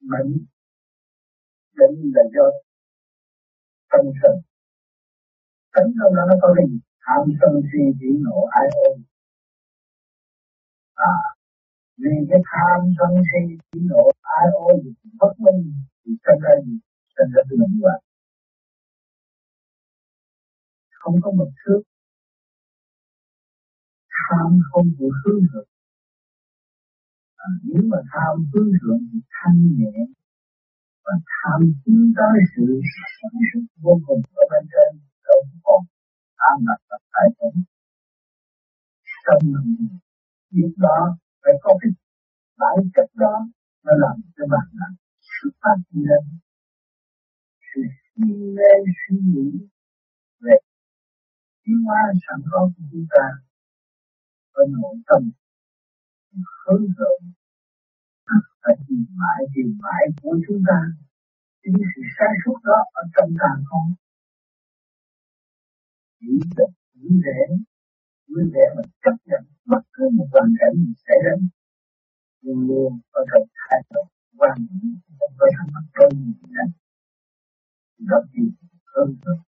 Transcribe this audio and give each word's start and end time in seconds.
bệnh 0.00 0.32
bệnh 1.76 1.96
là 2.14 2.22
do 2.34 2.46
tâm 3.90 4.04
sân. 4.22 4.34
Tánh 5.72 5.90
trong 5.96 6.14
đó 6.16 6.22
nó 6.28 6.34
có 6.42 6.48
cái 6.56 6.64
gì 6.70 6.78
tham 7.04 7.22
sân 7.40 7.52
si 7.68 7.82
chỉ 8.00 8.10
nộ 8.24 8.38
ai 8.50 8.66
ôm. 8.88 9.02
À 10.94 11.14
vì 11.98 12.14
cái 12.30 12.40
tham 12.50 12.80
sân 12.98 13.12
si 13.28 13.40
chỉ 13.72 13.80
nộ 13.90 14.10
ai 14.22 14.46
ôm 14.52 14.80
gì 14.84 14.92
bất 15.20 15.32
minh, 15.38 15.72
thì 16.04 16.12
sinh 16.24 16.40
ra 16.44 16.52
gì? 16.66 16.74
Sinh 17.16 17.30
ra 17.34 17.42
bệnh 17.50 17.80
hoạn 17.82 18.00
không 21.00 21.16
có 21.22 21.30
một 21.30 21.50
thước. 21.60 21.82
Tham 24.08 24.60
không 24.70 24.86
chịu 24.98 25.10
hướng 25.24 25.42
được 25.52 25.64
à, 27.44 27.48
nếu 27.68 27.82
mà 27.90 27.98
tham 28.12 28.34
hướng 28.50 28.70
thượng 28.78 29.02
thì 29.12 29.18
thanh 29.36 29.60
nhẹ. 29.78 29.94
Và 31.04 31.14
tham 31.34 31.60
hướng 31.80 32.06
tới 32.16 32.36
sự 32.52 32.64
sáng 33.16 33.40
suốt 33.48 33.64
vô 33.84 33.94
cùng 34.06 34.22
ở 34.40 34.42
bên 34.50 34.64
trên 34.72 34.90
không 35.26 35.46
còn 35.66 35.80
ám 36.48 36.56
lạc 36.66 36.80
và 36.88 36.98
tại 37.12 37.26
tổn 37.38 37.54
trong 39.24 39.42
lòng 39.54 39.70
biết 40.50 40.72
đó 40.76 40.98
phải 41.42 41.52
có 41.62 41.78
cái 41.80 41.90
bản 42.58 42.76
chất 42.94 43.08
đó 43.14 43.34
nó 43.84 43.92
làm 44.04 44.16
cho 44.36 44.44
bạn 44.50 44.68
là 44.80 44.86
xuất 45.20 45.50
phát 45.62 45.78
lên 45.90 46.24
sự 47.68 47.80
suy 48.14 48.32
mê 48.56 48.72
suy 49.00 49.16
nghĩ 49.22 49.50
về 50.40 50.56
tiến 51.64 51.76
hóa 51.86 52.00
sẵn 52.26 52.40
có 52.50 52.70
của 52.76 52.84
chúng 52.92 53.06
ta. 53.10 53.26
Ở 54.52 54.62
nội 54.70 54.96
tâm 55.06 55.30
hướng 56.66 56.84
thượng 56.96 57.20
phải 58.62 58.74
tìm 58.88 59.02
mãi 59.20 59.40
tìm 59.54 59.78
mãi 59.82 60.04
của 60.22 60.34
chúng 60.46 60.62
ta, 60.68 60.78
chính 61.62 61.76
sự 61.92 62.02
sáng 62.16 62.34
suốt 62.44 62.58
đó 62.64 62.78
ở 62.92 63.02
trong 63.14 63.30
ta 63.40 63.50
không? 63.68 63.88
Chỉ 66.20 66.32
được 66.56 66.72
chỉ 66.92 67.08
vẻ 67.24 67.40
vui 68.28 68.44
vẻ 68.54 68.64
mà 68.76 68.82
chấp 69.04 69.16
nhận 69.28 69.42
bất 69.64 69.82
cứ 69.92 70.04
một 70.16 70.26
hoàn 70.32 70.48
cảnh 70.58 70.74
gì 70.76 70.92
xảy 71.06 71.18
đến. 71.24 71.48
Luôn 72.42 72.58
luôn 72.68 72.92
ở 73.10 73.22
trong 73.30 73.44
thái 73.56 73.80
độ 73.94 74.02
quan 74.38 74.56
điểm 74.58 74.94
không 75.18 75.32
có 75.38 75.46
mặt 75.56 75.66
mắc 75.74 75.84
đơn 75.94 76.12
giản 76.54 76.68
gặp 78.10 78.22
gì 78.34 78.46
hơn 78.92 79.16
thượng 79.22 79.49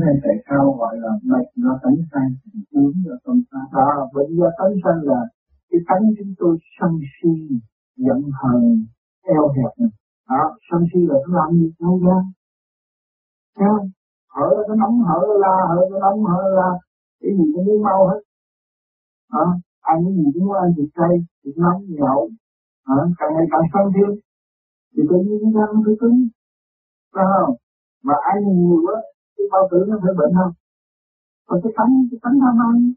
nên 0.00 0.14
tại 0.24 0.36
sao 0.48 0.76
gọi 0.78 0.94
là 1.02 1.10
mạch 1.30 1.50
nó 1.56 1.78
tánh 1.82 1.98
sanh, 2.12 2.30
tướng 2.72 2.96
là 3.04 3.16
tâm 3.24 3.36
sanh. 3.50 3.66
À, 3.72 3.90
bởi 4.14 4.26
do 4.38 4.48
tánh 4.58 4.74
sanh 4.84 5.00
là 5.10 5.20
cái 5.70 5.80
tánh 5.88 6.04
chúng 6.18 6.34
tôi 6.38 6.58
sân 6.80 6.90
si, 7.14 7.34
giận 7.96 8.20
hờn, 8.40 8.62
eo 9.34 9.48
hẹp 9.56 9.72
này. 9.78 9.90
Đó, 10.30 10.42
sân 10.70 10.80
si 10.90 11.00
là 11.08 11.16
nó 11.28 11.38
làm 11.38 11.50
gì 11.58 11.72
đâu 11.80 12.00
ra. 12.06 12.18
Sao? 13.58 13.74
Hở 14.34 14.48
là 14.56 14.62
cái 14.68 14.76
nóng, 14.82 14.96
hở 15.08 15.18
là 15.28 15.36
la, 15.44 15.56
hở 15.70 15.78
cái 15.90 16.00
nóng, 16.04 16.24
hở 16.24 16.42
là 16.58 16.68
cái 17.20 17.30
gì 17.38 17.44
cũng 17.54 17.64
muốn 17.66 17.82
mau 17.82 18.00
hết. 18.08 18.20
Đó, 19.32 19.46
ăn 19.80 19.96
cái 20.04 20.12
gì 20.18 20.24
cũng 20.34 20.44
muốn 20.46 20.56
ăn 20.64 20.70
thịt 20.76 20.88
cay, 20.94 21.14
thịt 21.44 21.54
nóng, 21.64 21.80
nhậu. 21.88 22.20
Đó, 22.88 23.00
càng 23.18 23.30
ngày 23.34 23.46
càng 23.52 23.66
sân 23.72 23.84
thêm. 23.94 24.10
Thì 24.92 25.02
tự 25.10 25.16
nhiên 25.24 25.38
chúng 25.42 25.54
ta 25.56 25.62
nó 25.74 25.80
cứ 25.86 25.96
cứng. 26.00 26.16
Phải 27.14 27.24
không? 27.32 27.54
Mà 28.06 28.14
ăn 28.32 28.36
nhiều 28.58 28.78
quá, 28.86 28.96
cái 29.44 29.48
bao 29.54 29.68
tử 29.70 29.78
nó 29.88 29.96
phải 30.02 30.12
bệnh 30.18 30.32
không 30.38 30.52
còn 31.46 31.60
cái 31.62 31.72
tánh 31.78 31.92
cái 32.10 32.18
tánh 32.22 32.36
tham 32.42 32.56
ăn 32.68 32.92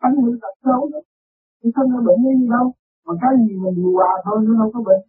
tánh 0.00 0.14
hư 0.22 0.30
tật 0.42 0.54
xấu 0.64 0.80
đó. 0.92 1.00
Thì 1.60 1.70
không 1.76 1.88
có 1.92 2.00
bệnh 2.06 2.20
như 2.22 2.46
đâu. 2.54 2.66
Mà 3.06 3.12
cái 3.20 3.32
gì 3.42 3.54
mình 3.62 3.74
điều 3.76 3.92
hòa 3.98 4.12
thôi 4.24 4.36
nó 4.44 4.52
đâu 4.60 4.70
có 4.74 4.80
bệnh. 4.88 5.02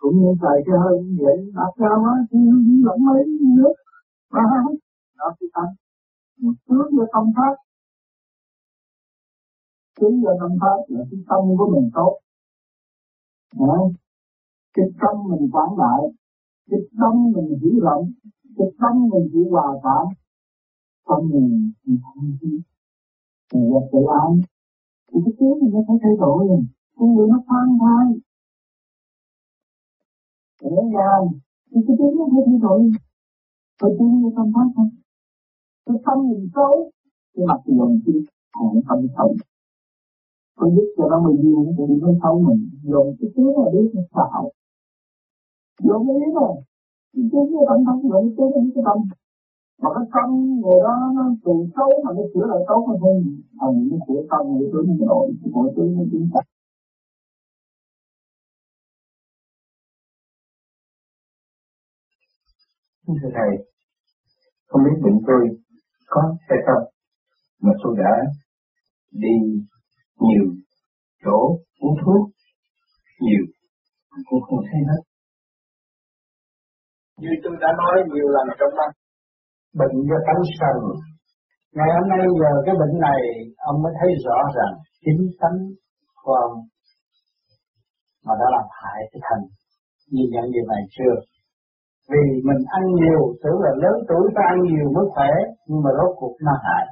Cũng 0.00 0.14
như 0.20 0.30
trời 0.42 0.58
cái 0.66 0.76
hơi 0.82 0.94
như 1.04 1.16
vậy. 1.24 1.36
Đặt 1.56 1.70
cao 1.80 1.96
quá, 2.02 2.14
chứ 2.30 2.36
nó 2.50 2.56
bị 2.66 2.74
lỏng 2.86 3.02
mấy 3.06 3.22
nước. 3.58 3.74
Mà 4.32 4.42
đó 5.18 5.28
cái 5.38 5.48
tánh 5.56 5.72
một 6.40 6.56
tướng 6.68 6.88
cho 6.96 7.04
tâm 7.12 7.24
pháp. 7.36 7.54
Tướng 10.00 10.20
cho 10.24 10.32
tâm 10.40 10.52
pháp 10.60 10.78
là 10.88 11.02
cái 11.10 11.20
tâm 11.28 11.40
của 11.58 11.68
mình 11.74 11.90
tốt. 11.94 12.12
Đấy. 13.60 13.84
cái 14.74 14.86
tâm 15.00 15.14
mình 15.30 15.50
quản 15.52 15.70
lại 15.78 16.00
cái 16.70 16.80
tâm 16.98 17.32
mình 17.34 17.58
hiểu 17.60 17.80
rộng 17.80 18.12
cái 18.56 18.68
tâm 18.78 19.08
mình 19.12 19.28
chỉ 19.32 19.38
hòa 19.50 19.66
cảm 19.82 20.06
tâm 21.08 21.30
mình 21.32 21.72
thì 21.86 21.92
không 22.02 22.36
chi 22.40 22.60
thì 23.52 23.60
gặp 23.72 23.84
tự 23.92 23.98
ái 24.22 24.32
thì 25.08 25.20
cái 25.24 25.32
tiếng 25.38 25.56
mình 25.60 25.72
nó 25.74 25.80
phải 25.88 25.96
thay 26.02 26.12
đổi 26.18 26.46
rồi. 26.48 26.62
Con 26.96 27.14
người 27.14 27.28
nó 27.28 27.38
khoan 27.46 27.68
thai. 27.80 28.06
Để 30.62 30.70
dài 30.94 31.22
thì 31.70 31.80
cái 31.86 31.96
tiếng 31.98 32.14
nó 32.18 32.24
phải 32.32 32.42
thay 32.46 32.58
đổi. 32.62 32.80
Tôi 33.78 33.96
tiếng 33.98 34.22
như 34.22 34.30
tâm 34.36 34.52
pháp 34.54 34.68
không 34.76 34.90
cái 35.86 35.96
tâm 36.06 36.18
mình 36.28 36.48
xấu 36.54 36.90
cái 37.34 37.46
mặt 37.48 37.60
thì 37.64 37.72
dòng 37.78 37.98
chi 38.06 38.12
còn 38.52 38.80
tâm 38.88 38.98
xấu. 39.16 39.34
Có 40.56 40.70
giúp 40.74 40.94
cho 40.96 41.04
nó 41.10 41.28
mình 41.28 41.42
duyên 41.42 41.74
thì 41.76 41.94
nó 42.02 42.08
xấu 42.22 42.42
mình. 42.42 42.70
Dùng 42.82 43.16
cái 43.20 43.30
tiếng 43.34 43.46
là 43.46 43.70
biết 43.72 43.90
nó 43.94 44.02
xạo 44.14 44.50
dùng 45.82 46.08
lý 46.08 46.14
ý 46.26 46.32
rồi 46.38 46.54
chứ 47.12 47.38
cái 47.50 47.64
tâm 47.68 47.78
không 47.86 48.02
dụng 48.10 48.26
chứ 48.36 48.44
cái 48.74 48.82
tâm 48.86 48.98
mà 49.82 49.88
cái 49.94 50.04
tâm 50.14 50.28
người 50.62 50.78
đó 50.86 50.94
nó 51.16 51.24
từ 51.44 51.52
xấu 51.74 51.90
mà 52.04 52.10
nó 52.16 52.22
sửa 52.34 52.46
lại 52.50 52.60
tốt 52.68 52.80
hơn 52.88 52.98
hơn. 53.04 53.16
Thành 53.60 53.76
cái 53.90 53.98
sửa 54.06 54.20
tâm 54.30 54.42
người 54.52 54.68
tôi 54.72 54.82
cái 54.86 55.06
nội, 55.10 55.26
cái 55.40 55.50
mọi 55.54 55.68
thứ 55.76 55.82
nó 55.96 56.02
chúng 56.12 56.28
ta 56.34 56.40
thưa 63.06 63.30
thầy, 63.34 63.66
không 64.66 64.82
biết 64.84 64.96
bệnh 65.02 65.18
tôi 65.26 65.42
có 66.06 66.36
hay 66.48 66.58
không, 66.66 66.84
mà 67.60 67.72
tôi 67.82 67.96
đã 67.98 68.12
đi 69.10 69.34
nhiều 70.20 70.44
chỗ 71.24 71.58
uống 71.80 71.96
thuốc, 72.04 72.30
nhiều 73.20 73.44
cũng 74.30 74.42
không 74.42 74.58
thấy 74.72 74.80
hết 74.88 75.13
như 77.22 77.30
tôi 77.42 77.54
đã 77.62 77.70
nói 77.80 77.94
nhiều 78.12 78.28
lần 78.36 78.46
trong 78.58 78.74
năm 78.78 78.90
bệnh 79.80 79.94
do 80.08 80.18
tánh 80.26 80.42
sân. 80.58 80.76
Ngày 81.76 81.90
hôm 81.96 82.06
nay 82.12 82.22
giờ 82.40 82.52
cái 82.66 82.74
bệnh 82.80 82.94
này, 83.08 83.20
ông 83.70 83.82
mới 83.82 83.92
thấy 83.98 84.10
rõ 84.26 84.38
rằng 84.58 84.72
chính 85.04 85.20
tánh 85.40 85.58
của 86.22 86.34
ông 86.46 86.56
mà 88.26 88.34
đã 88.40 88.46
làm 88.54 88.66
hại 88.80 89.00
cái 89.10 89.20
thành 89.26 89.44
nhìn 90.14 90.28
nhận 90.30 90.46
điều 90.54 90.66
này 90.72 90.82
chưa? 90.96 91.14
Vì 92.10 92.22
mình 92.48 92.62
ăn 92.78 92.82
nhiều, 93.00 93.20
tưởng 93.42 93.58
là 93.64 93.72
lớn 93.82 93.96
tuổi 94.08 94.24
ta 94.36 94.42
ăn 94.52 94.58
nhiều 94.68 94.86
mới 94.96 95.06
khỏe, 95.14 95.30
nhưng 95.68 95.82
mà 95.84 95.90
rốt 95.98 96.10
cuộc 96.20 96.34
nó 96.46 96.54
hại. 96.66 96.84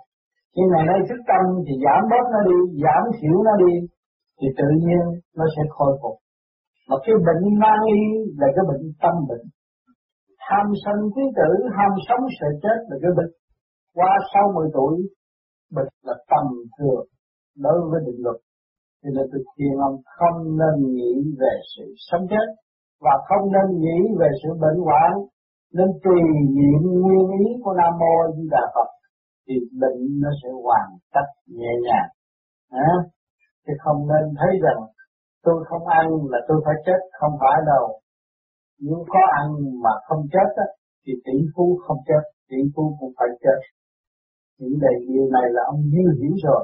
Nhưng 0.55 0.69
ngày 0.71 0.84
nay 0.91 0.99
thức 1.09 1.21
tâm 1.31 1.44
thì 1.66 1.75
giảm 1.84 2.00
bớt 2.11 2.25
nó 2.34 2.41
đi, 2.50 2.59
giảm 2.84 3.03
thiểu 3.16 3.37
nó 3.47 3.55
đi, 3.65 3.72
thì 4.38 4.47
tự 4.59 4.69
nhiên 4.82 5.05
nó 5.38 5.44
sẽ 5.55 5.62
khôi 5.75 5.93
phục. 6.00 6.16
Mà 6.88 6.97
cái 7.05 7.15
bệnh 7.27 7.43
mang 7.62 7.81
đi 7.91 8.00
là 8.41 8.49
cái 8.56 8.65
bệnh 8.71 8.84
tâm 9.03 9.15
bệnh 9.28 9.44
ham 10.48 10.66
sân 10.84 10.98
quý 11.14 11.25
tử, 11.38 11.50
ham 11.76 11.92
sống 12.08 12.25
sợ 12.38 12.48
chết 12.62 12.78
là 12.88 12.97
cái 13.03 13.12
bệnh. 13.16 13.32
Qua 13.97 14.12
sau 14.34 14.44
10 14.54 14.69
tuổi, 14.76 14.94
bệnh 15.76 15.92
là 16.03 16.14
tầm 16.30 16.47
thường 16.78 17.04
đối 17.64 17.78
với 17.91 18.00
định 18.06 18.20
luật. 18.25 18.38
Thì 19.00 19.08
là 19.16 19.22
thực 19.32 19.47
hiện 19.58 19.75
ông 19.88 19.97
không 20.19 20.38
nên 20.60 20.75
nghĩ 20.97 21.14
về 21.41 21.54
sự 21.76 21.84
sống 22.08 22.25
chết 22.31 22.47
và 23.04 23.14
không 23.28 23.44
nên 23.54 23.69
nghĩ 23.82 23.98
về 24.20 24.28
sự 24.42 24.48
bệnh 24.60 24.78
hoạn 24.86 25.12
nên 25.76 25.88
tùy 26.04 26.20
niệm 26.56 26.82
nguyên 27.02 27.26
ý 27.44 27.47
của 27.62 27.72
Nam 27.72 27.92
Mô 28.00 28.14
Di 28.36 28.44
Đà 28.50 28.64
Phật 28.75 28.88
thì 29.48 29.54
bệnh 29.81 30.00
nó 30.22 30.31
sẽ 30.42 30.48
hoàn 30.64 30.88
tất 31.14 31.26
nhẹ 31.46 31.72
nhàng. 31.87 32.11
À, 32.70 32.93
chứ 33.67 33.72
không 33.84 34.08
nên 34.08 34.34
thấy 34.38 34.52
rằng 34.64 34.81
tôi 35.44 35.64
không 35.69 35.87
ăn 35.87 36.06
là 36.31 36.38
tôi 36.49 36.62
phải 36.64 36.75
chết, 36.87 37.00
không 37.20 37.32
phải 37.40 37.58
đâu 37.67 38.01
nếu 38.87 38.99
có 39.12 39.20
ăn 39.43 39.49
mà 39.84 39.93
không 40.06 40.23
chết 40.32 40.49
á, 40.64 40.67
thì 41.05 41.12
tỷ 41.26 41.37
phú 41.55 41.64
không 41.84 42.00
chết, 42.08 42.23
tỷ 42.50 42.61
phú 42.75 42.84
cũng 43.00 43.12
phải 43.19 43.29
chết. 43.43 43.58
Những 44.58 44.76
đề 44.84 44.93
điều 45.08 45.26
này 45.37 45.46
là 45.56 45.62
ông 45.73 45.81
dư 45.93 46.05
hiểu 46.19 46.34
rồi. 46.46 46.62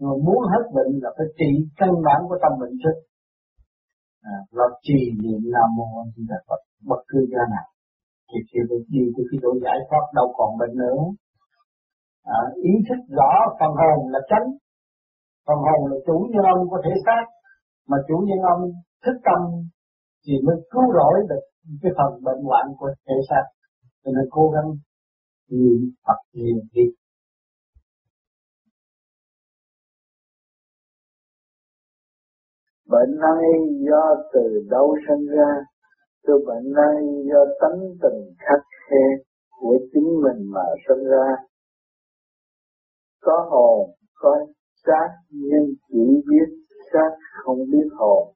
Mà 0.00 0.12
muốn 0.26 0.40
hết 0.52 0.64
bệnh 0.76 0.92
là 1.02 1.10
phải 1.16 1.26
trị 1.38 1.50
căn 1.78 1.90
bản 2.06 2.20
của 2.28 2.38
tâm 2.42 2.52
bệnh 2.60 2.74
trước. 2.82 2.96
À, 4.32 4.36
là 4.58 4.66
trì 4.86 5.00
niệm 5.22 5.42
Nam 5.54 5.68
Mô 5.76 5.86
A 6.00 6.04
Di 6.14 6.22
Đà 6.30 6.38
Phật 6.48 6.60
bất 6.90 7.00
cứ 7.08 7.18
gia 7.32 7.42
nào. 7.54 7.66
Thì 8.28 8.38
khi 8.48 8.60
được 8.70 8.84
đi 8.94 9.02
từ 9.14 9.22
khi 9.28 9.38
độ 9.44 9.52
giải 9.64 9.78
thoát 9.88 10.04
đâu 10.18 10.26
còn 10.38 10.50
bệnh 10.60 10.74
nữa. 10.84 11.00
À, 12.24 12.40
ý 12.70 12.72
thức 12.88 13.00
rõ 13.18 13.30
phần 13.58 13.72
hồn 13.80 13.98
là 14.12 14.20
chánh 14.30 14.48
Phần 15.46 15.58
hồn 15.66 15.80
là 15.90 15.96
chủ 16.06 16.16
nhân 16.30 16.44
ông 16.54 16.62
có 16.70 16.78
thể 16.84 16.92
xác. 17.06 17.24
Mà 17.88 17.96
chủ 18.08 18.16
nhân 18.26 18.40
ông 18.54 18.62
thức 19.04 19.16
tâm 19.26 19.40
thì 20.24 20.32
mới 20.46 20.56
cứu 20.70 20.86
rỗi 20.96 21.16
được 21.28 21.44
cái 21.82 21.92
phần 21.98 22.24
bệnh 22.24 22.42
hoạn 22.42 22.66
của 22.78 22.90
thể 23.06 23.14
xác 23.28 23.44
cho 24.04 24.10
nên 24.14 24.24
cố 24.30 24.50
gắng 24.50 24.68
niệm 25.50 25.92
Phật 26.06 26.20
niệm 26.34 26.56
đi 26.72 26.82
bệnh 32.90 33.12
này 33.20 33.44
do 33.88 34.04
từ 34.32 34.66
đâu 34.70 34.96
sinh 35.08 35.26
ra? 35.26 35.52
Cho 36.26 36.32
bệnh 36.46 36.72
này 36.72 36.96
do 37.30 37.44
tánh 37.60 37.80
tình 38.02 38.34
khắc 38.38 38.60
khe 38.90 39.04
của 39.60 39.78
chính 39.92 40.08
mình 40.22 40.50
mà 40.52 40.62
sinh 40.88 41.04
ra. 41.04 41.36
Có 43.20 43.48
hồn, 43.50 43.90
có 44.14 44.46
xác, 44.86 45.08
nhưng 45.30 45.66
chỉ 45.88 46.22
biết 46.28 46.48
xác 46.92 47.10
không 47.44 47.58
biết 47.72 47.88
hồn. 47.92 48.34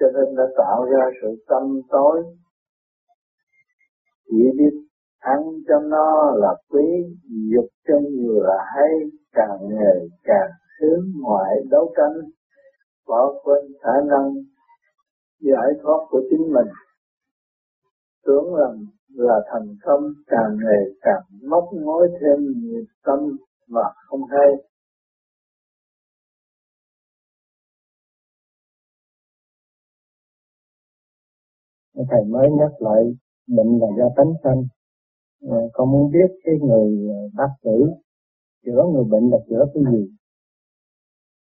Cho 0.00 0.06
nên 0.14 0.36
đã 0.36 0.44
tạo 0.58 0.84
ra 0.84 1.04
sự 1.22 1.44
tâm 1.48 1.80
tối. 1.90 2.24
Chỉ 4.30 4.44
biết 4.58 4.86
ăn 5.18 5.38
cho 5.68 5.80
nó 5.80 6.32
là 6.34 6.54
quý, 6.70 6.84
dục 7.54 7.66
cho 7.88 7.94
nhiều 8.10 8.40
là 8.42 8.64
hay, 8.74 8.90
càng 9.32 9.58
ngày 9.68 10.08
càng 10.24 10.50
hướng 10.80 11.04
ngoại 11.22 11.54
đấu 11.70 11.94
tranh, 11.96 12.30
bỏ 13.06 13.34
quên 13.42 13.64
khả 13.82 13.92
năng 14.06 14.34
giải 15.40 15.70
thoát 15.82 16.06
của 16.10 16.22
chính 16.30 16.52
mình. 16.52 16.68
Tưởng 18.26 18.54
rằng 18.54 18.78
là 19.14 19.40
thành 19.52 19.68
công 19.84 20.02
càng 20.26 20.56
ngày 20.64 20.84
càng 21.00 21.22
móc 21.50 21.64
mối 21.84 22.08
thêm 22.20 22.38
nhiều 22.56 22.84
tâm 23.04 23.18
và 23.68 23.92
không 24.06 24.24
hay. 24.24 24.48
Thầy 31.96 32.24
mới 32.24 32.50
nhắc 32.50 32.82
lại 32.82 33.02
bệnh 33.46 33.78
là 33.80 33.86
do 33.98 34.08
tánh 34.16 34.32
sanh. 34.44 34.62
À, 35.50 35.58
con 35.72 35.90
muốn 35.92 36.10
biết 36.10 36.30
cái 36.44 36.54
người 36.60 37.08
ờ, 37.08 37.28
bác 37.34 37.52
sĩ 37.62 37.76
chữa 38.64 38.84
người 38.92 39.04
bệnh 39.04 39.30
là 39.30 39.38
chữa 39.48 39.64
cái 39.74 39.82
gì? 39.92 40.08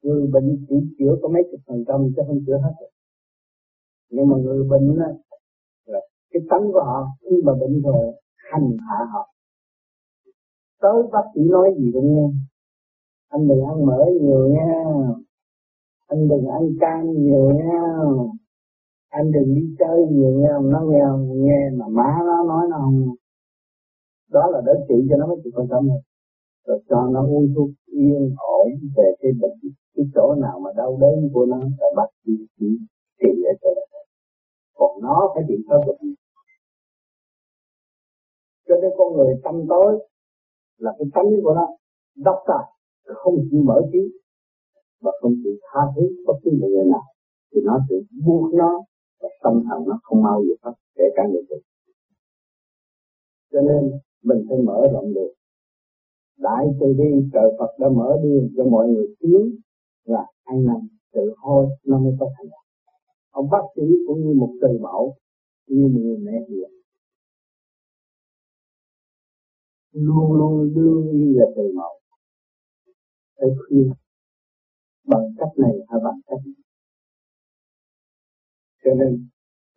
Người 0.03 0.27
bệnh 0.27 0.65
chỉ 0.69 0.75
chữa 0.99 1.15
có 1.21 1.27
mấy 1.27 1.43
chục 1.51 1.59
phần 1.67 1.83
trăm 1.87 2.13
chứ 2.15 2.21
không 2.27 2.39
chữa 2.47 2.57
hết. 2.57 2.87
Nhưng 4.09 4.27
mà 4.27 4.35
người 4.37 4.63
bệnh 4.69 4.99
đó 4.99 5.05
là 5.85 5.99
cái 6.31 6.41
tánh 6.49 6.71
của 6.73 6.83
họ 6.83 7.07
khi 7.21 7.35
mà 7.43 7.53
bệnh 7.53 7.81
rồi 7.81 8.13
hành 8.51 8.77
hạ 8.79 9.05
họ. 9.13 9.29
Tới 10.81 11.03
bác 11.11 11.23
sĩ 11.35 11.41
nói 11.49 11.73
gì 11.77 11.91
cũng 11.93 12.15
nghe. 12.15 12.29
Anh 13.29 13.47
đừng 13.47 13.63
ăn 13.65 13.85
mỡ 13.85 14.05
nhiều 14.21 14.47
nha. 14.47 14.83
Anh 16.07 16.27
đừng 16.27 16.47
ăn 16.47 16.61
cam 16.81 17.11
nhiều 17.11 17.51
nha 17.51 17.93
anh 19.17 19.31
đừng 19.31 19.49
đi 19.55 19.63
chơi 19.79 19.97
nhiều 20.11 20.31
nghe 20.39 20.53
nó 20.73 20.79
nghe 20.89 21.05
nghe 21.43 21.59
mà 21.79 21.85
má 21.97 22.09
nó 22.27 22.43
nói 22.43 22.63
nó 22.69 22.77
không. 22.83 23.15
Đó 24.31 24.43
là 24.53 24.61
để 24.65 24.73
trị 24.87 24.95
cho 25.09 25.15
nó 25.17 25.25
mới 25.27 25.37
chịu 25.43 25.51
quan 25.55 25.67
tâm. 25.71 25.83
Rồi 26.65 26.79
cho 26.89 26.99
nó 27.13 27.21
uống 27.25 27.47
thuốc 27.55 27.69
yên 27.85 28.35
ổn 28.37 28.67
về 28.95 29.07
cái 29.21 29.31
bệnh, 29.41 29.59
cái 29.95 30.05
chỗ 30.15 30.35
nào 30.43 30.59
mà 30.59 30.69
đau 30.75 30.97
đớn 31.01 31.29
của 31.33 31.45
nó 31.45 31.57
là 31.57 31.87
bác 31.97 32.09
đi 32.25 32.33
trị 32.59 32.69
trị 33.19 33.31
ở 33.51 33.53
chỗ 33.61 33.69
đó. 33.75 33.99
Còn 34.77 35.01
nó 35.01 35.31
phải 35.33 35.43
trị 35.47 35.55
pháp 35.69 35.77
bệnh 35.87 36.13
cho 38.67 38.75
nên 38.81 38.91
con 38.97 39.13
người 39.13 39.33
tâm 39.43 39.55
tối 39.69 40.07
là 40.77 40.91
cái 40.97 41.07
tánh 41.13 41.29
của 41.43 41.53
nó 41.53 41.67
đắp 42.15 42.35
ta 42.47 42.59
không 43.05 43.35
chịu 43.51 43.61
mở 43.63 43.81
trí 43.93 43.99
và 45.01 45.11
không 45.21 45.33
chịu 45.43 45.53
tha 45.61 45.81
thứ 45.95 46.01
bất 46.27 46.33
cứ 46.43 46.51
người 46.51 46.85
nào. 46.85 47.03
Thì 47.51 47.61
nó 47.65 47.77
sẽ 47.89 47.95
buộc 48.25 48.53
nó 48.53 48.83
và 49.23 49.29
tâm 49.43 49.53
thần 49.67 49.79
nó 49.89 49.95
không 50.03 50.23
mau 50.23 50.37
gì 50.45 50.53
hết, 50.63 50.73
kể 50.95 51.03
cả 51.15 51.23
người 51.31 51.43
tu. 51.49 51.57
Cho 53.51 53.61
nên, 53.61 53.81
mình 54.23 54.39
phải 54.49 54.57
mở 54.67 54.79
rộng 54.93 55.13
được. 55.13 55.33
Đại 56.37 56.65
từ 56.79 56.87
bi, 56.97 57.09
trời 57.33 57.49
Phật 57.59 57.71
đã 57.79 57.87
mở 57.89 58.19
đường 58.23 58.49
cho 58.57 58.63
mọi 58.63 58.87
người 58.87 59.07
tiến 59.19 59.41
và 60.05 60.25
ăn 60.43 60.65
năn 60.65 60.79
tự 61.13 61.33
hôi, 61.37 61.67
nó 61.83 61.99
mới 61.99 62.13
có 62.19 62.29
thành 62.37 62.47
ông 63.33 63.49
bác 63.49 63.63
sĩ 63.75 63.81
cũng 64.07 64.19
như 64.21 64.33
một 64.33 64.53
từ 64.61 64.67
mẫu 64.81 65.15
như 65.67 65.87
một 65.87 65.99
người 66.03 66.17
mẹ 66.17 66.31
hiền 66.49 66.71
luôn 69.91 70.33
luôn 70.33 70.73
đương 70.75 71.11
y 71.11 71.33
là 71.33 71.45
từ 71.55 71.73
mẫu. 71.75 71.99
Phải 73.35 73.49
khuyên, 73.57 73.91
bằng 75.07 75.35
cách 75.37 75.49
này 75.57 75.71
hay 75.87 75.99
bằng 76.03 76.19
cách 76.27 76.39
này 76.45 76.62
cho 78.83 78.91
nên 78.99 79.27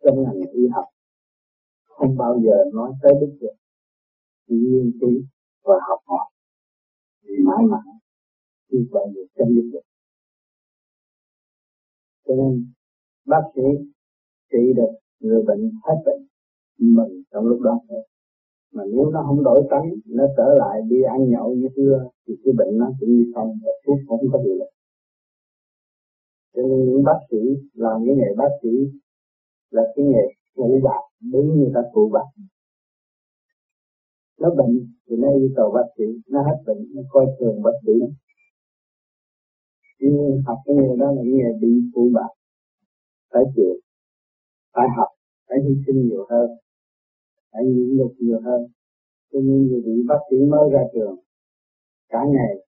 trong 0.03 0.23
ngành 0.23 0.41
y 0.51 0.67
học, 0.67 0.85
không 1.83 2.17
bao 2.17 2.39
giờ 2.43 2.55
nói 2.73 2.91
tới 3.01 3.13
đức 3.21 3.37
được 3.41 3.55
nghiên 4.47 4.91
cứu 5.01 5.21
và 5.63 5.75
học 5.89 5.99
hỏi. 6.05 6.25
Mãi 7.45 7.63
mãi 7.69 7.93
thì 8.71 8.77
bao 8.91 9.11
được 9.15 9.25
trong 9.37 9.55
đức 9.55 9.69
được 9.73 9.87
cho 12.27 12.35
nên, 12.35 12.73
bác 13.25 13.43
sĩ 13.55 13.61
trị 14.51 14.73
được 14.75 14.91
người 15.19 15.43
bệnh 15.47 15.71
hết 15.83 15.95
bệnh 16.05 16.27
mình 16.79 17.23
trong 17.31 17.45
lúc 17.45 17.61
đó 17.61 17.79
thôi. 17.89 18.07
Mà 18.73 18.83
nếu 18.93 19.11
nó 19.13 19.23
không 19.27 19.43
đổi 19.43 19.67
tánh, 19.69 19.89
nó 20.05 20.23
trở 20.37 20.47
lại 20.57 20.81
đi 20.89 21.01
ăn 21.01 21.29
nhậu 21.29 21.55
như 21.55 21.67
xưa, 21.75 22.09
thì 22.27 22.33
cái 22.43 22.53
bệnh 22.57 22.77
nó 22.77 22.91
cũng 22.99 23.09
như 23.09 23.31
xong 23.35 23.59
và 23.63 23.71
thuốc 23.85 23.97
không 24.07 24.19
có 24.31 24.39
hiệu 24.39 24.55
lực 24.59 24.69
cho 26.57 26.63
nên 26.69 26.79
những 26.85 27.03
bác 27.03 27.19
sĩ 27.31 27.37
làm 27.73 27.95
cái 28.05 28.15
nghề 28.15 28.29
bác 28.37 28.51
sĩ 28.63 28.69
là 29.71 29.83
cái 29.95 30.05
nghề 30.05 30.25
phụ 30.55 30.79
bạc, 30.83 31.01
đúng 31.31 31.47
như 31.59 31.71
ta 31.73 31.81
phụ 31.93 32.09
bạc 32.13 32.27
nó 34.39 34.49
bệnh 34.49 34.93
thì 35.07 35.15
nó 35.15 35.27
yêu 35.39 35.49
cầu 35.55 35.71
bác 35.71 35.87
sĩ, 35.97 36.03
nó 36.27 36.39
hết 36.43 36.57
bệnh, 36.65 36.77
nó 36.95 37.01
coi 37.09 37.25
thường 37.39 37.61
bác 37.63 37.71
sĩ. 37.85 37.93
Nhưng 39.99 40.41
học 40.45 40.57
cái 40.65 40.75
nghề 40.75 40.95
đó 40.99 41.11
là 41.11 41.21
cái 41.23 41.33
nghề 41.33 41.51
bị 41.61 41.71
phụ 41.93 42.09
bạc, 42.13 42.31
phải 43.31 43.43
chịu, 43.55 43.73
phải 44.73 44.87
học, 44.97 45.07
phải 45.49 45.57
hy 45.63 45.75
sinh 45.87 46.07
nhiều 46.07 46.25
hơn, 46.29 46.49
phải 47.51 47.63
nhịn 47.65 47.97
nhục 47.97 48.11
nhiều 48.19 48.39
hơn. 48.45 48.61
Cho 49.31 49.39
nên 49.39 49.67
nhiều 49.67 49.81
vị 49.85 50.03
bác 50.07 50.19
sĩ 50.31 50.37
mới 50.45 50.69
ra 50.71 50.83
trường, 50.93 51.15
cả 52.09 52.19
ngày 52.33 52.66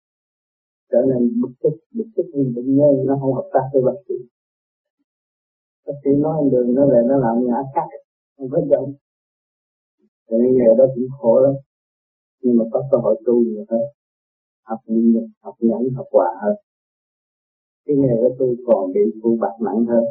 trở 0.91 0.99
nên 1.09 1.41
bực 1.41 1.53
tức 1.61 1.75
bực 1.95 2.09
tức 2.15 2.23
vì 2.33 2.43
bệnh 2.55 2.75
nhân, 2.77 2.93
nó 3.07 3.17
không 3.21 3.33
hợp 3.33 3.49
tác 3.53 3.65
với 3.73 3.81
bác 3.87 3.97
sĩ. 4.07 4.15
Bác 5.85 5.93
sĩ 6.03 6.09
nói 6.25 6.49
đường 6.51 6.73
nó 6.75 6.87
về 6.91 7.01
nó 7.09 7.17
làm 7.17 7.35
ngã 7.47 7.59
cắt 7.75 7.87
không 8.37 8.49
có 8.51 8.61
giống. 8.69 8.93
Cho 10.29 10.37
nên 10.37 10.57
nghề 10.57 10.69
đó 10.77 10.85
cũng 10.95 11.07
khổ 11.19 11.39
lắm. 11.39 11.53
Nhưng 12.41 12.57
mà 12.57 12.65
có 12.71 12.87
cơ 12.91 12.97
hội 12.97 13.21
tu 13.25 13.33
nhiều 13.43 13.65
hơn. 13.69 13.81
Học 14.63 14.79
nhịn 14.85 15.27
học 15.41 15.55
nhẫn, 15.59 15.81
học 15.95 16.05
quả 16.11 16.27
hơn. 16.41 16.55
Cái 17.85 17.95
nghề 17.95 18.15
của 18.21 18.35
tôi 18.39 18.55
còn 18.67 18.91
bị 18.93 19.01
phụ 19.23 19.37
bạc 19.41 19.55
nặng 19.65 19.85
hơn. 19.85 20.03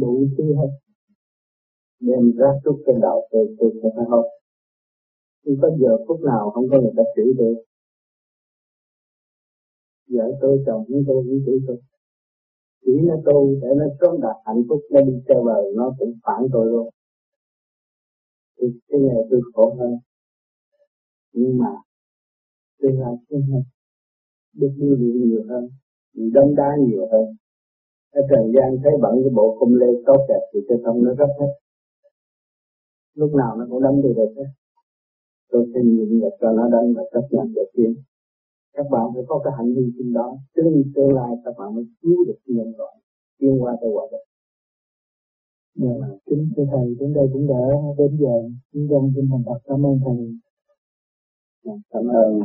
Đủ 0.00 0.26
thứ 0.38 0.54
hết. 0.54 0.70
Đem 2.00 2.32
ra 2.38 2.48
chút 2.64 2.82
trên 2.86 3.00
đầu 3.00 3.28
tôi 3.30 3.56
tôi 3.58 3.70
sẽ 3.82 3.88
phải 3.96 4.04
học 4.08 4.24
nhưng 5.46 5.58
có 5.62 5.68
giờ 5.80 5.92
phút 6.08 6.20
nào 6.20 6.50
không 6.50 6.66
có 6.70 6.80
người 6.80 6.92
ta 6.96 7.02
chửi 7.16 7.34
tôi 7.38 7.54
vợ 10.08 10.38
tôi, 10.40 10.62
chồng 10.66 10.84
với 10.88 11.04
tôi, 11.06 11.24
với 11.26 11.42
tuổi 11.46 11.60
tôi. 11.66 11.78
Chỉ 12.84 12.92
nó 13.02 13.14
tu 13.24 13.54
để 13.62 13.68
nó 13.76 13.84
sớm 14.00 14.20
đạt 14.20 14.36
hạnh 14.44 14.62
phúc, 14.68 14.80
nó 14.90 15.00
đi 15.00 15.12
chơi 15.28 15.42
bờ 15.44 15.62
nó 15.74 15.94
cũng 15.98 16.12
phản 16.24 16.42
tôi 16.52 16.66
luôn. 16.66 16.88
Thì 18.60 18.66
cái 18.88 19.00
nghề 19.00 19.20
tôi 19.30 19.40
khổ 19.54 19.76
hơn. 19.78 19.92
Nhưng 21.32 21.58
mà, 21.58 21.72
tương 22.80 23.00
lai 23.00 23.14
không 23.28 23.42
hơn. 23.52 23.62
Được 24.52 24.72
điều 24.76 24.96
luyện 24.96 25.30
nhiều 25.30 25.42
hơn 25.48 25.68
đánh 26.16 26.54
đá 26.54 26.70
nhiều 26.86 27.08
hơn. 27.12 27.26
Ở 28.10 28.20
trần 28.30 28.52
gian 28.54 28.76
thấy 28.84 28.92
bận 29.02 29.14
cái 29.22 29.32
bộ 29.34 29.56
cung 29.58 29.74
lê 29.74 29.86
tốt 30.06 30.26
đẹp 30.28 30.40
thì 30.52 30.60
cái 30.68 30.78
tâm 30.84 31.04
nó 31.04 31.14
rất 31.14 31.28
hết 31.40 31.52
lúc 33.14 33.34
nào 33.34 33.56
nó 33.56 33.66
cũng 33.70 33.82
đánh 33.82 34.00
tôi 34.02 34.14
được 34.16 34.32
hết. 34.36 34.50
Tôi 35.50 35.66
xin 35.74 35.96
nhịn 35.96 36.20
là 36.20 36.28
cho 36.40 36.52
nó 36.52 36.68
đánh 36.68 36.94
và 36.96 37.02
chấp 37.12 37.26
nhận 37.30 37.52
được 37.54 37.66
tiến 37.72 37.94
các 38.76 38.86
bạn 38.92 39.04
phải 39.14 39.24
có 39.28 39.36
cái 39.44 39.52
hành 39.58 39.70
vi 39.76 39.84
trên 39.96 40.12
đó 40.12 40.28
chứ 40.54 40.62
tương 40.94 41.12
lai 41.18 41.30
các 41.44 41.54
bạn 41.58 41.74
mới 41.74 41.84
cứu 42.02 42.18
được 42.26 42.40
nhân 42.46 42.72
loại 42.78 42.94
tiến 43.38 43.54
qua 43.62 43.72
tới 43.80 43.90
quả 43.96 44.06
đất 44.12 44.24
Dạ, 45.82 45.94
kính 46.26 46.50
thưa 46.56 46.64
thầy, 46.72 46.86
đến 47.00 47.12
đây 47.14 47.26
cũng 47.32 47.46
đã 47.48 47.64
đến 47.98 48.16
giờ. 48.20 48.36
Chúng 48.72 48.86
con 48.90 49.12
xin 49.14 49.28
thành 49.30 49.42
thật 49.46 49.60
cảm 49.64 49.86
ơn 49.86 49.98
thầy. 50.04 50.18
Dạ, 51.64 51.72
cảm 51.90 52.06
ơn 52.06 52.40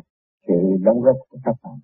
sự 0.47 0.53
đóng 0.85 1.01
góp 1.01 1.15
của 1.29 1.37
các 1.43 1.55
bạn. 1.63 1.79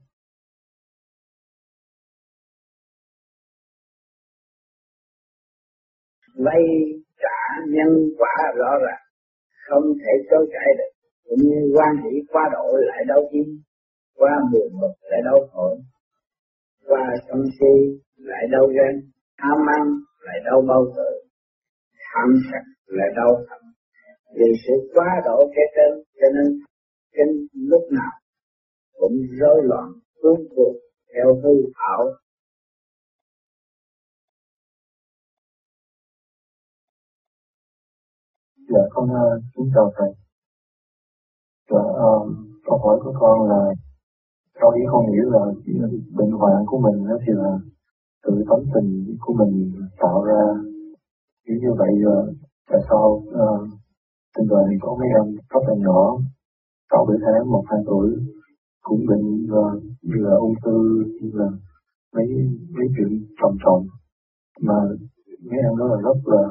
vay 6.45 6.63
trả 7.21 7.39
nhân 7.67 8.09
quả 8.17 8.37
rõ 8.57 8.71
ràng 8.85 9.03
không 9.67 9.83
thể 9.99 10.11
chối 10.29 10.47
cãi 10.53 10.69
được 10.77 10.91
cũng 11.29 11.39
như 11.49 11.73
quan 11.75 11.95
hệ 12.03 12.11
qua 12.31 12.49
độ 12.53 12.77
lại 12.77 13.03
đâu 13.07 13.29
chi 13.31 13.39
qua 14.17 14.31
buồn 14.51 14.81
bực 14.81 14.93
lại 15.09 15.21
đau 15.25 15.39
khổ, 15.51 15.77
qua 16.87 17.03
sân 17.27 17.41
si 17.59 17.73
lại 18.17 18.43
đau 18.51 18.67
ghen, 18.75 19.11
tham 19.41 19.57
ăn 19.77 19.83
lại 20.25 20.39
đau 20.45 20.61
bao 20.67 20.83
tử, 20.95 21.09
tham 22.07 22.29
sạch 22.51 22.67
lại 22.85 23.09
đau 23.15 23.31
thầm. 23.49 23.61
Vì 24.35 24.49
sự 24.67 24.73
quá 24.93 25.21
độ 25.25 25.51
kế 25.55 25.61
trên 25.75 26.03
cho 26.19 26.27
nên 26.35 26.59
kinh 27.15 27.47
lúc 27.53 27.81
nào 27.91 28.13
cũng 28.93 29.17
rối 29.39 29.63
loạn 29.63 29.87
cuốn 30.21 30.47
cuộc 30.55 30.73
theo 31.13 31.35
hư 31.43 31.53
ảo 31.73 32.05
Dạ 38.69 38.81
con 38.89 39.09
ờ, 39.09 39.41
chúng 39.55 39.69
chào 39.75 39.91
thầy. 39.97 40.09
Dạ, 41.69 41.79
um, 41.79 42.27
câu 42.65 42.77
hỏi 42.77 42.99
của 43.03 43.13
con 43.19 43.49
là 43.49 43.73
theo 44.57 44.71
ý 44.71 44.81
con 44.91 45.05
nghĩ 45.05 45.21
là 45.25 45.43
bệnh 46.17 46.31
hoạn 46.31 46.65
của 46.67 46.79
mình 46.79 47.07
đó 47.07 47.15
thì 47.27 47.33
là 47.35 47.51
tự 48.23 48.43
tấm 48.49 48.59
tình 48.73 49.17
của 49.21 49.33
mình 49.33 49.71
tạo 49.99 50.23
ra 50.23 50.41
như 51.45 51.55
như 51.61 51.73
vậy. 51.77 51.91
Rồi 52.03 52.33
tại 52.69 52.81
sao 52.89 53.23
uh, 53.43 53.69
trên 54.37 54.47
đời 54.49 54.65
có 54.81 54.95
mấy 54.99 55.07
em 55.07 55.35
rất 55.49 55.59
là 55.67 55.75
nhỏ 55.77 56.17
sáu 56.91 57.05
bảy 57.05 57.17
tháng 57.25 57.51
một 57.51 57.63
hai 57.69 57.79
tuổi 57.85 58.09
cũng 58.81 59.05
bệnh 59.09 59.45
là, 59.49 59.67
như 60.01 60.15
là 60.25 60.35
ung 60.35 60.53
thư 60.65 61.03
như 61.21 61.29
là 61.33 61.49
mấy 62.13 62.27
mấy 62.75 62.87
chuyện 62.97 63.25
trầm 63.41 63.51
trọng. 63.65 63.83
Mà 64.61 64.79
mấy 65.49 65.59
em 65.63 65.77
đó 65.79 65.85
là 65.87 66.01
rất 66.01 66.17
là 66.25 66.43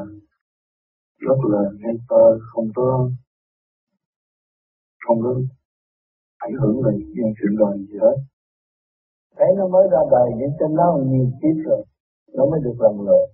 rất 1.18 1.38
là 1.50 1.62
ngây 1.80 1.96
thơ 2.08 2.38
không 2.52 2.68
có 2.75 3.10
không 5.06 5.22
có 5.22 5.34
ảnh 6.46 6.56
hưởng 6.60 6.76
mình 6.84 6.98
những 7.14 7.32
chuyện 7.38 7.52
đời 7.60 7.74
gì 7.88 7.98
hết 8.04 8.16
thấy 9.38 9.48
nó 9.58 9.64
mới 9.74 9.88
ra 9.92 10.02
đời, 10.10 10.28
những 10.38 10.52
trên 10.58 10.74
nó 10.74 10.86
nhiều 11.10 11.26
kiếp 11.40 11.56
rồi, 11.68 11.82
nó 12.36 12.44
mới 12.50 12.60
được 12.64 12.76
làm 12.78 12.94
người. 13.04 13.24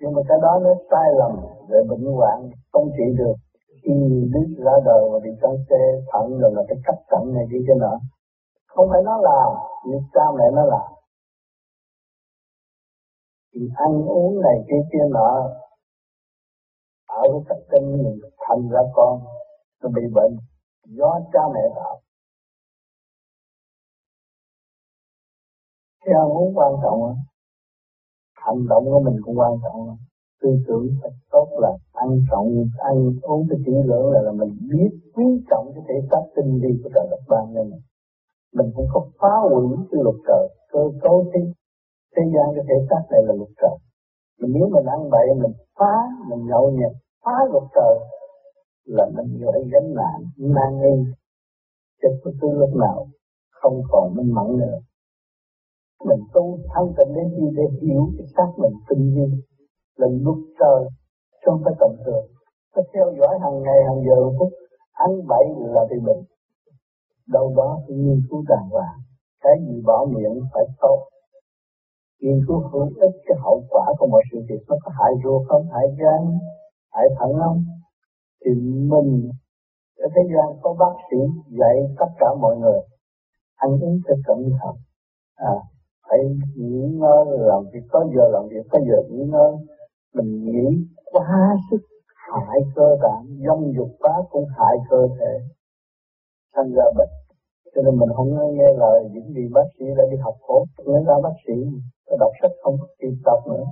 Nhưng 0.00 0.12
mà 0.14 0.22
cái 0.28 0.38
đó 0.42 0.52
nó 0.64 0.72
sai 0.90 1.08
lầm 1.20 1.32
về 1.70 1.80
bệnh 1.88 2.04
hoạn, 2.16 2.38
không 2.72 2.88
trị 2.96 3.06
được. 3.18 3.36
Khi 3.82 3.94
đứa 4.32 4.64
ra 4.64 4.72
đời 4.84 5.02
mà 5.12 5.18
bị 5.24 5.30
tăng 5.42 5.56
xe 5.68 5.80
thận 6.12 6.38
rồi 6.40 6.50
là 6.54 6.62
cái 6.68 6.78
cấp 6.86 6.94
cận 7.10 7.34
này 7.34 7.44
kia 7.50 7.62
cái 7.66 7.76
nọ. 7.80 7.94
Không 8.66 8.88
phải 8.90 9.02
nó 9.04 9.14
làm 9.28 9.50
nhưng 9.86 10.02
cha 10.14 10.24
mẹ 10.38 10.44
nó 10.54 10.64
làm 10.64 10.88
thì 13.54 13.60
ăn 13.74 13.92
uống 14.08 14.40
này 14.40 14.56
kia 14.68 14.82
kia 14.92 15.04
nọ, 15.10 15.48
ở 17.08 17.22
cái 17.22 17.40
cách 17.48 17.62
tinh 17.70 18.02
mình 18.02 18.18
thành 18.48 18.68
ra 18.70 18.80
con, 18.94 19.20
nó 19.82 19.88
bị 19.94 20.02
bệnh. 20.14 20.36
Do 20.84 21.20
cha 21.32 21.40
mẹ 21.54 21.60
tạo. 21.76 21.97
Cái 26.08 26.16
ăn 26.24 26.28
uống 26.38 26.50
quan 26.58 26.72
trọng 26.82 27.00
hành 28.44 28.62
động 28.70 28.84
của 28.84 29.00
mình 29.06 29.16
cũng 29.24 29.38
quan 29.38 29.52
trọng 29.64 29.96
tư 30.42 30.50
tưởng 30.66 30.86
thật 31.02 31.14
tốt 31.32 31.48
là 31.62 31.72
ăn 31.92 32.10
trọng 32.30 32.48
ăn 32.78 32.96
uống 33.22 33.46
cái 33.50 33.58
chỉ 33.64 33.72
lượng 33.84 34.10
là, 34.12 34.20
là 34.20 34.32
mình 34.32 34.52
biết 34.70 34.90
quý 35.14 35.24
trọng 35.50 35.66
cái 35.74 35.84
thể 35.88 35.96
xác 36.10 36.22
tinh 36.36 36.60
vi 36.62 36.70
của 36.82 36.90
trời 36.94 37.06
đất 37.10 37.22
ban 37.28 37.44
cho 37.54 37.62
mình 37.62 37.80
mình 38.54 38.68
cũng 38.74 38.86
có 38.92 39.00
phá 39.20 39.34
hủy 39.50 39.64
cái 39.90 40.00
luật 40.04 40.16
trời 40.28 40.44
cơ 40.72 40.80
cấu 41.02 41.24
thế 41.32 41.40
thế 42.16 42.22
gian 42.34 42.46
cái 42.54 42.64
thể 42.68 42.86
xác 42.90 43.02
này 43.10 43.22
là 43.26 43.34
luật 43.34 43.50
trời. 43.62 43.76
Mình 44.40 44.52
nếu 44.54 44.66
mình 44.74 44.86
ăn 44.86 45.10
bậy 45.10 45.26
mình 45.42 45.52
phá 45.78 45.94
mình 46.28 46.46
nhậu 46.46 46.70
nhẹt 46.70 46.92
phá 47.24 47.36
luật 47.52 47.64
trời 47.74 47.94
là 48.84 49.04
mình 49.16 49.40
phải 49.52 49.62
gánh 49.72 49.94
nặng 49.94 50.22
mang 50.54 50.82
đi, 50.82 51.12
chết 52.02 52.14
bất 52.24 52.30
cứ 52.40 52.48
lúc 52.52 52.70
nào 52.76 53.06
không 53.50 53.82
còn 53.90 54.14
minh 54.16 54.34
mẫn 54.34 54.58
nữa 54.58 54.78
mình 56.04 56.22
tu 56.34 56.58
thanh 56.74 56.88
tịnh 56.96 57.14
đến 57.16 57.28
gì 57.36 57.46
để 57.56 57.64
hiểu 57.82 58.02
cái 58.18 58.26
xác 58.36 58.48
mình 58.56 58.72
tinh 58.88 59.14
nhiên 59.14 59.40
là 59.96 60.08
lúc 60.24 60.38
trời, 60.60 60.80
chứ 61.32 61.44
không 61.44 61.60
phải 61.64 61.74
tầm 61.80 61.90
thường. 62.04 62.26
Nó 62.76 62.82
theo 62.94 63.06
dõi 63.20 63.38
hàng 63.42 63.62
ngày, 63.62 63.78
hàng 63.88 64.00
giờ 64.06 64.18
phút, 64.38 64.52
ăn 64.92 65.10
bậy 65.28 65.44
là 65.74 65.82
bị 65.90 65.96
mình. 66.06 66.22
Đâu 67.28 67.54
đó 67.56 67.78
phải 67.86 67.96
nghiên 67.96 68.20
cứu 68.30 68.44
đàng 68.48 68.68
hoàng, 68.70 68.98
cái 69.40 69.54
gì 69.66 69.82
bỏ 69.86 70.06
miệng 70.14 70.40
phải 70.54 70.64
tốt. 70.80 70.98
Nghiên 72.20 72.40
cứu 72.48 72.58
hữu 72.72 72.82
ích 73.00 73.16
cái 73.26 73.36
hậu 73.44 73.62
quả 73.70 73.86
của 73.98 74.06
mọi 74.06 74.22
sự 74.32 74.38
việc, 74.48 74.62
nó 74.68 74.76
có 74.82 74.90
hại 74.98 75.12
ruột 75.24 75.42
không, 75.48 75.66
hại 75.72 75.86
gan, 75.98 76.38
hại 76.92 77.06
thận 77.18 77.30
không? 77.44 77.64
Thì 78.44 78.50
mình 78.92 79.30
ở 79.98 80.06
thế 80.14 80.22
gian 80.34 80.58
có 80.62 80.74
bác 80.78 80.94
sĩ 81.10 81.16
dạy 81.58 81.76
tất 81.98 82.10
cả 82.18 82.26
mọi 82.40 82.56
người, 82.56 82.80
ăn 83.56 83.70
uống 83.70 84.00
phải 84.06 84.16
cẩn 84.26 84.38
thận. 84.62 84.74
À 85.34 85.54
phải 86.08 86.18
nghỉ 86.56 86.80
ngơi, 87.00 87.24
làm 87.38 87.62
việc, 87.72 87.84
có 87.90 88.06
giờ 88.14 88.24
làm 88.32 88.48
việc, 88.48 88.64
có 88.70 88.78
giờ 88.88 88.98
nghỉ 89.10 89.22
ngơi. 89.32 89.52
Mình 90.14 90.44
nghĩ 90.44 90.86
quá 91.12 91.56
sức 91.70 91.82
hại 92.32 92.58
cơ 92.74 92.96
bản 93.02 93.22
dâm 93.46 93.72
dục 93.76 93.88
quá 93.98 94.14
cũng 94.30 94.46
hại 94.58 94.76
cơ 94.90 95.08
thể. 95.18 95.32
Thành 96.54 96.72
ra 96.76 96.84
bệnh. 96.96 97.14
Cho 97.74 97.82
nên 97.82 97.98
mình 98.00 98.08
không 98.16 98.30
nghe 98.56 98.68
lời 98.78 99.04
những 99.12 99.28
gì 99.34 99.48
bác 99.54 99.68
sĩ 99.78 99.84
đã 99.96 100.04
đi 100.10 100.16
học 100.16 100.34
khổ. 100.40 100.64
Nên 100.86 101.04
ra 101.04 101.14
bác 101.22 101.36
sĩ 101.46 101.54
đọc 102.18 102.32
sách 102.42 102.52
không 102.62 102.76
kịp 103.00 103.14
đọc 103.24 103.40
nữa. 103.48 103.64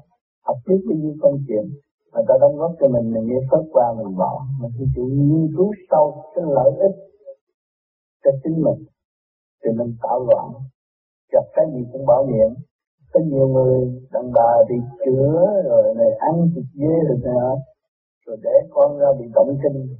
Học 0.44 0.56
biết 0.68 0.80
bao 0.88 0.96
nhiêu 0.98 1.14
công 1.22 1.36
chuyện. 1.48 1.64
Mà 2.12 2.20
ta 2.28 2.34
đóng 2.40 2.56
góp 2.56 2.72
cho 2.80 2.88
mình 2.88 3.12
mình 3.14 3.26
nghe 3.26 3.40
phớt 3.50 3.64
qua, 3.72 3.94
mình 3.98 4.16
bỏ. 4.16 4.46
Mình 4.60 4.70
phải 4.78 4.86
chịu 4.94 5.04
nghiên 5.04 5.46
cứu 5.56 5.72
sâu 5.90 6.24
cái 6.34 6.44
lợi 6.48 6.70
ích 6.78 6.96
cho 8.24 8.30
chính 8.44 8.62
mình. 8.64 8.80
Thì 9.64 9.70
mình 9.78 9.96
tạo 10.02 10.26
loạn 10.30 10.48
gặp 11.33 11.45
cái 11.54 11.66
gì 11.75 11.83
cũng 11.92 12.06
bảo 12.06 12.25
miệng 12.30 12.54
có 13.12 13.21
nhiều 13.21 13.49
người 13.49 14.02
đàn 14.12 14.33
bà 14.35 14.50
bị 14.68 14.75
chữa 15.04 15.62
rồi 15.64 15.95
này 15.95 16.11
ăn 16.12 16.49
thịt 16.54 16.64
dê 16.75 16.95
rồi 17.09 17.18
này 17.25 17.56
rồi 18.26 18.37
để 18.42 18.50
con 18.71 18.99
ra 18.99 19.06
bị 19.18 19.25
động 19.35 19.59
kinh. 19.62 19.97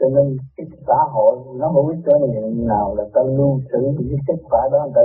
Cho 0.00 0.06
nên 0.08 0.36
cái 0.56 0.66
xã 0.86 0.98
hội 1.12 1.36
nó 1.58 1.70
không 1.74 1.88
biết 1.88 2.02
cho 2.06 2.18
mình 2.18 2.66
nào 2.66 2.94
là 2.94 3.04
ta 3.14 3.20
lưu 3.22 3.60
trữ 3.72 3.78
những 3.78 4.08
cái 4.10 4.18
kết 4.26 4.42
quả 4.50 4.68
đó 4.72 4.78
người 4.84 4.92
ta 4.94 5.02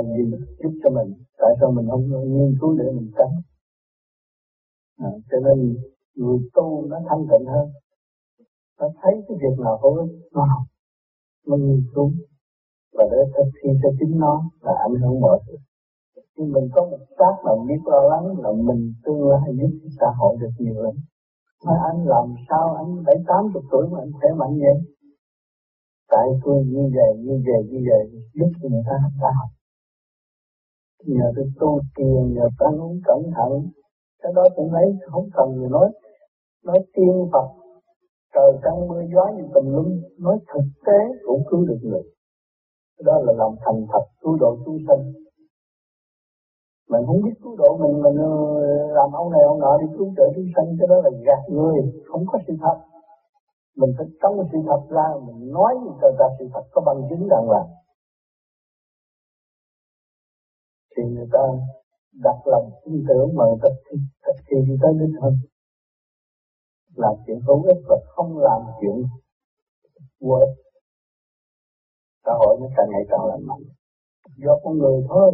giúp 0.63 0.73
cho 0.83 0.89
mình. 0.89 1.13
Tại 1.37 1.53
sao 1.59 1.71
mình 1.71 1.87
không 1.89 2.03
nghiên 2.33 2.55
cứu 2.61 2.77
để 2.77 2.85
mình 2.91 3.11
tránh? 3.17 3.33
À, 4.97 5.09
cho 5.31 5.37
nên 5.39 5.75
người 6.15 6.37
tu 6.53 6.85
nó 6.87 6.97
thanh 7.09 7.25
tịnh 7.31 7.47
hơn. 7.47 7.69
Nó 8.79 8.87
thấy 9.01 9.13
cái 9.27 9.37
việc 9.41 9.63
nào 9.63 9.79
hữu 9.81 9.95
ích 9.95 10.11
nó 10.33 10.41
học 10.41 10.63
nó 11.47 11.55
nghiên 11.55 11.83
cứu 11.95 12.11
và 12.93 13.03
để 13.11 13.21
thực 13.33 13.49
thi 13.57 13.69
cho 13.83 13.89
chính 13.99 14.19
nó 14.19 14.43
là 14.61 14.73
ảnh 14.87 14.95
hưởng 15.01 15.19
mọi 15.21 15.39
thứ 15.47 15.55
khi 16.39 16.45
mình 16.45 16.67
có 16.75 16.81
một 16.91 17.03
xác 17.17 17.33
mà 17.45 17.51
biết 17.67 17.81
lo 17.85 18.01
lắng 18.11 18.25
là 18.43 18.49
mình 18.51 18.93
tương 19.03 19.29
lai 19.29 19.49
giúp 19.59 19.73
xã 19.99 20.07
hội 20.19 20.35
được 20.39 20.53
nhiều 20.57 20.83
lắm. 20.83 20.93
Mà 21.65 21.73
anh 21.89 22.07
làm 22.07 22.27
sao 22.49 22.73
anh 22.73 23.03
bảy, 23.05 23.15
tám 23.27 23.43
chục 23.53 23.63
tuổi 23.71 23.87
mà 23.91 23.99
anh 23.99 24.11
khỏe 24.11 24.29
mạnh 24.39 24.59
vậy? 24.59 24.77
Tại 26.09 26.27
tôi 26.43 26.63
như 26.65 26.83
vậy 26.95 27.11
như 27.25 27.35
vậy 27.47 27.61
như 27.71 27.79
vậy 27.89 28.03
giúp 28.33 28.51
người 28.69 28.83
ta 28.85 28.95
ta 29.21 29.29
học. 29.39 29.49
Nhờ 31.05 31.31
tôi 31.35 31.45
tu 31.59 31.79
tiền 31.95 32.33
nhờ 32.33 32.47
ta 32.59 32.65
uống 32.79 32.99
cẩn 33.05 33.21
thận. 33.35 33.51
Cái 34.21 34.31
đó 34.35 34.43
cũng 34.55 34.73
lấy, 34.73 34.85
không 35.11 35.29
cần 35.33 35.47
người 35.55 35.69
nói. 35.69 35.89
Nói 36.65 36.79
tiên 36.93 37.29
Phật, 37.33 37.47
trời 38.33 38.51
trăng 38.63 38.87
mưa 38.87 39.01
gió 39.13 39.25
như 39.37 39.43
tùm 39.53 39.65
lum, 39.73 40.01
nói 40.19 40.37
thực 40.53 40.67
tế 40.85 40.99
cũng 41.25 41.43
cứu 41.49 41.65
được 41.65 41.79
người 41.81 42.03
đó 43.03 43.13
là 43.25 43.33
làm 43.33 43.51
thành 43.65 43.85
thật, 43.91 44.05
cứu 44.21 44.37
độ 44.39 44.57
chúng 44.65 44.77
sinh 44.87 45.03
mình 46.89 47.03
không 47.07 47.21
biết 47.25 47.35
cứu 47.43 47.55
độ 47.57 47.77
mình 47.77 48.01
mình 48.03 48.17
ờ, 48.17 48.31
làm 48.97 49.09
ông 49.11 49.31
này 49.31 49.41
ông 49.51 49.59
nọ 49.59 49.77
đi 49.81 49.87
cứu 49.97 50.13
trợ 50.17 50.23
chúng 50.35 50.49
sinh 50.55 50.69
cái 50.79 50.87
đó 50.91 50.95
là 51.03 51.09
gạt 51.25 51.41
người, 51.49 51.77
không 52.05 52.23
có 52.27 52.39
sự 52.47 52.53
thật. 52.61 52.77
Mình 53.75 53.91
phải 53.97 54.07
trong 54.21 54.33
sự 54.51 54.57
thật 54.67 54.83
ra, 54.89 55.05
mình 55.25 55.51
nói 55.51 55.73
cho 56.01 56.11
ta 56.19 56.25
sự 56.39 56.45
thật 56.53 56.63
có 56.71 56.81
bằng 56.85 57.01
chứng 57.09 57.27
rằng 57.27 57.49
là 57.49 57.63
thì 60.97 61.03
người 61.15 61.27
ta 61.31 61.39
đặt 62.23 62.37
lòng 62.45 62.69
tin 62.85 63.03
tưởng 63.07 63.29
mà 63.35 63.45
người 63.45 63.59
ta 63.63 63.69
thực 64.25 64.37
thi 64.47 64.57
tới 64.81 64.93
đích 64.99 65.21
hơn 65.21 65.33
làm 66.95 67.13
chuyện 67.25 67.39
hữu 67.47 67.63
ích 67.63 67.81
và 67.89 67.95
không 68.15 68.37
làm 68.37 68.61
chuyện 68.81 69.05
vô 70.19 70.33
ích 70.33 70.68
xã 72.29 72.35
hội 72.39 72.57
nó 72.61 72.67
càng 72.77 72.89
ngày 72.91 73.03
càng 73.11 73.25
lành 73.29 73.47
mạnh. 73.47 73.63
Do 74.35 74.53
con 74.63 74.77
người 74.77 74.97
thôi. 75.09 75.29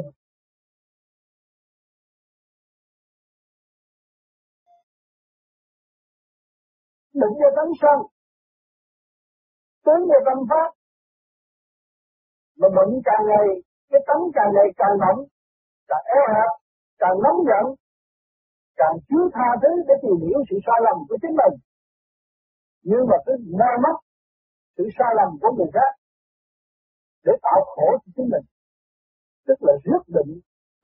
Đừng 7.13 7.33
cho 7.39 7.49
tánh 7.55 7.71
sân 7.81 7.97
tướng 9.85 10.01
về 10.09 10.19
tâm 10.25 10.37
pháp. 10.49 10.69
Mà 12.59 12.67
bệnh 12.75 12.93
càng 13.05 13.23
ngày, 13.29 13.47
cái 13.89 14.01
tấm 14.07 14.19
càng 14.33 14.51
ngày 14.55 14.67
càng 14.77 14.95
nóng, 15.03 15.19
càng 15.87 16.05
eo 16.15 16.25
hẹp, 16.35 16.51
càng 17.01 17.17
nóng 17.23 17.39
giận, 17.49 17.65
càng 18.75 18.95
chưa 19.09 19.25
tha 19.33 19.47
thứ 19.61 19.71
để 19.87 19.93
tìm 20.03 20.17
hiểu 20.27 20.39
sự 20.49 20.55
sai 20.65 20.79
lầm 20.85 20.97
của 21.09 21.17
chính 21.21 21.35
mình. 21.41 21.55
Nhưng 22.83 23.03
mà 23.09 23.17
cứ 23.25 23.33
mơ 23.59 23.71
mất 23.83 23.97
sự 24.77 24.83
sai 24.97 25.11
lầm 25.17 25.29
của 25.41 25.51
người 25.57 25.71
khác 25.73 26.04
để 27.25 27.33
tạo 27.45 27.59
khổ 27.73 27.87
cho 27.91 28.09
chính 28.15 28.29
mình. 28.33 28.45
Tức 29.47 29.57
là 29.61 29.73
rước 29.85 30.03
định 30.07 30.31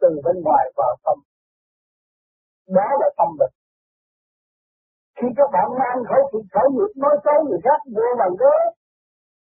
từ 0.01 0.09
bên 0.25 0.35
ngoài 0.45 0.65
vào 0.77 0.95
tâm. 1.03 1.17
Đó 2.77 2.87
là 3.01 3.09
tâm 3.17 3.29
bệnh. 3.39 3.55
Khi 5.17 5.27
các 5.37 5.49
bạn 5.53 5.67
mang 5.79 5.99
khẩu 6.09 6.23
thị 6.31 6.39
khẩu 6.53 6.67
nghiệp 6.71 6.91
nói 7.03 7.15
xấu 7.23 7.37
người 7.45 7.59
khác 7.63 7.79
vô 7.95 8.07
bằng 8.19 8.35
cớ 8.39 8.55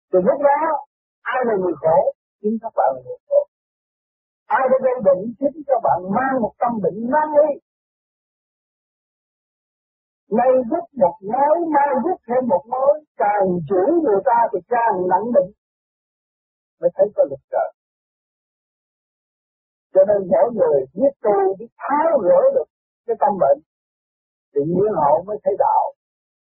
thì 0.10 0.20
lúc 0.27 0.39
đó 0.48 0.58
ai 1.22 1.39
là 1.48 1.56
người 1.62 1.74
khổ? 1.82 1.98
Chính 2.42 2.58
các 2.62 2.74
bạn 2.77 2.89
là 2.96 3.01
người 3.06 3.20
khổ. 3.27 3.39
Ai 4.46 4.63
đã 4.72 4.77
gây 4.86 4.96
bệnh 5.06 5.22
chính 5.39 5.58
các 5.68 5.80
bạn 5.84 6.00
mang 6.16 6.42
một 6.42 6.54
tâm 6.60 6.72
bệnh 6.84 7.00
mang 7.13 7.30
đi. 7.38 7.50
Nay 10.38 10.51
rút 10.70 10.86
một 11.01 11.16
mối, 11.34 11.58
mai 11.75 11.89
rút 12.04 12.20
thêm 12.27 12.48
một 12.48 12.63
mối, 12.74 12.94
càng 13.18 13.46
chủ 13.70 13.82
người 14.04 14.22
ta 14.25 14.38
thì 14.51 14.60
càng 14.74 14.96
nặng 15.12 15.27
bệnh. 15.36 15.50
Mới 16.79 16.89
thấy 16.96 17.07
có 17.15 17.24
lực 17.29 17.43
trời. 17.53 17.69
Cho 19.93 20.01
nên 20.07 20.19
mỗi 20.31 20.48
người 20.57 20.79
biết 20.93 21.13
tu, 21.24 21.55
biết 21.60 21.72
tháo 21.77 22.19
gỡ 22.25 22.39
được 22.55 22.67
cái 23.05 23.15
tâm 23.19 23.34
bệnh, 23.41 23.60
thì 24.51 24.62
nhiên 24.72 24.91
họ 24.96 25.24
mới 25.27 25.38
thấy 25.43 25.53
đạo. 25.60 25.93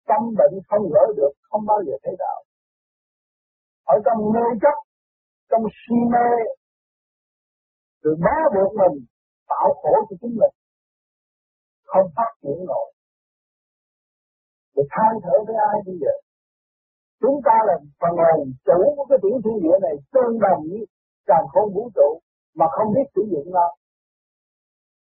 Tâm 0.07 0.23
bệnh 0.39 0.55
không 0.69 0.85
gỡ 0.95 1.05
được, 1.17 1.33
không 1.43 1.65
bao 1.67 1.81
giờ 1.87 1.93
thấy 2.03 2.15
đạo. 2.19 2.43
Ở 3.85 3.97
trong 4.05 4.19
mê 4.35 4.47
chấp, 4.63 4.77
trong 5.51 5.63
si 5.79 5.97
mê, 6.13 6.29
rồi 8.03 8.15
bá 8.25 8.37
buộc 8.55 8.73
mình, 8.81 9.05
tạo 9.49 9.69
khổ 9.83 9.93
cho 10.09 10.17
chính 10.21 10.35
mình. 10.41 10.55
Không 11.85 12.07
phát 12.17 12.31
triển 12.43 12.65
nổi. 12.67 12.93
để 14.75 14.83
than 14.91 15.13
thở 15.23 15.37
với 15.47 15.57
ai 15.71 15.77
bây 15.87 15.95
giờ? 16.01 16.13
Chúng 17.23 17.37
ta 17.47 17.57
là 17.69 17.75
phần 18.01 18.15
hồn 18.23 18.41
chủ 18.67 18.81
của 18.97 19.07
cái 19.09 19.19
tiểu 19.23 19.37
thiên 19.45 19.59
địa 19.65 19.79
này, 19.87 19.95
tương 20.13 20.35
đồng 20.45 20.63
với 20.71 20.83
càng 21.27 21.47
không 21.53 21.75
vũ 21.75 21.91
trụ, 21.97 22.09
mà 22.59 22.67
không 22.77 22.89
biết 22.95 23.07
sử 23.15 23.23
dụng 23.33 23.49
nó. 23.57 23.69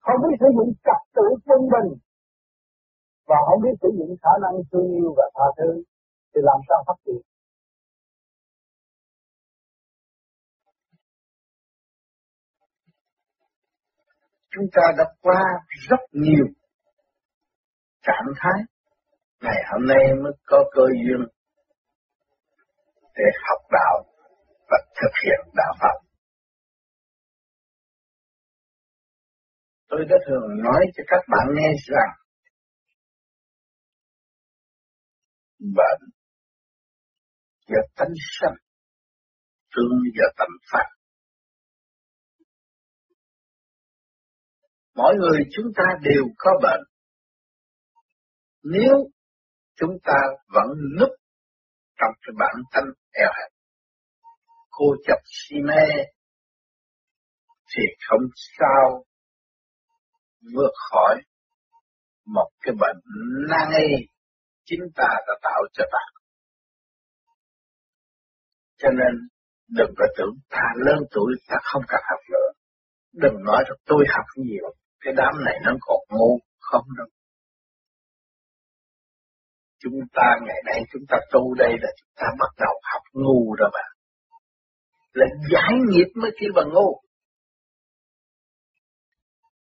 Không 0.06 0.20
biết 0.24 0.36
sử 0.40 0.50
dụng 0.58 0.70
trật 0.86 1.02
tự 1.16 1.26
quân 1.46 1.62
bình, 1.74 1.90
và 3.30 3.36
không 3.48 3.60
biết 3.64 3.76
sử 3.82 3.90
dụng 3.98 4.12
khả 4.24 4.34
năng 4.44 4.56
thương 4.72 4.88
yêu 4.98 5.14
và 5.18 5.26
tha 5.36 5.48
thứ 5.58 5.84
thì 6.32 6.40
làm 6.44 6.60
sao 6.68 6.84
phát 6.88 6.98
triển. 7.06 7.22
Chúng 14.54 14.66
ta 14.76 14.82
đã 14.98 15.04
qua 15.22 15.44
rất 15.90 16.02
nhiều 16.12 16.46
trạng 18.02 18.28
thái 18.40 18.60
ngày 19.42 19.62
hôm 19.72 19.88
nay 19.88 20.04
mới 20.24 20.34
có 20.46 20.58
cơ 20.72 20.84
duyên 21.04 21.28
để 23.16 23.24
học 23.50 23.62
đạo 23.72 24.06
và 24.70 24.78
thực 25.02 25.12
hiện 25.24 25.40
đạo 25.56 25.74
Phật. 25.82 26.08
Tôi 29.88 30.00
đã 30.10 30.16
thường 30.28 30.64
nói 30.64 30.86
cho 30.96 31.04
các 31.08 31.24
bạn 31.32 31.48
nghe 31.56 31.70
rằng 31.86 32.12
bệnh 35.60 36.10
do 37.68 37.82
tánh 37.96 38.14
sanh, 38.40 38.56
thương 39.76 40.00
do 40.18 40.26
tâm 40.38 40.50
phạt. 40.72 40.90
Mỗi 44.96 45.16
người 45.20 45.40
chúng 45.52 45.66
ta 45.76 45.84
đều 46.02 46.24
có 46.38 46.52
bệnh. 46.64 46.82
Nếu 48.64 48.94
chúng 49.76 49.98
ta 50.04 50.18
vẫn 50.54 50.68
núp 51.00 51.10
trong 52.02 52.14
cái 52.22 52.34
bản 52.40 52.56
thân 52.72 52.84
eo 53.12 53.30
hẹp, 53.38 53.52
cô 54.70 54.86
chấp 55.08 55.20
si 55.26 55.56
mê, 55.66 56.04
thì 57.76 57.84
không 58.10 58.22
sao 58.60 59.06
vượt 60.56 60.74
khỏi 60.90 61.22
một 62.26 62.50
cái 62.62 62.76
bệnh 62.80 62.98
nan 63.50 63.70
y 63.90 64.06
chính 64.66 64.80
ta 64.96 65.08
đã 65.28 65.34
tạo 65.42 65.62
cho 65.74 65.84
ta. 65.92 66.22
Cho 68.78 68.90
nên 68.90 69.28
đừng 69.70 69.94
có 69.98 70.06
tưởng 70.18 70.36
ta 70.50 70.64
lớn 70.76 70.98
tuổi 71.12 71.34
ta 71.48 71.56
không 71.64 71.82
cần 71.88 72.02
học 72.10 72.20
nữa. 72.32 72.50
Đừng 73.14 73.44
nói 73.44 73.64
rằng 73.68 73.78
tôi 73.86 74.06
học 74.10 74.26
nhiều, 74.36 74.74
cái 75.00 75.14
đám 75.18 75.44
này 75.46 75.56
nó 75.66 75.72
còn 75.82 76.00
ngu, 76.10 76.40
không 76.60 76.86
đâu. 76.98 77.08
Chúng 79.84 79.94
ta 80.14 80.28
ngày 80.46 80.62
nay 80.66 80.80
chúng 80.94 81.02
ta 81.10 81.18
tu 81.32 81.54
đây 81.54 81.74
là 81.82 81.90
chúng 81.98 82.14
ta 82.16 82.28
bắt 82.40 82.52
đầu 82.60 82.74
học 82.92 83.02
ngu 83.14 83.56
rồi 83.60 83.70
mà. 83.74 83.86
Là 85.14 85.26
giải 85.52 85.74
nghiệp 85.90 86.08
mới 86.22 86.32
kêu 86.40 86.50
bằng 86.56 86.70
ngu. 86.74 87.02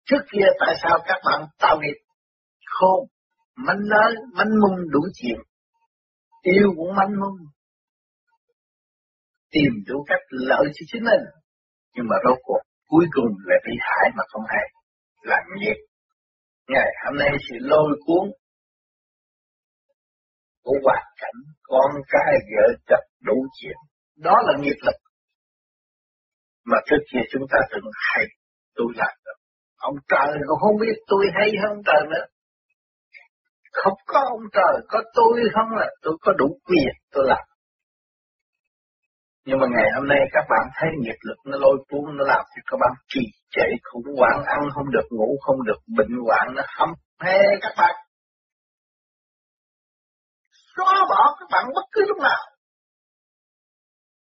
Trước 0.05 0.21
kia 0.31 0.47
tại 0.59 0.75
sao 0.83 0.99
các 1.07 1.19
bạn 1.25 1.47
tạo 1.59 1.77
nghiệp 1.81 1.97
khôn, 2.65 2.99
manh 3.55 3.81
nói, 3.89 4.15
manh 4.33 4.49
mung 4.61 4.77
đủ 4.91 4.99
chuyện. 5.13 5.39
Yêu 6.41 6.67
cũng 6.77 6.95
manh 6.95 7.13
mung. 7.21 7.37
Tìm 9.51 9.71
đủ 9.87 10.03
cách 10.07 10.25
lợi 10.29 10.65
cho 10.73 10.83
chính 10.87 11.03
mình. 11.03 11.23
Nhưng 11.95 12.05
mà 12.09 12.15
rốt 12.25 12.37
cuộc 12.43 12.61
cuối 12.87 13.05
cùng 13.11 13.31
là 13.45 13.55
bị 13.65 13.73
hại 13.79 14.11
mà 14.17 14.23
không 14.27 14.43
hay. 14.47 14.65
Làm 15.21 15.43
nghiệp. 15.59 15.77
Ngày 16.67 16.89
hôm 17.05 17.17
nay 17.17 17.29
sự 17.49 17.55
lôi 17.59 17.99
cuốn 18.05 18.31
của 20.65 20.77
hoàn 20.85 21.05
cảnh, 21.21 21.39
con 21.69 21.89
cái 22.13 22.33
vợ 22.51 22.65
chồng 22.89 23.07
đủ 23.27 23.37
chuyện. 23.57 23.77
Đó 24.27 24.35
là 24.47 24.53
nghiệp 24.59 24.79
lực. 24.85 24.99
Mà 26.65 26.77
trước 26.85 27.01
kia 27.11 27.23
chúng 27.31 27.45
ta 27.51 27.59
từng 27.71 27.89
hay 28.07 28.25
tôi 28.75 28.87
làm 28.95 29.13
được. 29.25 29.39
Ông 29.77 29.95
trời 30.07 30.29
còn 30.47 30.57
không 30.61 30.77
biết 30.81 30.95
tôi 31.07 31.23
hay 31.33 31.49
hơn 31.63 31.81
trời 31.85 32.01
nữa. 32.11 32.25
Không 33.71 33.97
có 34.05 34.19
ông 34.35 34.45
trời, 34.53 34.75
có 34.87 35.03
tôi 35.13 35.41
không 35.53 35.69
là 35.79 35.87
tôi 36.01 36.17
có 36.21 36.31
đủ 36.37 36.47
quyền 36.67 36.93
tôi 37.11 37.23
làm. 37.27 37.45
Nhưng 39.45 39.59
mà 39.59 39.67
ngày 39.75 39.89
hôm 39.95 40.07
nay 40.07 40.19
các 40.31 40.45
bạn 40.49 40.65
thấy 40.75 40.89
nghiệp 40.99 41.19
lực 41.21 41.37
nó 41.45 41.57
lôi 41.57 41.77
cuốn 41.89 42.17
nó 42.17 42.23
làm 42.25 42.43
cho 42.55 42.61
các 42.65 42.77
bạn 42.81 42.93
trì 43.07 43.21
trệ 43.55 43.67
khủng 43.83 44.15
hoảng 44.17 44.43
ăn 44.45 44.59
không 44.73 44.91
được 44.91 45.07
ngủ 45.09 45.37
không 45.41 45.63
được 45.67 45.79
bệnh 45.97 46.15
hoạn 46.25 46.47
nó 46.55 46.63
hâm 46.77 46.89
hê 47.23 47.39
các 47.61 47.73
bạn 47.77 47.95
xóa 50.75 51.05
bỏ 51.09 51.35
các 51.39 51.47
bạn 51.51 51.65
bất 51.75 51.85
cứ 51.91 52.01
lúc 52.07 52.17
nào. 52.17 52.41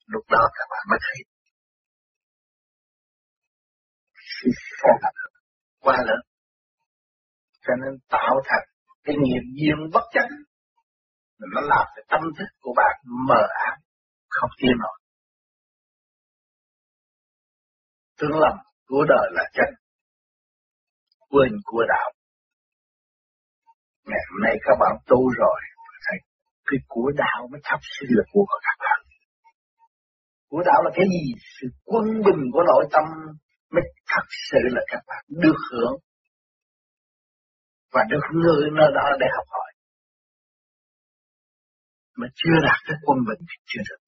Lúc 0.06 0.24
đó 0.30 0.44
các 0.54 0.68
bạn 0.70 0.84
mới 0.90 1.00
thấy 1.04 1.18
sự 4.42 4.90
quá 5.80 5.98
lớn. 6.08 6.22
Cho 7.62 7.74
nên 7.82 8.00
tạo 8.10 8.42
thành 8.46 8.68
cái 9.04 9.16
nghiệp 9.20 9.46
duyên 9.58 9.78
bất 9.94 10.04
chánh 10.14 10.30
nó 11.40 11.62
làm 11.62 11.88
cho 11.96 12.02
tâm 12.10 12.22
thức 12.38 12.50
của 12.62 12.74
bạn 12.76 13.02
mờ 13.28 13.42
ám, 13.68 13.80
không 14.30 14.50
tiến 14.58 14.72
nổi. 14.80 15.00
Tương 18.18 18.40
lầm 18.40 18.58
của 18.86 19.04
đời 19.10 19.28
là 19.32 19.44
chân, 19.54 19.70
quên 21.30 21.52
của 21.64 21.84
đạo. 21.88 22.12
Ngày 24.06 24.20
hôm 24.30 24.40
nay 24.44 24.56
các 24.66 24.76
bạn 24.80 24.96
tu 25.08 25.30
rồi, 25.38 25.60
cái 26.68 26.80
của 26.88 27.12
đạo 27.24 27.48
mới 27.52 27.62
thật 27.64 27.82
sự 27.96 28.06
là 28.10 28.24
của 28.32 28.46
các 28.66 28.78
bạn. 28.84 29.00
Của 30.50 30.62
đạo 30.70 30.80
là 30.86 30.92
cái 30.98 31.06
gì? 31.14 31.24
Sự 31.56 31.68
quân 31.84 32.06
bình 32.26 32.42
của 32.54 32.64
nội 32.72 32.84
tâm 32.94 33.06
mới 33.74 33.84
thật 34.12 34.28
sự 34.50 34.62
là 34.76 34.82
các 34.92 35.02
bạn 35.08 35.24
được 35.44 35.60
hưởng 35.72 35.96
và 37.94 38.02
được 38.12 38.26
người 38.44 38.64
nơi 38.80 38.90
đó 38.98 39.08
để 39.20 39.28
học 39.38 39.48
hỏi. 39.56 39.72
Mà 42.18 42.28
chưa 42.40 42.58
đạt 42.68 42.80
cái 42.88 42.98
quân 43.06 43.18
bình 43.28 43.42
thì 43.50 43.58
chưa 43.70 43.84
được. 43.90 44.02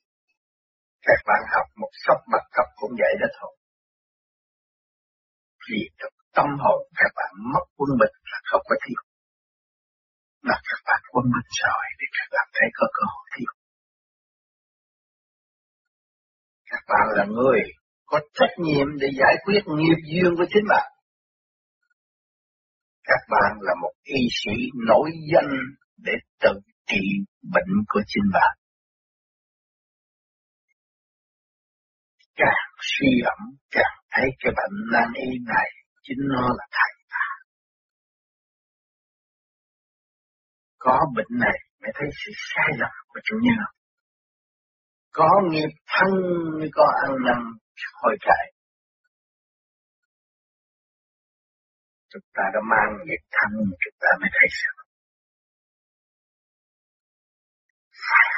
Các 1.07 1.19
bạn 1.27 1.41
học 1.55 1.67
một 1.81 1.93
sóc 2.05 2.17
bậc 2.31 2.45
cấp 2.55 2.67
cũng 2.75 2.93
vậy 3.01 3.13
đó 3.21 3.27
thôi. 3.39 3.53
Vì 5.69 5.79
tâm 6.35 6.49
hồn 6.63 6.79
các 6.95 7.11
bạn 7.17 7.31
mất 7.53 7.65
quân 7.77 7.89
bình 8.01 8.15
là 8.31 8.39
không 8.49 8.63
có 8.69 8.75
thiếu 8.83 9.01
và 10.47 10.58
các 10.67 10.79
bạn 10.88 11.01
quân 11.12 11.25
bình 11.34 11.49
rồi 11.63 11.84
thì 11.99 12.05
các 12.15 12.27
bạn 12.34 12.47
thấy 12.55 12.67
có 12.77 12.86
cơ 12.95 13.03
hội 13.13 13.25
thiếu. 13.34 13.51
Các 16.71 16.84
bạn 16.91 17.05
là 17.17 17.25
người 17.25 17.62
có 18.05 18.19
trách 18.34 18.55
nhiệm 18.65 18.88
để 19.01 19.08
giải 19.19 19.36
quyết 19.45 19.62
nghiệp 19.67 19.99
duyên 20.12 20.36
của 20.38 20.45
chính 20.53 20.65
bạn. 20.69 20.88
Các 23.03 23.21
bạn 23.29 23.51
là 23.62 23.73
một 23.81 23.93
y 24.03 24.21
sĩ 24.39 24.58
nổi 24.88 25.10
danh 25.34 25.51
để 25.97 26.13
tự 26.41 26.53
trị 26.88 27.03
bệnh 27.53 27.73
của 27.88 28.01
chính 28.08 28.27
bạn. 28.34 28.58
Càng 32.36 32.65
suy 32.81 33.12
ẩm, 33.25 33.39
càng 33.71 33.95
thấy 34.12 34.25
cái 34.39 34.51
bệnh 34.58 34.75
nan 34.91 35.13
y 35.13 35.29
này 35.53 35.69
chính 36.03 36.21
nó 36.34 36.47
là 36.58 36.65
thầy 36.71 36.94
có 40.85 40.97
bệnh 41.15 41.33
này 41.45 41.57
mới 41.81 41.91
thấy 41.95 42.07
sự 42.21 42.31
sai 42.49 42.69
lầm 42.79 42.93
của 43.07 43.19
chủ 43.23 43.35
nhân. 43.45 43.59
Có 45.11 45.29
nghiệp 45.51 45.71
thân 45.93 46.11
mới 46.59 46.69
có 46.73 46.85
ăn 47.05 47.11
năn 47.25 47.39
hồi 48.01 48.15
cải. 48.21 48.45
Chúng 52.09 52.27
ta 52.33 52.43
đã 52.53 52.59
mang 52.71 52.91
nghiệp 53.05 53.23
thân 53.31 53.51
chúng 53.81 53.97
ta 53.99 54.09
mới 54.21 54.29
thấy 54.33 54.47
sự 54.59 54.71
phải 58.07 58.29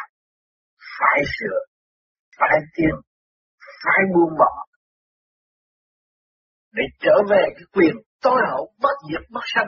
phải 0.99 1.19
sửa, 1.39 1.59
phải 2.39 2.57
tiến, 2.75 2.95
phải 3.83 4.01
buông 4.13 4.37
bỏ 4.39 4.65
để 6.71 6.83
trở 6.99 7.15
về 7.29 7.43
cái 7.55 7.63
quyền 7.71 7.95
tối 8.21 8.41
hậu 8.49 8.73
bất 8.79 8.95
diệt 9.09 9.29
bất 9.29 9.41
sanh 9.55 9.67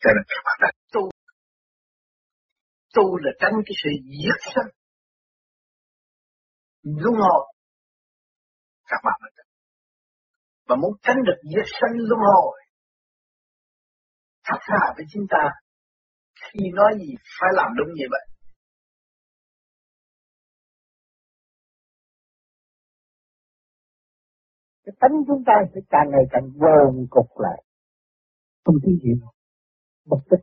cho 0.00 0.10
nên 0.14 0.24
các 0.28 0.42
bạn 0.46 0.56
đã 0.62 0.70
tu. 0.92 1.10
Tu 2.94 3.16
là 3.18 3.30
tránh 3.40 3.52
cái 3.66 3.74
sự 3.82 3.90
giết 4.04 4.38
sanh. 4.54 4.70
Luân 6.82 7.14
hồi. 7.14 7.52
Các 8.86 9.00
bạn 9.04 9.20
đã 9.36 9.42
Và 10.68 10.76
muốn 10.76 10.92
tránh 11.02 11.16
được 11.26 11.40
giết 11.50 11.66
sanh 11.80 11.94
luân 11.96 12.20
hồi. 12.20 12.60
Thật 14.44 14.60
ra 14.68 14.92
với 14.96 15.04
chúng 15.12 15.26
ta. 15.30 15.44
Khi 16.34 16.60
nói 16.74 16.92
gì 16.98 17.14
phải 17.40 17.50
làm 17.56 17.68
đúng 17.78 17.94
như 17.94 18.04
vậy. 18.10 18.38
cái 24.88 24.96
tánh 25.00 25.16
chúng 25.26 25.42
ta 25.46 25.52
sẽ 25.74 25.80
càng 25.90 26.06
ngày 26.10 26.24
càng 26.30 26.50
vô 26.54 27.06
cục 27.10 27.26
lại 27.36 27.64
không 28.64 28.74
thấy 28.82 28.94
gì 29.02 29.10
bực 30.10 30.18
bất 30.30 30.40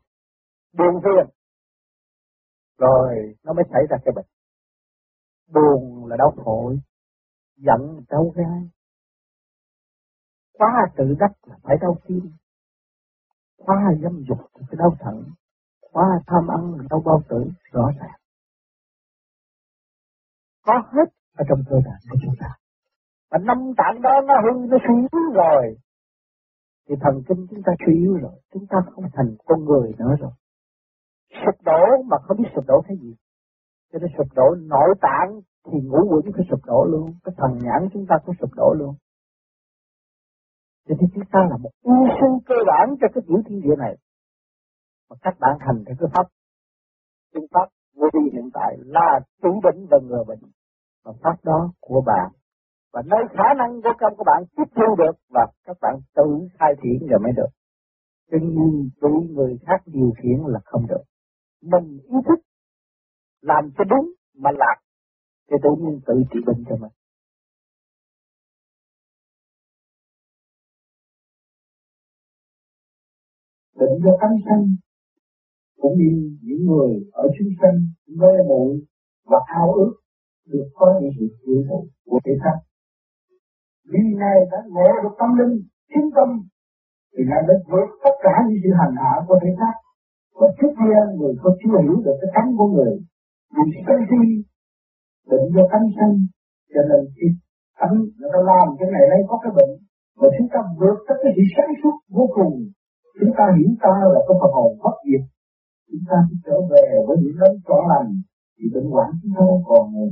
buồn 0.77 1.01
phiền. 1.03 1.35
Rồi, 2.77 3.35
nó 3.43 3.53
mới 3.53 3.65
xảy 3.73 3.81
ra 3.89 3.97
cái 4.05 4.13
bệnh. 4.15 4.25
Buồn 5.53 6.05
là 6.05 6.17
đau 6.17 6.31
khổ 6.43 6.73
giận 7.57 8.01
đau 8.09 8.31
gai 8.35 8.69
quá 10.57 10.87
tự 10.97 11.15
đắc 11.19 11.31
là 11.43 11.55
phải 11.63 11.77
đau 11.81 11.97
tim. 12.07 12.31
Quá 13.57 13.75
dâm 14.03 14.23
dục 14.27 14.37
thì 14.53 14.65
phải 14.67 14.77
đau 14.77 14.95
thận. 14.99 15.23
Quá 15.91 16.05
tham 16.27 16.47
ăn 16.47 16.75
là 16.77 16.83
đau 16.89 17.01
bao 17.05 17.21
tử, 17.29 17.51
rõ 17.71 17.91
ràng. 17.99 18.19
Có 20.65 20.73
hết 20.73 21.09
ở 21.33 21.45
trong 21.49 21.63
cơ 21.69 21.75
thể 21.85 22.09
của 22.09 22.17
chúng 22.21 22.35
ta. 22.39 22.47
Và 23.31 23.37
năm 23.37 23.57
tạng 23.77 24.01
đó 24.01 24.09
nó 24.27 24.33
hư, 24.43 24.67
nó 24.67 24.77
xuống 24.87 25.33
rồi 25.33 25.77
thì 26.89 26.95
thần 27.01 27.23
kinh 27.27 27.47
chúng 27.49 27.61
ta 27.65 27.71
suy 27.85 27.93
yếu 27.93 28.13
rồi, 28.13 28.31
chúng 28.53 28.67
ta 28.67 28.77
không 28.91 29.05
thành 29.13 29.35
con 29.45 29.65
người 29.65 29.93
nữa 29.99 30.15
rồi. 30.19 30.31
Sụp 31.45 31.55
đổ 31.65 32.03
mà 32.05 32.17
không 32.23 32.37
biết 32.37 32.49
sụp 32.55 32.63
đổ 32.67 32.81
cái 32.87 32.97
gì. 32.97 33.15
Cho 33.93 33.99
nên 33.99 34.09
sụp 34.17 34.27
đổ, 34.35 34.55
nội 34.55 34.95
tạng 35.01 35.41
thì 35.65 35.79
ngũ 35.83 35.99
quỷ 36.09 36.31
phải 36.35 36.45
sụp 36.49 36.65
đổ 36.65 36.85
luôn. 36.85 37.13
Cái 37.23 37.35
thần 37.37 37.51
nhãn 37.63 37.89
chúng 37.93 38.05
ta 38.09 38.15
cũng 38.25 38.35
sụp 38.41 38.49
đổ 38.55 38.73
luôn. 38.73 38.95
Cho 40.87 40.95
nên 40.99 41.09
chúng 41.15 41.23
ta 41.31 41.39
là 41.49 41.57
một 41.57 41.71
ưu 41.83 42.07
sư 42.19 42.27
cơ 42.45 42.55
bản 42.67 42.95
cho 43.01 43.07
cái 43.13 43.23
tiểu 43.27 43.37
thiên 43.45 43.61
địa 43.61 43.75
này. 43.77 43.97
Mà 45.09 45.15
các 45.21 45.35
bạn 45.39 45.57
hành 45.59 45.83
theo 45.85 45.95
cái 45.99 46.09
pháp. 46.13 46.27
Phương 47.33 47.47
pháp 47.51 47.67
vô 47.95 48.07
vi 48.13 48.29
hiện 48.33 48.49
tại 48.53 48.77
là 48.85 49.19
chủ 49.41 49.59
bệnh 49.63 49.87
và 49.91 49.97
ngừa 50.03 50.23
bệnh. 50.27 50.39
Và 51.03 51.13
pháp 51.23 51.35
đó 51.43 51.71
của 51.79 52.01
bạn 52.05 52.31
và 52.95 53.01
nơi 53.05 53.23
khả 53.37 53.53
năng 53.57 53.81
của 53.81 53.95
trong 54.01 54.13
các 54.17 54.23
bạn 54.25 54.43
tiếp 54.55 54.69
thu 54.75 54.95
được 54.97 55.15
và 55.29 55.45
các 55.65 55.77
bạn 55.81 55.95
tự 56.15 56.47
khai 56.59 56.73
triển 56.83 57.07
rồi 57.09 57.19
mới 57.19 57.31
được. 57.37 57.51
Tuy 58.31 58.39
nhiên, 58.41 58.89
bị 59.01 59.33
người 59.33 59.57
khác 59.67 59.81
điều 59.85 60.11
khiển 60.17 60.39
là 60.47 60.59
không 60.65 60.87
được. 60.87 61.03
Mình 61.61 61.99
ý 62.03 62.17
thức 62.27 62.39
làm 63.41 63.69
cho 63.77 63.83
đúng 63.83 64.11
mà 64.35 64.51
lạc 64.51 64.77
thì 65.49 65.57
tự 65.63 65.69
nhiên 65.79 65.99
tự 66.05 66.13
trị 66.31 66.39
bệnh 66.45 66.63
cho 66.69 66.75
mình. 66.75 66.91
Bệnh 73.75 74.03
do 74.05 74.11
tâm 74.21 74.31
sanh 74.45 74.65
cũng 75.77 75.97
như 75.97 76.37
những 76.41 76.65
người 76.65 77.09
ở 77.11 77.23
chúng 77.39 77.49
sanh 77.61 77.77
mê 78.07 78.43
muội 78.47 78.85
và 79.23 79.37
ao 79.45 79.73
ước 79.73 79.93
được 80.45 80.69
có 80.73 80.99
những 81.01 81.11
sự 81.19 81.25
chịu 81.45 81.63
thụ 81.69 81.87
của 82.05 82.19
thể 82.25 82.31
xác 82.43 82.59
vì 83.91 84.01
Ngài 84.19 84.37
đã 84.51 84.59
ngộ 84.73 84.89
được 85.03 85.13
tâm 85.19 85.29
linh, 85.39 85.55
chính 85.91 86.07
tâm, 86.15 86.29
thì 87.13 87.21
Ngài 87.29 87.41
đã 87.47 87.55
vượt 87.71 87.89
tất 88.03 88.15
cả 88.25 88.33
những 88.45 88.59
sự 88.63 88.71
hành 88.79 88.95
hạ 89.03 89.13
của 89.27 89.37
thể 89.41 89.51
xác. 89.59 89.75
Và 90.39 90.47
trước 90.57 90.71
kia 90.79 90.99
người 91.17 91.33
không 91.41 91.55
chưa 91.61 91.77
hiểu 91.83 91.97
được 92.05 92.17
cái 92.21 92.29
tánh 92.35 92.49
của 92.57 92.67
người, 92.75 92.93
vì 93.55 93.65
sân 93.87 93.99
si, 94.09 94.21
bệnh 95.29 95.45
do 95.55 95.63
tánh 95.71 95.87
sanh, 95.97 96.15
cho 96.73 96.81
nên 96.89 97.01
khi 97.15 97.27
tánh 97.79 97.95
người 98.17 98.31
ta 98.33 98.39
làm 98.51 98.67
cái 98.79 98.89
này 98.95 99.03
đây 99.13 99.21
có 99.29 99.35
cái 99.43 99.51
bệnh, 99.57 99.73
mà 100.19 100.27
chúng 100.35 100.49
ta 100.53 100.59
vượt 100.79 100.97
tất 101.07 101.17
cái 101.21 101.31
sự 101.35 101.43
sáng 101.55 101.73
suốt 101.81 101.95
vô 102.15 102.25
cùng, 102.37 102.55
chúng 103.19 103.33
ta 103.37 103.45
hiểu 103.55 103.71
ta 103.83 103.93
là 104.13 104.19
cái 104.27 104.35
phần 104.41 104.51
hồn 104.57 104.71
bất 104.83 104.95
diệt, 105.07 105.23
chúng 105.89 106.03
ta 106.09 106.17
sẽ 106.27 106.35
trở 106.45 106.57
về 106.71 106.85
với 107.07 107.17
những 107.21 107.37
đấng 107.41 107.55
trọn 107.67 107.81
lành, 107.91 108.09
thì 108.55 108.65
bệnh 108.73 108.87
hoạn 108.93 109.09
chúng 109.19 109.33
ta 109.35 109.41
không 109.49 109.63
còn 109.69 109.83
nữa. 109.93 110.11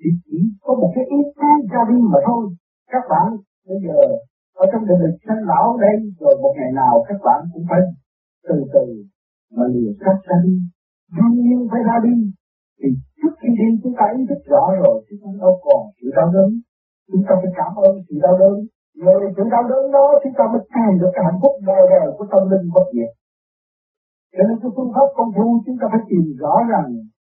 Chỉ, 0.00 0.10
chỉ 0.26 0.38
có 0.64 0.72
một 0.80 0.90
cái 0.94 1.04
ý 1.16 1.20
chí 1.38 1.50
ra 1.72 1.80
đi 1.90 1.98
mà 2.12 2.18
thôi, 2.26 2.42
các 2.92 3.04
bạn, 3.10 3.26
bây 3.68 3.78
giờ, 3.84 3.98
ở 4.62 4.64
trong 4.72 4.86
đời 4.88 4.98
lịch 5.02 5.18
sanh 5.26 5.42
lão 5.50 5.78
đây, 5.80 5.96
rồi 6.20 6.34
một 6.42 6.52
ngày 6.58 6.72
nào 6.72 7.04
các 7.08 7.18
bạn 7.26 7.40
cũng 7.52 7.64
phải 7.70 7.80
từ 8.48 8.64
từ 8.74 8.84
mà 9.56 9.64
lìa 9.74 9.90
xác 10.00 10.18
ra 10.28 10.36
đi 10.44 10.56
đương 11.16 11.34
nhiên 11.42 11.58
phải 11.70 11.80
ra 11.88 11.96
đi. 12.06 12.16
Thì 12.80 12.88
trước 13.18 13.34
khi 13.40 13.48
đi, 13.60 13.68
chúng 13.82 13.94
ta 13.98 14.04
ý 14.18 14.20
thức 14.28 14.40
rõ 14.52 14.64
rồi 14.82 14.96
chúng 15.08 15.20
ta 15.22 15.28
đâu 15.42 15.54
còn 15.66 15.80
sự 15.98 16.06
đau 16.16 16.28
đớn. 16.34 16.50
Chúng 17.12 17.24
ta 17.28 17.34
phải 17.40 17.52
cảm 17.60 17.72
ơn 17.86 17.92
sự 18.06 18.14
đau 18.24 18.34
đớn. 18.42 18.56
Nhờ 19.00 19.12
sự 19.36 19.42
đau 19.54 19.64
đớn 19.70 19.84
đó, 19.96 20.06
chúng 20.22 20.36
ta 20.38 20.44
mới 20.52 20.62
tìm 20.74 20.92
được 21.00 21.10
cái 21.14 21.22
hạnh 21.26 21.40
phúc 21.42 21.52
đời 21.70 21.84
đời 21.92 22.08
của 22.16 22.26
tâm 22.32 22.42
linh 22.50 22.66
bất 22.74 22.86
diệt. 22.94 23.12
Cho 24.34 24.42
nên 24.48 24.56
cái 24.62 24.70
phương 24.76 24.92
pháp 24.94 25.08
công 25.16 25.30
phu 25.36 25.46
chúng 25.66 25.78
ta 25.80 25.86
phải 25.92 26.02
tìm 26.10 26.24
rõ 26.42 26.54
rằng 26.72 26.88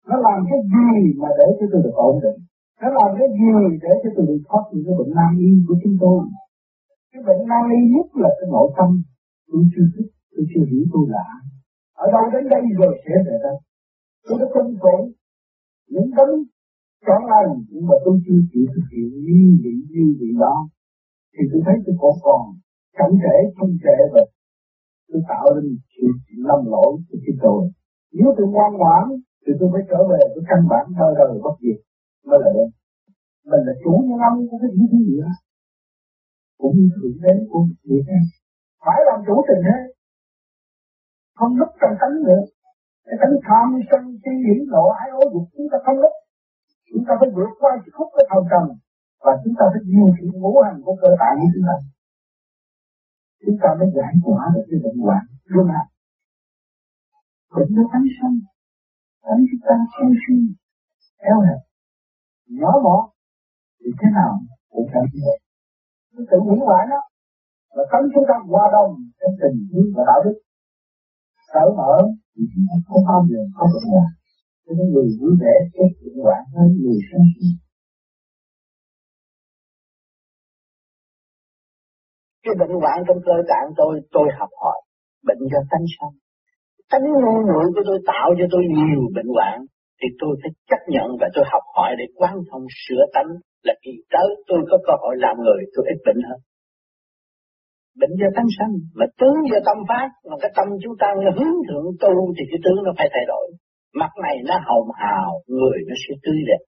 nó 0.09 0.15
làm 0.27 0.39
cái 0.49 0.59
gì 0.73 0.89
mà 1.21 1.29
để 1.39 1.47
cho 1.57 1.65
tôi 1.71 1.81
được 1.85 1.95
ổn 2.09 2.15
định 2.23 2.39
nó 2.81 2.87
làm 2.97 3.09
cái 3.17 3.27
gì 3.39 3.51
để 3.83 3.91
cho 4.01 4.09
tôi 4.15 4.25
được 4.29 4.41
thoát 4.47 4.63
những 4.71 4.85
cái 4.87 4.95
bệnh 4.99 5.11
nan 5.19 5.31
y 5.47 5.51
của 5.67 5.77
chúng 5.83 5.95
tôi? 6.03 6.19
Cái 7.11 7.21
bệnh 7.27 7.41
nan 7.51 7.63
y 7.77 7.79
nhất 7.93 8.07
là 8.23 8.29
cái 8.37 8.47
nội 8.53 8.67
tâm. 8.77 8.89
Tôi 9.49 9.61
chưa 9.73 9.87
thích 9.93 10.09
tôi 10.33 10.45
chưa 10.51 10.65
hiểu 10.71 10.83
tôi 10.93 11.05
là 11.15 11.25
ở 12.03 12.05
đâu 12.13 12.23
đến 12.33 12.43
đây 12.53 12.63
rồi 12.79 12.93
sẽ 13.03 13.15
về 13.27 13.35
đâu? 13.45 13.57
tôi 14.25 14.37
đã 14.41 14.47
tin 14.53 14.67
phụng 14.81 15.05
những 15.93 16.09
tấm 16.17 16.29
chọn 17.05 17.21
lành 17.31 17.51
nhưng 17.71 17.85
mà 17.89 17.95
tôi 18.05 18.15
chưa 18.25 18.39
chịu 18.51 18.65
thực 18.73 18.85
hiện 18.93 19.09
như 19.25 19.39
vị 19.63 19.73
như 19.93 20.03
vị 20.19 20.29
đó. 20.43 20.55
Thì 21.33 21.43
tôi 21.51 21.61
thấy 21.65 21.75
tôi 21.85 21.95
còn 22.01 22.15
còn 22.25 22.41
chẳng 22.97 23.15
thể, 23.23 23.37
không 23.57 23.73
trễ 23.83 23.97
và 24.13 24.21
tôi 25.09 25.21
tạo 25.29 25.45
nên 25.55 25.67
sự 25.93 26.07
lầm 26.49 26.61
lỗi 26.73 26.91
cho 27.07 27.17
chính 27.23 27.39
tôi. 27.45 27.61
Nếu 28.17 28.27
tôi 28.37 28.47
ngoan 28.47 28.71
ngoãn, 28.77 29.05
thì 29.43 29.51
tôi 29.59 29.69
phải 29.73 29.83
trở 29.89 29.99
về 30.11 30.21
với 30.33 30.43
căn 30.49 30.61
bản 30.71 30.85
đời 30.99 31.13
đời 31.19 31.39
bất 31.43 31.55
diệt 31.63 31.79
mới 32.27 32.39
là 32.43 32.49
đúng 32.55 32.71
mình 33.51 33.63
là 33.67 33.73
chủ 33.83 33.93
nhân 34.07 34.19
ông 34.29 34.37
của 34.49 34.57
cái 34.61 34.69
những 34.75 34.89
thứ 34.91 34.99
gì 35.07 35.15
đó. 35.23 35.33
Cũng 36.61 36.73
như 36.77 36.87
thượng 36.95 37.17
đế 37.23 37.33
của 37.49 37.61
việc 37.89 38.05
này 38.11 38.23
phải 38.83 38.99
làm 39.07 39.17
chủ 39.27 39.35
tình 39.47 39.61
thế. 39.67 39.77
Không 41.37 41.51
lúc 41.59 41.69
trong 41.81 41.95
tánh 42.01 42.15
nữa. 42.27 42.41
Cái 43.05 43.15
tánh 43.21 43.35
tham 43.47 43.67
sân 43.89 44.01
si 44.21 44.31
hiểm 44.45 44.59
nộ 44.73 44.83
ái 45.01 45.09
ố 45.19 45.23
dục 45.33 45.45
chúng 45.55 45.67
ta 45.71 45.77
không 45.85 45.97
lúc 46.03 46.13
chúng 46.89 47.03
ta 47.07 47.13
phải 47.19 47.29
vượt 47.35 47.51
qua 47.61 47.71
sự 47.83 47.89
khúc 47.95 48.09
cái 48.15 48.25
thầu 48.29 48.41
trầm 48.51 48.65
và 49.25 49.33
chúng 49.43 49.55
ta 49.59 49.65
phải 49.71 49.81
điều 49.91 50.07
khiển 50.15 50.29
ngũ 50.41 50.53
hành 50.65 50.79
của 50.85 50.95
cơ 51.01 51.09
tạng 51.21 51.35
của 51.39 51.49
chúng 51.53 51.65
ta. 51.69 51.77
Chúng 53.43 53.57
ta 53.61 53.69
mới 53.79 53.87
giải 53.97 54.13
quả 54.25 54.41
được 54.53 54.65
cái 54.69 54.79
bệnh 54.83 54.99
hoạn 55.05 55.23
luôn 55.53 55.67
à 55.81 55.83
bệnh 57.55 57.69
nó 57.75 57.83
tánh 57.93 58.07
sân. 58.17 58.31
Tánh 59.25 59.41
chúng 59.49 59.63
ta 59.67 59.75
sân 59.95 60.09
si. 60.21 60.35
Eo 61.17 61.39
hẹp 61.47 61.59
nhỏ 62.59 62.71
mọn 62.85 63.01
thì 63.79 63.89
thế 63.99 64.07
nào? 64.17 64.31
Cũng 64.71 64.87
cảm 64.93 65.03
thấy 65.11 65.21
nó 66.13 66.21
tự 66.29 66.37
hủy 66.45 66.57
hoại 66.67 66.83
nó 66.91 66.99
và 67.75 67.83
tánh 67.91 68.05
chúng 68.13 68.25
ta 68.29 68.35
hòa 68.51 68.65
đồng 68.75 68.91
trong 69.19 69.33
tình 69.41 69.57
thương 69.69 69.89
và 69.95 70.03
đạo 70.09 70.19
đức. 70.25 70.37
Cởi 71.53 71.69
mở 71.79 71.93
thì 72.33 72.43
chúng 72.51 72.65
ta 72.69 72.75
không 72.87 73.03
bao 73.09 73.21
giờ 73.29 73.41
có 73.55 73.63
được 73.71 73.85
hoạn. 73.91 74.11
Cho 74.65 74.71
nên 74.77 74.85
người 74.93 75.07
vui 75.19 75.33
vẻ 75.41 75.55
chết 75.73 75.89
bệnh 76.01 76.17
hoạn 76.23 76.41
hơn 76.55 76.69
người 76.81 76.99
sân 77.09 77.21
si 77.33 77.47
cái 82.47 82.55
bệnh 82.61 82.73
hoạn 82.81 82.97
trong 83.07 83.19
cơ 83.27 83.35
tạng 83.49 83.67
tôi 83.79 83.93
tôi 84.15 84.27
học 84.39 84.49
hỏi. 84.61 84.79
Bệnh 85.27 85.41
do 85.51 85.59
tánh 85.71 85.85
sanh. 85.93 86.15
Tánh 86.91 87.05
ngu 87.21 87.35
muội 87.49 87.65
của 87.75 87.83
tôi 87.87 87.99
tạo 88.11 88.27
cho 88.39 88.45
tôi 88.51 88.63
nhiều 88.75 89.01
bệnh 89.15 89.29
hoạn 89.35 89.55
thì 89.99 90.07
tôi 90.19 90.31
phải 90.41 90.51
chấp 90.69 90.81
nhận 90.93 91.09
và 91.21 91.27
tôi 91.35 91.45
học 91.53 91.65
hỏi 91.75 91.91
để 91.99 92.05
quan 92.19 92.35
thông 92.49 92.65
sửa 92.83 93.03
tánh 93.15 93.31
là 93.67 93.73
kỳ 93.83 93.93
tới 94.13 94.29
tôi 94.47 94.59
có 94.69 94.77
cơ 94.87 94.93
hội 95.01 95.15
làm 95.25 95.35
người 95.45 95.61
tôi 95.73 95.83
ít 95.93 95.99
bệnh 96.05 96.21
hơn. 96.27 96.39
Bệnh 97.99 98.13
do 98.21 98.29
tánh 98.35 98.49
sanh, 98.57 98.73
mà 98.97 99.05
tướng 99.19 99.37
do 99.51 99.59
tâm 99.67 99.77
phát, 99.89 100.09
mà 100.29 100.35
cái 100.41 100.51
tâm 100.57 100.67
chúng 100.83 100.95
ta 101.01 101.07
nó 101.23 101.31
hướng 101.37 101.55
thượng 101.67 101.87
tu 102.01 102.13
thì 102.35 102.43
cái 102.51 102.59
tướng 102.63 102.79
nó 102.85 102.91
phải 102.97 103.09
thay 103.13 103.25
đổi. 103.31 103.45
Mặt 104.01 104.11
này 104.25 104.35
nó 104.49 104.55
hồng 104.67 104.89
hào, 105.01 105.29
người 105.47 105.77
nó 105.87 105.95
sẽ 106.03 106.13
tươi 106.23 106.39
đẹp. 106.49 106.61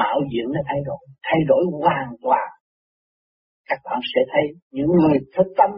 Mạo 0.00 0.18
diện 0.30 0.46
nó 0.54 0.60
thay 0.68 0.80
đổi, 0.88 1.02
thay 1.26 1.40
đổi 1.50 1.62
hoàn 1.82 2.08
toàn. 2.24 2.48
Các 3.68 3.78
bạn 3.84 4.00
sẽ 4.14 4.20
thấy 4.32 4.44
những 4.76 4.92
người 5.00 5.18
thức 5.34 5.48
tâm, 5.58 5.70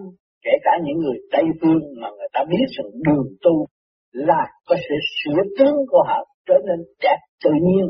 kể 0.45 0.51
cả 0.65 0.73
những 0.85 0.99
người 1.03 1.19
Tây 1.33 1.45
Phương 1.61 1.83
mà 2.01 2.09
người 2.17 2.31
ta 2.33 2.41
biết 2.51 2.67
rằng 2.77 2.91
đường 3.07 3.27
tu 3.45 3.67
là 4.13 4.43
có 4.67 4.77
sự 4.89 4.95
sửa 5.17 5.43
tướng 5.59 5.77
của 5.91 6.03
họ 6.09 6.19
trở 6.49 6.57
nên 6.69 6.79
đẹp 7.05 7.21
tự 7.45 7.53
nhiên, 7.67 7.87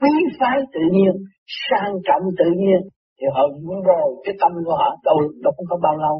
quý 0.00 0.14
phái 0.38 0.58
tự 0.74 0.82
nhiên, 0.96 1.12
sang 1.66 1.92
trọng 2.06 2.24
tự 2.40 2.48
nhiên, 2.62 2.80
thì 3.18 3.26
họ 3.34 3.42
vun 3.64 3.78
bồi 3.88 4.08
cái 4.24 4.34
tâm 4.40 4.52
của 4.66 4.76
họ 4.80 4.88
đâu 5.04 5.18
đâu 5.44 5.52
cũng 5.56 5.66
có 5.70 5.78
bao 5.86 5.96
lâu. 6.04 6.16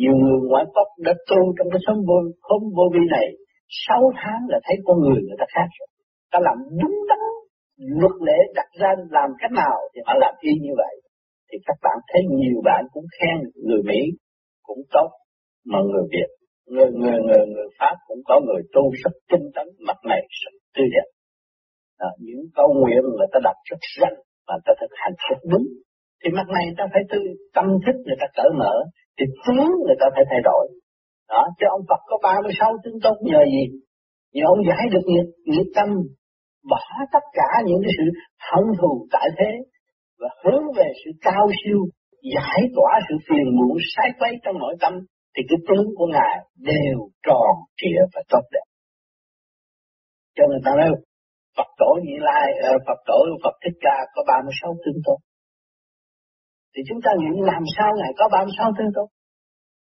Nhiều 0.00 0.14
người 0.22 0.38
ngoại 0.48 0.64
quốc 0.74 0.88
đã 1.06 1.12
tu 1.28 1.40
trong 1.56 1.68
cái 1.72 1.80
sống 1.86 1.98
vô, 2.08 2.18
không 2.48 2.62
vô 2.76 2.84
vi 2.94 3.02
này, 3.16 3.26
sáu 3.86 4.02
tháng 4.20 4.40
là 4.48 4.58
thấy 4.66 4.76
con 4.86 4.96
người 5.00 5.20
người 5.22 5.38
ta 5.40 5.46
khác 5.54 5.68
rồi. 5.78 5.88
Ta 6.32 6.38
làm 6.46 6.56
đúng 6.80 6.96
đắn 7.10 7.22
luật 8.00 8.16
lệ 8.26 8.38
đặt 8.54 8.68
ra 8.80 8.90
làm 9.16 9.28
cách 9.40 9.52
nào 9.62 9.76
thì 9.92 10.00
họ 10.06 10.14
làm 10.22 10.34
y 10.40 10.52
như 10.64 10.72
vậy. 10.76 10.94
Thì 11.48 11.56
các 11.66 11.76
bạn 11.82 11.98
thấy 12.10 12.22
nhiều 12.40 12.58
bạn 12.64 12.82
cũng 12.92 13.06
khen 13.16 13.36
người 13.66 13.82
Mỹ 13.88 14.00
cũng 14.62 14.82
tốt, 14.94 15.10
mà 15.70 15.78
người 15.90 16.06
Việt, 16.12 16.30
người 16.72 16.90
người 17.00 17.18
người 17.26 17.44
người 17.54 17.68
Pháp 17.78 17.94
cũng 18.06 18.20
có 18.24 18.40
người 18.46 18.62
tu 18.74 18.82
rất 19.04 19.14
tinh 19.30 19.46
tấn, 19.54 19.66
mặt 19.86 19.98
này 20.10 20.20
rất 20.42 20.52
tươi 20.74 20.86
đẹp. 20.94 21.08
À, 21.98 22.08
những 22.26 22.42
câu 22.54 22.68
nguyện 22.80 23.02
người 23.16 23.30
ta 23.32 23.38
đặt 23.46 23.56
rất 23.70 23.80
rành 24.00 24.18
và 24.46 24.54
ta 24.64 24.72
thực 24.80 24.92
hành 25.02 25.14
rất 25.28 25.40
đúng. 25.52 25.66
Thì 26.20 26.28
mặt 26.36 26.48
này 26.56 26.64
ta 26.78 26.84
phải 26.92 27.02
tư 27.10 27.18
tâm 27.56 27.66
thức 27.84 27.96
người 28.06 28.18
ta 28.20 28.26
cởi 28.36 28.50
mở, 28.60 28.74
thì 29.16 29.24
tướng 29.44 29.70
người 29.84 29.98
ta 30.00 30.06
phải 30.14 30.24
thay 30.30 30.40
đổi. 30.44 30.64
Đó, 31.28 31.42
cho 31.58 31.66
ông 31.76 31.84
Phật 31.88 32.00
có 32.06 32.16
36 32.22 32.76
tướng 32.82 32.98
tốt 33.02 33.16
nhờ 33.20 33.40
gì? 33.54 33.64
Nhờ 34.34 34.44
ông 34.54 34.62
giải 34.68 34.84
được 34.92 35.04
nghiệp, 35.06 35.26
nghiệp 35.50 35.68
tâm, 35.76 35.88
bỏ 36.70 36.82
tất 37.12 37.24
cả 37.32 37.50
những 37.66 37.80
cái 37.84 37.92
sự 37.98 38.06
hận 38.48 38.64
thù 38.78 39.06
tại 39.12 39.28
thế 39.38 39.50
và 40.20 40.28
hướng 40.44 40.64
về 40.76 40.88
sự 41.04 41.10
cao 41.20 41.46
siêu, 41.60 41.80
giải 42.34 42.60
tỏa 42.76 42.92
sự 43.08 43.14
phiền 43.28 43.46
muộn 43.56 43.76
sai 43.96 44.08
quấy 44.18 44.32
trong 44.44 44.58
nội 44.58 44.74
tâm 44.80 44.92
thì 45.36 45.42
cái 45.48 45.58
tướng 45.68 45.86
của 45.96 46.06
Ngài 46.06 46.36
đều 46.56 46.98
tròn 47.26 47.52
trịa 47.76 48.00
và 48.14 48.22
tốt 48.28 48.44
đẹp. 48.52 48.66
Cho 50.36 50.44
nên 50.50 50.60
ta 50.64 50.70
nói 50.76 50.90
Phật 51.56 51.70
tổ 51.80 51.90
Như 52.04 52.16
Lai, 52.28 52.46
ờ, 52.62 52.72
Phật 52.86 53.00
tổ 53.06 53.18
Phật 53.44 53.56
Thích 53.62 53.78
Ca 53.80 53.96
có 54.14 54.22
36 54.28 54.76
tương 54.84 55.00
tốt. 55.06 55.18
Thì 56.72 56.82
chúng 56.88 57.00
ta 57.04 57.10
nghĩ 57.18 57.40
làm 57.52 57.62
sao 57.76 57.88
Ngài 57.98 58.12
có 58.18 58.28
36 58.32 58.72
tương 58.78 58.92
tốt? 58.94 59.08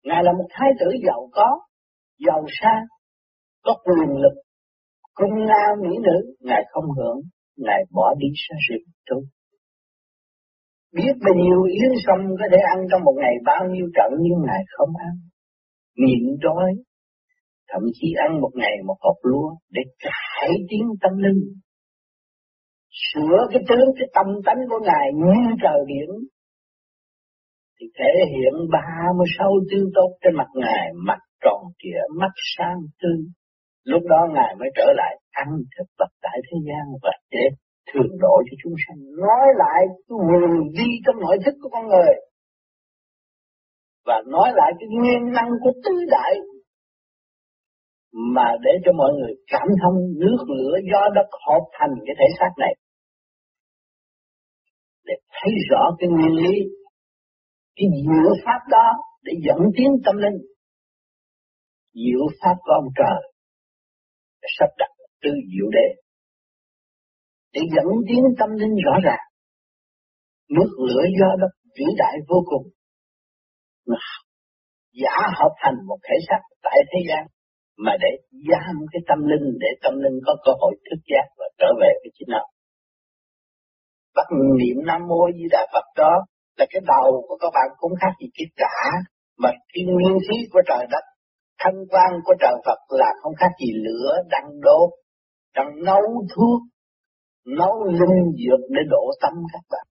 Ngài 0.03 0.23
là 0.23 0.31
một 0.31 0.47
thái 0.49 0.69
tử 0.79 0.87
giàu 1.07 1.29
có, 1.31 1.49
giàu 2.25 2.41
sang, 2.61 2.83
có 3.63 3.73
quyền 3.83 4.09
lực, 4.23 4.35
cung 5.13 5.35
nam 5.51 5.71
mỹ 5.83 5.97
nữ, 6.07 6.35
Ngài 6.39 6.63
không 6.71 6.87
hưởng, 6.97 7.19
Ngài 7.57 7.81
bỏ 7.91 8.13
đi 8.19 8.27
xa 8.43 8.55
sự 8.69 8.75
tu. 9.09 9.17
Biết 10.95 11.13
bao 11.25 11.33
nhiêu 11.33 11.63
yến 11.63 11.91
sâm 12.05 12.19
có 12.39 12.45
thể 12.51 12.57
ăn 12.75 12.79
trong 12.91 13.01
một 13.03 13.15
ngày 13.21 13.35
bao 13.45 13.63
nhiêu 13.73 13.87
trận 13.95 14.11
nhưng 14.19 14.39
Ngài 14.47 14.61
không 14.77 14.89
ăn. 15.07 15.13
Nhịn 15.95 16.23
đói, 16.41 16.71
thậm 17.71 17.81
chí 17.93 18.07
ăn 18.25 18.41
một 18.41 18.51
ngày 18.55 18.75
một 18.85 18.97
hộp 19.01 19.17
lúa 19.23 19.49
để 19.71 19.81
cải 19.99 20.49
tiến 20.69 20.83
tâm 21.01 21.11
linh. 21.17 21.41
Sửa 23.13 23.37
cái 23.51 23.61
tướng, 23.69 23.87
cái 23.97 24.07
tâm 24.15 24.27
tánh 24.45 24.61
của 24.69 24.79
Ngài 24.87 25.07
như 25.13 25.55
trời 25.63 25.79
biển, 25.87 26.09
thì 27.79 27.85
thể 27.97 28.11
hiện 28.33 28.53
36 28.71 29.51
tương 29.71 29.89
tốt 29.95 30.09
trên 30.21 30.33
mặt 30.35 30.49
Ngài, 30.55 30.85
mặt 31.07 31.19
tròn 31.43 31.61
trịa, 31.79 32.01
mắt 32.19 32.33
sáng 32.57 32.77
tươi. 33.01 33.19
Lúc 33.83 34.01
đó 34.09 34.27
Ngài 34.33 34.55
mới 34.59 34.69
trở 34.75 34.87
lại 34.95 35.13
ăn 35.31 35.47
thực 35.77 35.87
vật 35.99 36.11
tại 36.21 36.37
thế 36.45 36.57
gian 36.67 36.85
và 37.03 37.11
để 37.31 37.45
thường 37.93 38.11
độ 38.19 38.35
cho 38.47 38.55
chúng 38.63 38.73
sanh. 38.83 38.99
Nói 39.27 39.47
lại 39.55 39.81
cái 39.87 40.17
nguồn 40.17 40.51
vi 40.77 40.89
trong 41.05 41.15
nội 41.19 41.37
thức 41.45 41.55
của 41.61 41.69
con 41.69 41.87
người. 41.87 42.13
Và 44.05 44.21
nói 44.27 44.49
lại 44.55 44.71
cái 44.79 44.87
nguyên 44.91 45.31
năng 45.33 45.49
của 45.63 45.71
tứ 45.85 45.95
đại 46.09 46.33
mà 48.11 48.47
để 48.61 48.71
cho 48.85 48.91
mọi 48.97 49.11
người 49.17 49.33
cảm 49.47 49.67
thông 49.81 49.97
nước 50.21 50.37
lửa 50.47 50.75
do 50.91 51.01
đất 51.15 51.29
hợp 51.47 51.63
thành 51.79 51.93
cái 52.05 52.15
thể 52.19 52.27
xác 52.39 52.51
này. 52.57 52.73
Để 55.05 55.13
thấy 55.29 55.53
rõ 55.69 55.81
cái 55.99 56.09
nguyên 56.09 56.35
lý, 56.43 56.55
cái 57.75 57.87
diệu 58.05 58.31
pháp 58.45 58.61
đó 58.69 58.87
để 59.23 59.33
dẫn 59.45 59.57
tiến 59.77 59.91
tâm 60.05 60.15
linh. 60.17 60.37
Diệu 61.93 62.25
pháp 62.41 62.55
của 62.63 62.71
ông 62.71 62.89
trời 62.95 63.31
sắp 64.59 64.69
đặt 64.77 64.91
tư 65.23 65.29
diệu 65.51 65.69
đế. 65.71 65.87
Để 67.53 67.61
dẫn 67.75 67.87
tiến 68.07 68.23
tâm 68.39 68.49
linh 68.49 68.75
rõ 68.85 68.95
ràng, 69.03 69.25
nước 70.49 70.69
lửa 70.87 71.03
do 71.19 71.35
đất 71.41 71.53
vĩ 71.75 71.85
đại 71.97 72.15
vô 72.27 72.43
cùng. 72.45 72.65
Giả 74.91 75.17
hợp 75.39 75.53
thành 75.63 75.75
một 75.87 75.97
thể 76.03 76.15
xác 76.27 76.39
tại 76.63 76.77
thế 76.91 76.99
gian 77.09 77.38
mà 77.85 77.93
để 78.03 78.11
giam 78.49 78.75
cái 78.91 79.01
tâm 79.09 79.19
linh, 79.31 79.47
để 79.63 79.71
tâm 79.83 79.93
linh 80.03 80.17
có 80.25 80.33
cơ 80.45 80.51
hội 80.61 80.73
thức 80.85 81.01
giác 81.11 81.25
và 81.39 81.47
trở 81.59 81.69
về 81.81 81.91
với 82.01 82.11
chính 82.15 82.29
nó. 82.35 82.43
Bắt 84.15 84.27
niệm 84.59 84.77
Nam 84.89 85.01
Mô 85.09 85.21
Di 85.37 85.45
Đà 85.51 85.63
Phật 85.73 85.87
đó 86.01 86.13
là 86.57 86.65
cái 86.69 86.81
đầu 86.93 87.09
của 87.27 87.37
các 87.41 87.51
bạn 87.53 87.67
cũng 87.77 87.93
khác 88.01 88.13
gì 88.19 88.27
cái 88.37 88.47
cả, 88.61 88.77
mà 89.41 89.49
cái 89.73 89.83
nguyên 89.93 90.17
khí 90.25 90.37
của 90.51 90.61
trời 90.69 90.85
đất, 90.93 91.05
thanh 91.61 91.79
quan 91.91 92.11
của 92.25 92.35
trời 92.39 92.55
Phật 92.65 92.79
là 92.89 93.09
không 93.21 93.33
khác 93.39 93.51
gì 93.61 93.71
lửa 93.85 94.11
đang 94.31 94.47
đốt, 94.67 94.89
đang 95.55 95.69
nấu 95.85 96.03
thuốc, 96.35 96.59
nấu 97.59 97.73
linh 97.99 98.19
dược 98.39 98.61
để 98.75 98.81
đổ 98.89 99.03
tâm 99.21 99.33
các 99.53 99.63
bạn 99.71 99.85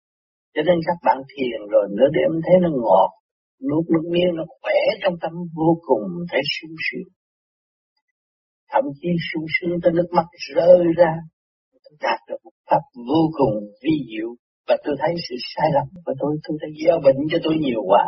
cho 0.58 0.62
nên 0.68 0.78
các 0.86 0.98
bạn 1.06 1.18
thiền 1.32 1.60
rồi 1.72 1.84
nửa 1.96 2.08
đêm 2.16 2.30
thấy 2.44 2.56
nó 2.62 2.70
ngọt, 2.82 3.10
nuốt 3.68 3.84
nước 3.92 4.04
miếng 4.12 4.30
nó 4.38 4.44
khỏe 4.60 4.80
trong 5.02 5.14
tâm 5.22 5.32
vô 5.56 5.70
cùng, 5.88 6.04
thấy 6.30 6.40
sung 6.54 6.76
sướng 6.86 7.08
thậm 8.72 8.84
chí 9.00 9.08
sung 9.28 9.46
sướng 9.54 9.74
tới 9.82 9.92
nước 9.96 10.08
mắt 10.16 10.26
rơi 10.54 10.84
ra 10.96 11.12
đạt 12.00 12.20
được 12.28 12.40
một 12.44 12.56
pháp 12.70 12.82
vô 13.08 13.22
cùng 13.38 13.54
vi 13.82 13.94
diệu 14.10 14.30
và 14.68 14.76
tôi 14.84 14.94
thấy 15.00 15.12
sự 15.28 15.34
sai 15.52 15.68
lầm 15.76 15.86
của 16.04 16.14
tôi, 16.20 16.32
tôi 16.44 16.56
đã 16.62 16.68
gieo 16.80 16.96
bệnh 17.04 17.20
cho 17.30 17.38
tôi 17.44 17.54
nhiều 17.64 17.82
quá. 17.90 18.04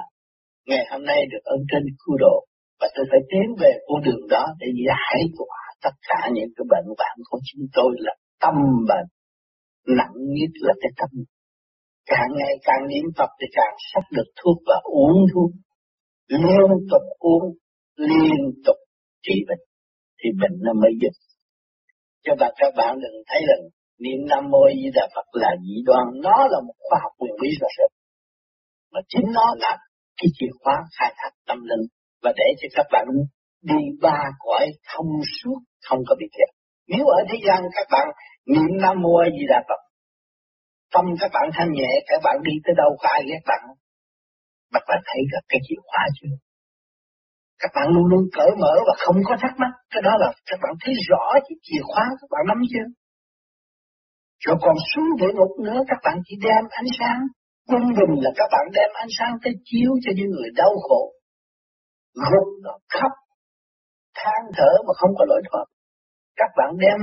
Ngày 0.69 0.85
hôm 0.91 1.03
nay 1.11 1.21
được 1.33 1.45
ơn 1.55 1.61
trên 1.71 1.83
cứu 2.01 2.17
độ, 2.25 2.37
và 2.81 2.89
tôi 2.95 3.05
phải 3.11 3.21
tiến 3.31 3.47
về 3.63 3.73
con 3.87 3.99
đường 4.07 4.25
đó 4.35 4.45
để 4.61 4.69
giải 4.89 5.21
tỏa 5.39 5.61
tất 5.85 5.95
cả 6.09 6.21
những 6.35 6.51
cái 6.57 6.65
bệnh 6.73 6.89
vạn 7.01 7.17
của 7.29 7.41
chúng 7.49 7.65
tôi 7.77 7.91
là 8.07 8.15
tâm 8.43 8.55
bệnh. 8.89 9.09
Nặng 9.99 10.17
nhất 10.37 10.53
là 10.67 10.75
cái 10.83 10.93
tâm. 11.01 11.11
Càng 12.07 12.31
ngày 12.39 12.55
càng 12.67 12.83
niệm 12.91 13.07
Phật 13.17 13.31
thì 13.41 13.47
càng 13.53 13.75
sắp 13.91 14.05
được 14.17 14.29
thuốc 14.39 14.59
và 14.67 14.79
uống 14.85 15.19
thuốc. 15.35 15.51
Liên 16.29 16.71
tục 16.91 17.03
uống, 17.19 17.45
liên 17.97 18.41
tục 18.67 18.77
trị 19.23 19.35
bệnh, 19.49 19.65
thì 20.21 20.29
bệnh 20.41 20.57
nó 20.67 20.73
mới 20.83 20.93
dứt. 21.01 21.15
Cho 22.25 22.33
bạn 22.41 22.53
các 22.61 22.73
bạn 22.77 22.93
đừng 23.03 23.17
thấy 23.29 23.41
rằng 23.49 23.63
niệm 24.05 24.21
Nam 24.31 24.45
Mô 24.53 24.63
Di 24.79 24.91
Đà 24.95 25.05
Phật 25.15 25.29
là 25.33 25.51
dị 25.65 25.77
đoan, 25.89 26.05
nó 26.27 26.37
là 26.53 26.59
một 26.67 26.77
khoa 26.87 26.99
học 27.03 27.13
quyền 27.19 27.35
bí 27.41 27.49
là 27.61 27.69
sự. 27.77 27.87
Mà 28.93 29.01
chính 29.09 29.27
nó 29.37 29.47
là 29.65 29.73
cái 30.19 30.29
chìa 30.37 30.53
khóa 30.61 30.77
khai 30.97 31.11
thác 31.19 31.33
tâm 31.49 31.59
linh 31.71 31.85
và 32.23 32.33
để 32.37 32.49
cho 32.61 32.69
các 32.77 32.87
bạn 32.93 33.07
đi 33.63 33.81
ba 34.03 34.19
cõi 34.39 34.67
thông 34.91 35.13
suốt, 35.37 35.59
không 35.87 36.01
có 36.09 36.15
bị 36.21 36.27
kẹt. 36.37 36.51
Nếu 36.89 37.05
ở 37.07 37.19
thế 37.29 37.39
gian 37.47 37.63
các 37.77 37.87
bạn 37.93 38.09
niệm 38.47 38.71
Nam 38.83 38.97
Mô 39.03 39.15
Di 39.37 39.45
Đà 39.49 39.61
Phật, 39.69 39.81
tâm 40.95 41.05
các 41.21 41.31
bạn 41.35 41.51
thanh 41.55 41.73
nhẹ, 41.73 41.91
các 42.07 42.21
bạn 42.25 42.37
đi 42.43 42.53
tới 42.65 42.75
đâu 42.77 42.91
có 43.01 43.09
ai 43.13 43.23
ghét 43.29 43.43
bạn 43.47 43.63
Các 44.73 44.83
bạn 44.89 45.01
thấy 45.07 45.21
được 45.33 45.45
cái 45.49 45.61
chìa 45.67 45.81
khóa 45.87 46.05
chưa? 46.17 46.50
Các 47.61 47.71
bạn 47.77 47.87
luôn 47.95 48.07
luôn 48.11 48.25
cởi 48.37 48.51
mở 48.63 48.75
và 48.87 48.95
không 49.05 49.19
có 49.29 49.35
thắc 49.43 49.55
mắc. 49.63 49.73
Cái 49.93 50.03
đó 50.07 50.13
là 50.23 50.29
các 50.49 50.59
bạn 50.63 50.73
thấy 50.83 50.95
rõ 51.09 51.25
cái 51.47 51.57
chìa 51.67 51.83
khóa 51.91 52.05
các 52.21 52.29
bạn 52.33 52.43
nắm 52.49 52.61
chưa? 52.73 52.87
Rồi 54.45 54.57
còn 54.65 54.77
xuống 54.91 55.09
địa 55.21 55.33
ngục 55.35 55.53
nữa 55.67 55.79
các 55.91 55.99
bạn 56.05 56.17
chỉ 56.27 56.35
đem 56.47 56.63
ánh 56.81 56.91
sáng. 56.99 57.21
Quân 57.69 57.83
bình 57.99 58.15
là 58.25 58.31
các 58.39 58.49
bạn 58.53 58.65
đem 58.77 58.91
ánh 59.03 59.13
sáng 59.19 59.33
tới 59.43 59.53
chiếu 59.69 59.91
cho 60.03 60.11
những 60.17 60.31
người 60.35 60.51
đau 60.61 60.73
khổ. 60.87 61.03
Gục 62.15 62.49
nó 62.65 62.75
khóc, 62.95 63.13
than 64.19 64.43
thở 64.57 64.71
mà 64.87 64.93
không 65.01 65.13
có 65.19 65.25
lỗi 65.29 65.43
thoát. 65.49 65.67
Các 66.37 66.51
bạn 66.57 66.71
đem 66.85 66.99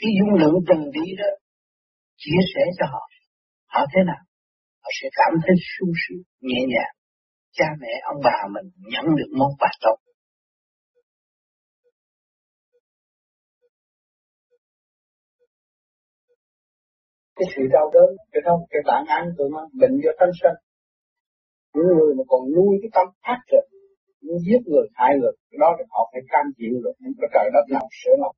cái 0.00 0.10
dung 0.18 0.34
lượng 0.40 0.58
từng 0.68 0.84
đi 0.96 1.06
đó 1.18 1.30
chia 2.16 2.42
sẻ 2.54 2.62
cho 2.78 2.86
họ. 2.92 3.04
Họ 3.72 3.82
thế 3.92 4.00
nào? 4.06 4.22
Họ 4.82 4.90
sẽ 5.02 5.08
cảm 5.12 5.32
thấy 5.42 5.54
sung 5.72 5.92
sướng, 6.02 6.22
nhẹ 6.40 6.60
nhàng. 6.72 6.94
Cha 7.52 7.66
mẹ, 7.80 7.92
ông 8.02 8.20
bà 8.24 8.36
mình 8.54 8.70
nhận 8.92 9.04
được 9.18 9.30
món 9.38 9.50
quà 9.58 9.70
tốt. 9.80 9.96
cái 17.40 17.48
sự 17.56 17.62
đau 17.72 17.86
đớn 17.94 18.10
cái 18.32 18.40
không 18.46 18.60
cái 18.70 18.82
bản 18.86 19.02
án 19.06 19.24
tụi 19.38 19.48
nó 19.54 19.62
bệnh 19.80 19.94
do 20.04 20.12
tâm 20.20 20.28
sân 20.40 20.54
những 21.74 21.88
người 21.96 22.12
mà 22.18 22.24
còn 22.32 22.42
nuôi 22.56 22.74
cái 22.82 22.90
tâm 22.96 23.06
ác 23.20 23.40
rồi 23.52 23.64
muốn 24.24 24.38
giết 24.46 24.62
người 24.70 24.86
hại 24.98 25.12
người 25.20 25.32
đó 25.62 25.68
thì 25.78 25.84
họ 25.94 26.02
phải 26.12 26.22
cam 26.32 26.46
chịu 26.58 26.74
rồi 26.84 26.94
những 27.02 27.16
cái 27.20 27.28
trời 27.34 27.46
đất 27.54 27.64
nào 27.74 27.86
sửa 28.00 28.16
lòng 28.22 28.36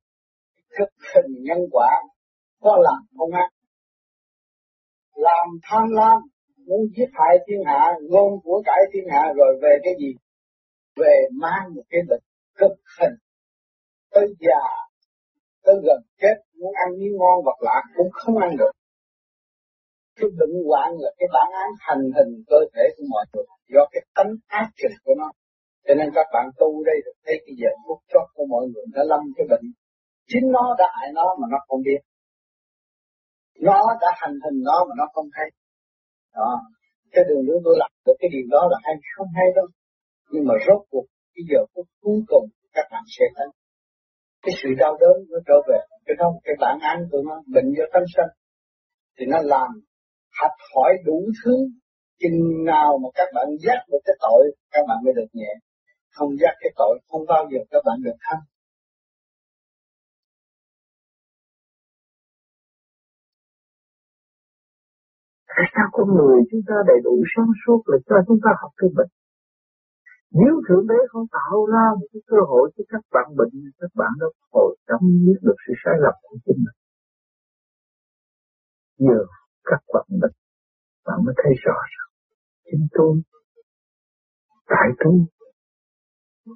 thức 0.75 0.89
hình 1.13 1.31
nhân 1.47 1.61
quả 1.71 1.91
có 2.63 2.77
làm 2.85 3.01
không 3.17 3.31
ác. 3.43 3.49
Làm 5.15 5.47
tham 5.63 5.83
lam 5.91 6.19
muốn 6.67 6.81
giết 6.95 7.09
hại 7.13 7.37
thiên 7.47 7.61
hạ 7.65 7.81
ngôn 8.09 8.31
của 8.43 8.61
cải 8.65 8.81
thiên 8.93 9.03
hạ, 9.11 9.33
rồi 9.37 9.59
về 9.61 9.73
cái 9.83 9.93
gì? 9.99 10.11
Về 10.95 11.15
mang 11.41 11.75
một 11.75 11.83
cái 11.89 12.01
bệnh 12.09 12.23
cực 12.57 12.75
hình. 12.99 13.15
Tới 14.11 14.27
già, 14.39 14.65
tới 15.63 15.75
gần 15.85 16.01
chết, 16.21 16.35
muốn 16.59 16.73
ăn 16.85 16.99
miếng 16.99 17.15
ngon 17.17 17.43
vật 17.45 17.59
lạ 17.61 17.81
cũng 17.95 18.09
không 18.11 18.37
ăn 18.37 18.57
được. 18.57 18.71
Cái 20.15 20.29
bệnh 20.39 20.55
hoạn 20.67 20.89
là 20.99 21.09
cái 21.17 21.27
bản 21.33 21.47
án 21.63 21.69
hành 21.79 22.03
hình 22.15 22.43
cơ 22.47 22.59
thể 22.73 22.83
của 22.97 23.03
mọi 23.09 23.25
người 23.33 23.45
do 23.73 23.83
cái 23.91 24.01
tánh 24.15 24.31
ác 24.47 24.67
trực 24.77 24.91
của 25.03 25.13
nó. 25.17 25.31
Cho 25.87 25.93
nên 25.99 26.09
các 26.15 26.27
bạn 26.33 26.45
tu 26.59 26.83
đây 26.83 26.97
thấy 27.25 27.35
cái 27.45 27.55
giờ 27.61 27.69
phút 27.87 27.99
chót 28.11 28.27
của 28.33 28.45
mọi 28.45 28.65
người 28.71 28.85
đã 28.95 29.01
lâm 29.11 29.19
cái 29.35 29.45
bệnh. 29.49 29.65
Chính 30.27 30.45
nó 30.51 30.75
đã 30.79 30.87
hại 30.95 31.09
nó 31.13 31.35
mà 31.39 31.47
nó 31.51 31.57
không 31.67 31.81
biết. 31.85 32.01
Nó 33.59 33.81
đã 34.01 34.07
hành 34.15 34.35
hình 34.43 34.59
nó 34.63 34.85
mà 34.87 34.93
nó 34.97 35.05
không 35.13 35.27
thấy 35.35 35.49
đó, 36.37 36.51
cái 37.13 37.23
đường 37.29 37.43
lối 37.47 37.59
tôi 37.65 37.75
làm 37.81 37.91
được 38.05 38.17
cái 38.21 38.29
điều 38.33 38.45
đó 38.55 38.61
là 38.71 38.77
hay, 38.85 38.95
không 39.15 39.29
hay 39.37 39.47
đâu. 39.55 39.67
Nhưng 40.31 40.45
mà 40.47 40.55
rốt 40.65 40.81
cuộc, 40.91 41.05
bây 41.35 41.43
giờ 41.49 41.59
phút 41.73 41.87
cuối 42.01 42.19
cùng, 42.31 42.45
các 42.75 42.85
bạn 42.91 43.03
sẽ 43.15 43.25
thấy 43.35 43.47
cái 44.43 44.53
sự 44.59 44.69
đau 44.81 44.93
đớn 45.01 45.15
nó 45.31 45.39
trở 45.47 45.57
về. 45.69 45.79
Cái 46.05 46.15
không 46.19 46.35
cái 46.43 46.55
bản 46.63 46.77
án 46.91 46.97
của 47.11 47.21
nó, 47.27 47.35
bệnh 47.53 47.69
do 47.77 47.85
tâm 47.93 48.03
sân 48.15 48.27
thì 49.15 49.25
nó 49.31 49.37
làm 49.53 49.69
học 50.39 50.53
hỏi 50.71 50.91
đủ 51.05 51.19
thứ, 51.39 51.55
chừng 52.21 52.65
nào 52.65 52.89
mà 53.03 53.09
các 53.15 53.27
bạn 53.35 53.47
giác 53.63 53.79
được 53.91 54.01
cái 54.05 54.15
tội, 54.21 54.43
các 54.71 54.83
bạn 54.87 54.97
mới 55.05 55.13
được 55.19 55.29
nhẹ. 55.33 55.51
Không 56.15 56.29
giác 56.41 56.53
cái 56.61 56.71
tội, 56.75 56.99
không 57.09 57.21
bao 57.27 57.43
giờ 57.51 57.59
các 57.71 57.81
bạn 57.85 57.97
được 58.03 58.17
thanh 58.19 58.43
Tại 65.55 65.65
sao 65.73 65.87
con 65.95 66.07
người 66.17 66.37
chúng 66.51 66.63
ta 66.69 66.75
đầy 66.89 66.99
đủ 67.03 67.15
sáng 67.33 67.51
suốt 67.61 67.79
là 67.91 67.97
cho 68.07 68.15
chúng 68.27 68.39
ta 68.45 68.51
học 68.61 68.71
cái 68.77 68.89
bệnh? 68.97 69.11
Nếu 70.39 70.53
Thượng 70.65 70.87
Đế 70.87 70.99
không 71.11 71.25
tạo 71.37 71.65
ra 71.73 71.85
một 71.99 72.07
cái 72.13 72.21
cơ 72.31 72.37
hội 72.51 72.65
cho 72.75 72.83
các 72.91 73.03
bạn 73.15 73.27
bệnh, 73.39 73.53
các 73.79 73.91
bạn 73.99 74.11
đã 74.21 74.27
hồi 74.51 74.77
tâm 74.87 74.99
biết 75.25 75.39
được 75.41 75.57
sự 75.67 75.73
sai 75.83 75.95
lầm 76.03 76.15
của 76.23 76.37
chính 76.45 76.59
mình. 76.65 76.77
Giờ 79.05 79.19
các 79.69 79.81
bạn 79.93 80.05
bệnh, 80.21 80.35
bạn 81.05 81.17
mới 81.25 81.35
thấy 81.43 81.53
rõ 81.65 81.77
rằng 81.93 82.11
chính 82.67 82.87
tôi, 82.97 83.13
tại 84.67 84.87
tôi, 85.03 85.15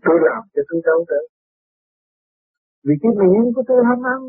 tôi 0.06 0.18
làm 0.28 0.42
cho 0.54 0.62
tôi 0.70 0.82
đau 0.86 1.00
đớn. 1.10 1.26
Vì 2.86 2.94
cái 3.02 3.12
miệng 3.20 3.54
của 3.56 3.64
tôi 3.68 3.80
ham 3.90 4.00
ăn, 4.14 4.22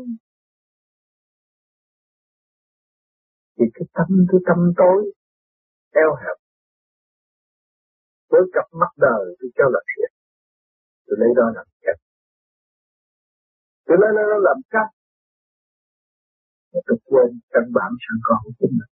thì 3.59 3.65
cái 3.73 3.85
tâm 3.93 4.07
tôi 4.31 4.41
tâm 4.47 4.57
tối 4.77 5.11
eo 5.91 6.15
hẹp. 6.21 6.37
Với 8.29 8.41
cặp 8.53 8.65
mắt 8.71 8.91
đời 8.97 9.35
tôi 9.39 9.49
cho 9.57 9.65
là 9.73 9.79
thiệt. 9.89 10.11
Tôi 11.05 11.17
lấy 11.19 11.29
đó 11.35 11.45
làm 11.55 11.67
cách 11.81 11.99
tôi 13.85 13.97
lấy 14.01 14.11
đó 14.15 14.37
làm 14.47 14.57
cách 14.69 14.91
mà 16.73 16.79
tôi 16.87 16.97
quên 17.05 17.39
căn 17.53 17.63
bản 17.73 17.91
sẵn 18.03 18.17
có 18.23 18.35
của 18.43 18.51
chính 18.59 18.71
mình. 18.79 18.91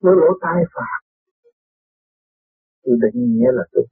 Với 0.00 0.14
lỗ 0.20 0.30
tai 0.40 0.62
phạm 0.74 1.00
tôi 2.82 2.94
định 3.02 3.18
nghĩa 3.34 3.52
là 3.52 3.64
tôi 3.72 3.84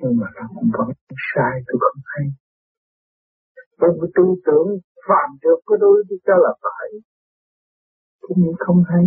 nhưng 0.00 0.16
mà 0.20 0.26
nó 0.36 0.44
cũng 0.54 0.70
vẫn 0.78 0.88
sai, 1.34 1.54
tôi 1.66 1.78
không 1.80 2.02
hay. 2.12 2.24
Tôi 3.78 3.90
cứ 4.00 4.06
tư 4.16 4.24
tưởng 4.46 4.68
phạm 5.08 5.28
được 5.42 5.58
có 5.64 5.76
đôi, 5.80 6.04
tôi 6.08 6.18
cho 6.26 6.36
là 6.44 6.52
phải 6.64 6.88
cũng 8.28 8.54
không 8.58 8.84
thấy. 8.88 9.04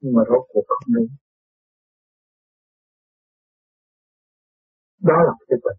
Nhưng 0.00 0.12
mà 0.16 0.22
rốt 0.28 0.42
cuộc 0.48 0.64
không 0.68 0.94
đúng 0.94 1.08
đó 5.00 5.14
là 5.26 5.32
cái 5.48 5.58
bệnh. 5.64 5.78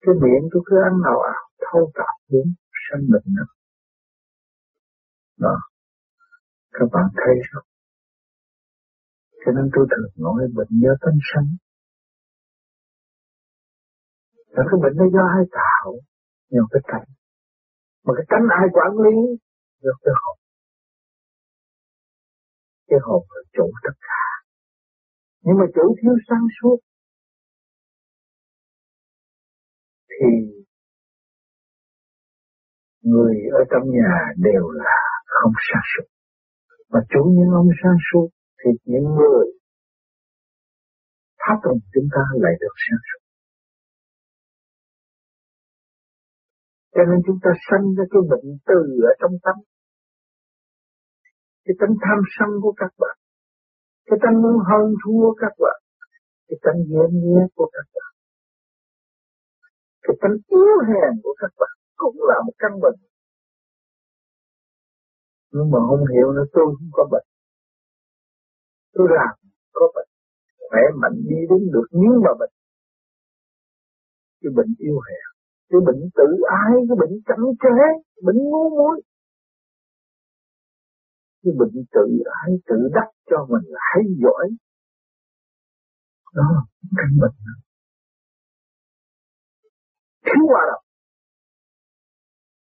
Cái 0.00 0.14
miệng 0.22 0.48
tôi 0.52 0.62
cứ 0.66 0.76
ăn 0.88 0.94
nào 1.04 1.18
ảo, 1.20 1.44
thâu 1.64 1.92
tạp 1.94 2.14
đến 2.28 2.54
sanh 2.84 3.02
bệnh 3.12 3.34
đó. 3.36 3.46
Đó. 5.36 5.56
Các 6.72 6.86
bạn 6.92 7.06
thấy 7.16 7.34
không? 7.52 7.66
Cho 9.44 9.52
nên 9.52 9.70
tôi 9.74 9.86
thường 9.90 10.24
nói 10.24 10.42
bệnh 10.54 10.72
do 10.82 10.92
tâm 11.00 11.14
sanh. 11.34 11.48
Là 14.46 14.62
cái 14.70 14.78
bệnh 14.82 14.96
nó 14.96 15.04
do 15.14 15.24
ai 15.38 15.44
tạo 15.50 15.92
nhiều 16.50 16.66
cái 16.70 16.82
cảnh 16.86 17.08
mà 18.08 18.14
cái 18.16 18.26
tánh 18.30 18.46
ai 18.60 18.66
quản 18.76 18.92
lý 19.04 19.16
được 19.84 19.98
cái 20.04 20.14
hồn? 20.20 20.36
Cái 22.88 22.98
hồn 23.02 23.22
là 23.34 23.42
chủ 23.56 23.66
tất 23.84 23.94
cả. 24.06 24.24
Nhưng 25.44 25.56
mà 25.60 25.66
chủ 25.74 25.94
thiếu 26.02 26.14
sáng 26.28 26.46
suốt 26.56 26.78
thì 30.10 30.30
người 33.00 33.34
ở 33.60 33.62
trong 33.70 33.84
nhà 33.96 34.12
đều 34.36 34.70
là 34.70 34.98
không 35.24 35.52
sáng 35.68 35.86
suốt. 35.90 36.06
Mà 36.88 37.00
chủ 37.08 37.22
những 37.36 37.52
ông 37.60 37.68
sáng 37.82 37.98
suốt 38.12 38.28
thì 38.60 38.70
những 38.84 39.04
người 39.18 39.46
tháp 41.38 41.58
tùng 41.62 41.78
chúng 41.94 42.08
ta 42.14 42.22
lại 42.42 42.52
được 42.60 42.74
sáng 42.84 43.00
suốt. 43.08 43.27
Cho 46.94 47.02
nên 47.08 47.18
chúng 47.26 47.38
ta 47.44 47.50
sanh 47.66 47.84
ra 47.96 48.04
cái 48.12 48.22
bệnh 48.30 48.48
từ 48.68 48.80
ở 49.10 49.12
trong 49.20 49.34
tâm. 49.44 49.56
Cái 51.64 51.74
tánh 51.80 51.94
tham 52.04 52.18
sân 52.34 52.50
của 52.62 52.74
các 52.76 52.92
bạn. 52.98 53.16
Cái 54.06 54.18
tánh 54.22 54.42
muốn 54.42 54.56
hơn 54.68 54.86
thua 55.02 55.26
các 55.42 55.54
bạn. 55.62 55.78
Cái 56.48 56.58
tánh 56.64 56.78
ghen 56.90 57.10
ghét 57.24 57.48
của 57.54 57.70
các 57.74 57.86
bạn. 57.94 58.12
Cái 60.04 60.16
tánh 60.20 60.36
yếu 60.56 60.76
hèn 60.88 61.12
của 61.22 61.34
các 61.38 61.52
bạn 61.60 61.74
cũng 61.96 62.16
là 62.28 62.36
một 62.46 62.52
căn 62.58 62.72
bệnh. 62.82 62.98
Nhưng 65.52 65.70
mà 65.72 65.78
không 65.88 66.04
hiểu 66.14 66.32
nữa, 66.32 66.46
tôi 66.52 66.64
không 66.66 66.90
có 66.92 67.08
bệnh. 67.12 67.26
Tôi 68.94 69.06
làm 69.10 69.34
có 69.72 69.92
bệnh. 69.94 70.08
Khỏe 70.68 70.82
mạnh 71.02 71.16
đi 71.30 71.36
đến 71.50 71.62
được 71.72 71.88
nhưng 71.90 72.16
mà 72.24 72.30
bệnh. 72.40 72.54
Cái 74.40 74.50
bệnh 74.56 74.74
yêu 74.78 74.98
hèn 75.08 75.37
cái 75.70 75.80
bệnh 75.86 76.02
tự 76.18 76.28
ái, 76.62 76.72
cái 76.88 76.96
bệnh 77.02 77.14
chậm 77.28 77.40
chế, 77.62 77.76
bệnh 78.26 78.40
ngu 78.50 78.64
muội. 78.78 79.02
Cái 81.42 81.52
bệnh 81.60 81.76
tự 81.94 82.06
ái, 82.42 82.50
tự 82.68 82.76
đắc 82.96 83.08
cho 83.30 83.46
mình 83.50 83.64
là 83.72 83.80
hay 83.90 84.04
giỏi. 84.22 84.46
Đó 86.34 86.50
cái 86.82 86.90
căn 86.96 87.10
bệnh 87.22 87.36
đó. 87.46 87.54
Thiếu 90.26 90.42
hòa 90.50 90.62
đồng. 90.70 90.84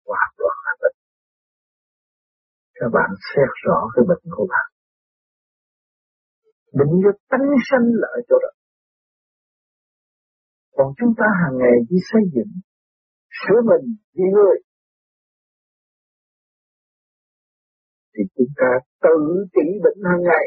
Hòa 0.08 0.24
đồng 0.38 0.58
là 0.66 0.74
bệnh. 0.82 0.98
Các 2.74 2.90
bạn 2.94 3.10
xét 3.30 3.50
rõ 3.66 3.78
cái 3.96 4.04
bệnh 4.10 4.24
của 4.36 4.48
bạn. 4.50 4.68
Bệnh 6.74 6.94
do 7.04 7.12
tánh 7.30 7.48
sanh 7.70 7.88
lợi 8.04 8.18
cho 8.30 8.36
đó. 8.44 8.52
Còn 10.78 10.94
chúng 10.98 11.14
ta 11.18 11.26
hàng 11.42 11.58
ngày 11.58 11.76
chỉ 11.90 11.96
xây 12.12 12.22
dựng 12.36 12.52
sửa 13.42 13.62
mình 13.70 13.96
vì 14.14 14.24
người 14.34 14.58
thì 18.14 18.24
chúng 18.36 18.54
ta 18.60 18.70
tự 19.02 19.18
trị 19.54 19.68
bệnh 19.84 20.00
hàng 20.10 20.24
ngày. 20.30 20.46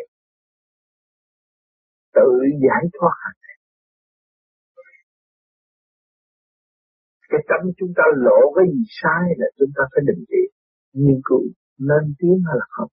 Tự 2.15 2.29
giải 2.65 2.83
thoát 2.95 3.15
hàng 3.25 3.39
ngày. 3.43 3.59
Cái 7.31 7.41
tâm 7.49 7.61
chúng 7.79 7.93
ta 7.97 8.05
lộ 8.27 8.41
cái 8.57 8.65
gì 8.73 8.83
sai 9.01 9.23
là 9.41 9.47
chúng 9.59 9.73
ta 9.77 9.83
phải 9.93 10.03
định 10.09 10.25
trị 10.31 10.43
nghiên 10.93 11.21
cứu 11.29 11.45
nên 11.79 12.15
tiến 12.19 12.37
hay 12.47 12.57
là 12.61 12.67
không? 12.69 12.91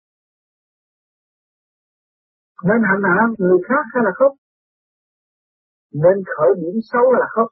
Nên 2.67 2.79
hành 2.89 3.03
hạ 3.09 3.19
người 3.37 3.59
khác 3.67 3.83
hay 3.93 4.03
là 4.07 4.11
không? 4.19 4.36
Nên 6.03 6.15
khởi 6.34 6.51
điểm 6.61 6.76
xấu 6.91 7.03
hay 7.11 7.19
là 7.23 7.28
không? 7.36 7.51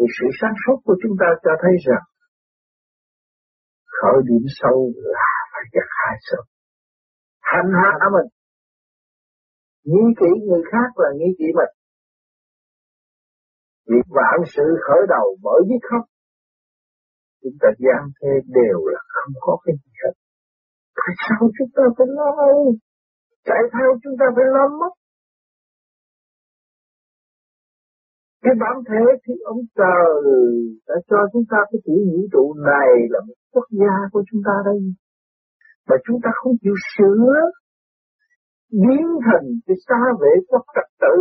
Thì 0.00 0.06
sự 0.16 0.26
sáng 0.40 0.56
suốt 0.62 0.78
của 0.84 0.96
chúng 1.02 1.16
ta 1.20 1.28
cho 1.44 1.52
thấy 1.62 1.74
rằng 1.86 2.04
khởi 3.96 4.18
điểm 4.28 4.44
sâu 4.58 4.78
là 5.14 5.32
phải 5.52 5.64
gặt 5.74 5.88
hai 6.00 6.16
sớm. 6.26 6.44
Hành 7.50 7.70
hạ 7.80 7.92
mình. 8.14 8.28
Nghĩ 9.90 10.04
kỹ 10.20 10.30
người 10.48 10.62
khác 10.72 10.88
là 11.02 11.08
nghĩ 11.18 11.28
kỹ 11.38 11.48
mình. 11.58 11.72
Việc 13.90 14.06
vạn 14.16 14.38
sự 14.54 14.66
khởi 14.86 15.02
đầu 15.08 15.26
bởi 15.42 15.60
với 15.68 15.78
khóc, 15.90 16.04
Chúng 17.42 17.56
ta 17.60 17.68
gian 17.84 18.02
thế 18.18 18.32
đều 18.58 18.78
là 18.92 19.00
không 19.14 19.34
có 19.40 19.58
cái 19.64 19.74
gì 19.82 19.92
hết. 20.02 20.14
Tại 20.96 21.12
sao 21.22 21.40
chúng 21.58 21.70
ta 21.76 21.82
phải 21.96 22.06
lo? 22.18 22.30
Tại 23.44 23.62
sao 23.72 23.88
chúng 24.02 24.16
ta 24.20 24.26
phải 24.36 24.44
lo 24.54 24.64
mất. 24.80 24.92
Cái 28.42 28.54
bản 28.62 28.76
thể 28.88 29.02
thì 29.24 29.34
ông 29.44 29.60
trời 29.78 30.12
đã 30.88 30.94
cho 31.08 31.16
chúng 31.32 31.44
ta 31.50 31.58
cái 31.70 31.80
tiểu 31.84 32.00
vũ 32.10 32.20
trụ 32.32 32.44
này 32.72 32.90
là 33.12 33.20
một 33.26 33.38
quốc 33.52 33.68
gia 33.80 33.94
của 34.12 34.22
chúng 34.30 34.42
ta 34.46 34.54
đây. 34.64 34.80
Mà 35.88 35.96
chúng 36.06 36.18
ta 36.24 36.30
không 36.34 36.52
chịu 36.62 36.76
sửa, 36.92 37.32
biến 38.82 39.06
thành 39.26 39.46
cái 39.66 39.76
xa 39.86 40.00
vệ 40.20 40.32
quốc 40.48 40.64
trật 40.74 40.88
tự. 41.04 41.16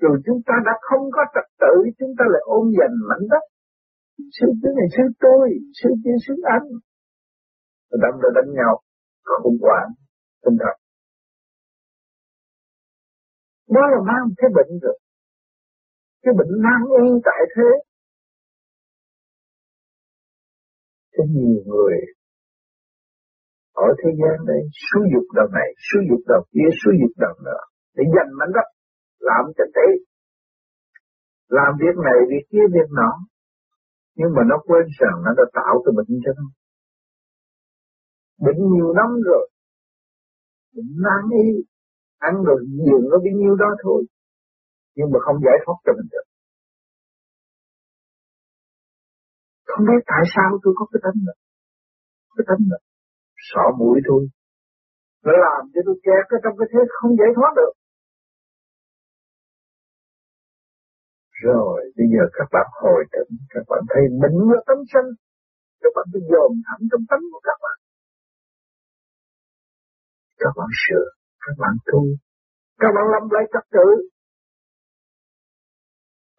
Rồi 0.00 0.16
chúng 0.26 0.40
ta 0.46 0.54
đã 0.66 0.72
không 0.88 1.04
có 1.12 1.22
trật 1.34 1.48
tự, 1.62 1.74
chúng 1.98 2.12
ta 2.18 2.24
lại 2.32 2.42
ôm 2.44 2.64
giành 2.78 2.94
mảnh 3.08 3.24
đất. 3.32 3.44
Sư 4.36 4.46
cái 4.62 4.72
này 4.78 4.88
sư 4.96 5.04
tôi, 5.20 5.48
sư 5.78 5.88
kia 6.04 6.16
sư 6.26 6.34
anh. 6.56 6.68
Đâm 8.02 8.14
ra 8.22 8.28
đánh 8.34 8.50
nhau, 8.54 8.80
khủng 9.42 9.58
hoảng, 9.62 9.90
tinh 10.44 10.56
thần. 10.62 10.76
Đó 13.74 13.82
là 13.92 14.00
mang 14.06 14.26
cái 14.36 14.50
bệnh 14.56 14.78
rồi. 14.82 14.98
Cái 16.24 16.34
bệnh 16.38 16.54
nan 16.64 16.80
y 17.02 17.08
tại 17.24 17.42
thế. 17.56 17.70
cho 21.16 21.24
nhiều 21.34 21.62
người 21.66 21.96
ở 23.72 23.88
thế 24.00 24.10
gian 24.20 24.46
đây 24.46 24.60
xúi 24.86 25.04
dục 25.12 25.26
đầu 25.36 25.48
này, 25.58 25.68
xúi 25.86 26.02
dục 26.10 26.22
đầu 26.32 26.42
kia, 26.52 26.68
xúi 26.80 26.94
dục 27.00 27.14
đầu 27.24 27.34
nữa 27.44 27.62
để 27.96 28.04
giành 28.14 28.30
mảnh 28.38 28.52
đất, 28.56 28.68
làm 29.18 29.44
cho 29.56 29.64
tế, 29.74 29.86
làm 31.48 31.70
việc 31.82 31.96
này, 32.06 32.18
việc 32.30 32.44
kia, 32.50 32.66
việc 32.76 32.88
nọ, 32.98 33.12
nhưng 34.18 34.30
mà 34.36 34.42
nó 34.50 34.56
quên 34.66 34.86
rằng 35.00 35.16
nó 35.24 35.30
đã 35.38 35.44
tạo 35.58 35.74
cái 35.84 35.92
bệnh 35.96 36.12
cho 36.24 36.32
nó. 36.38 36.46
Bệnh 38.44 38.60
nhiều 38.72 38.92
năm 38.98 39.10
rồi, 39.28 39.44
bệnh 40.74 40.92
nan 41.04 41.22
y, 41.44 41.48
ăn 42.18 42.34
rồi 42.46 42.60
nhiều 42.70 43.00
nó 43.10 43.16
bấy 43.24 43.32
nhiêu 43.40 43.54
đó 43.56 43.70
thôi, 43.82 44.04
nhưng 44.96 45.08
mà 45.12 45.18
không 45.24 45.38
giải 45.46 45.58
thoát 45.62 45.78
cho 45.84 45.92
mình 45.98 46.08
được. 46.14 46.26
Không 49.70 49.84
biết 49.88 50.00
tại 50.12 50.22
sao 50.34 50.48
tôi 50.62 50.72
có 50.78 50.84
cái 50.90 51.00
tánh 51.04 51.18
này, 51.26 51.38
cái 52.36 52.44
tánh 52.48 52.62
này, 52.70 52.82
sợ 53.48 53.66
mũi 53.78 53.96
thôi. 54.08 54.22
Nó 55.24 55.32
làm 55.46 55.62
cho 55.72 55.80
tôi 55.86 55.96
kẹt 56.06 56.24
ở 56.36 56.38
trong 56.44 56.54
cái 56.58 56.68
thế 56.72 56.80
không 56.96 57.12
giải 57.20 57.30
thoát 57.36 57.52
được. 57.60 57.74
Rồi 61.44 61.78
bây 61.96 62.06
giờ 62.12 62.22
các 62.36 62.48
bạn 62.54 62.66
hồi 62.82 63.00
tỉnh, 63.14 63.32
các 63.52 63.64
bạn 63.70 63.82
thấy 63.90 64.02
mình 64.22 64.36
là 64.52 64.60
tâm 64.68 64.78
sanh, 64.92 65.08
các 65.82 65.92
bạn 65.96 66.06
cứ 66.12 66.20
dồn 66.32 66.50
thẳng 66.66 66.82
trong 66.90 67.04
tánh 67.10 67.24
của 67.32 67.42
các 67.48 67.58
bạn. 67.64 67.76
Các 70.42 70.52
bạn 70.58 70.70
sửa, 70.82 71.06
các 71.44 71.54
bạn 71.62 71.74
tu, 71.88 72.00
các 72.82 72.90
bạn 72.96 73.04
lâm 73.12 73.22
lại 73.34 73.44
trật 73.52 73.66
tự 73.76 73.88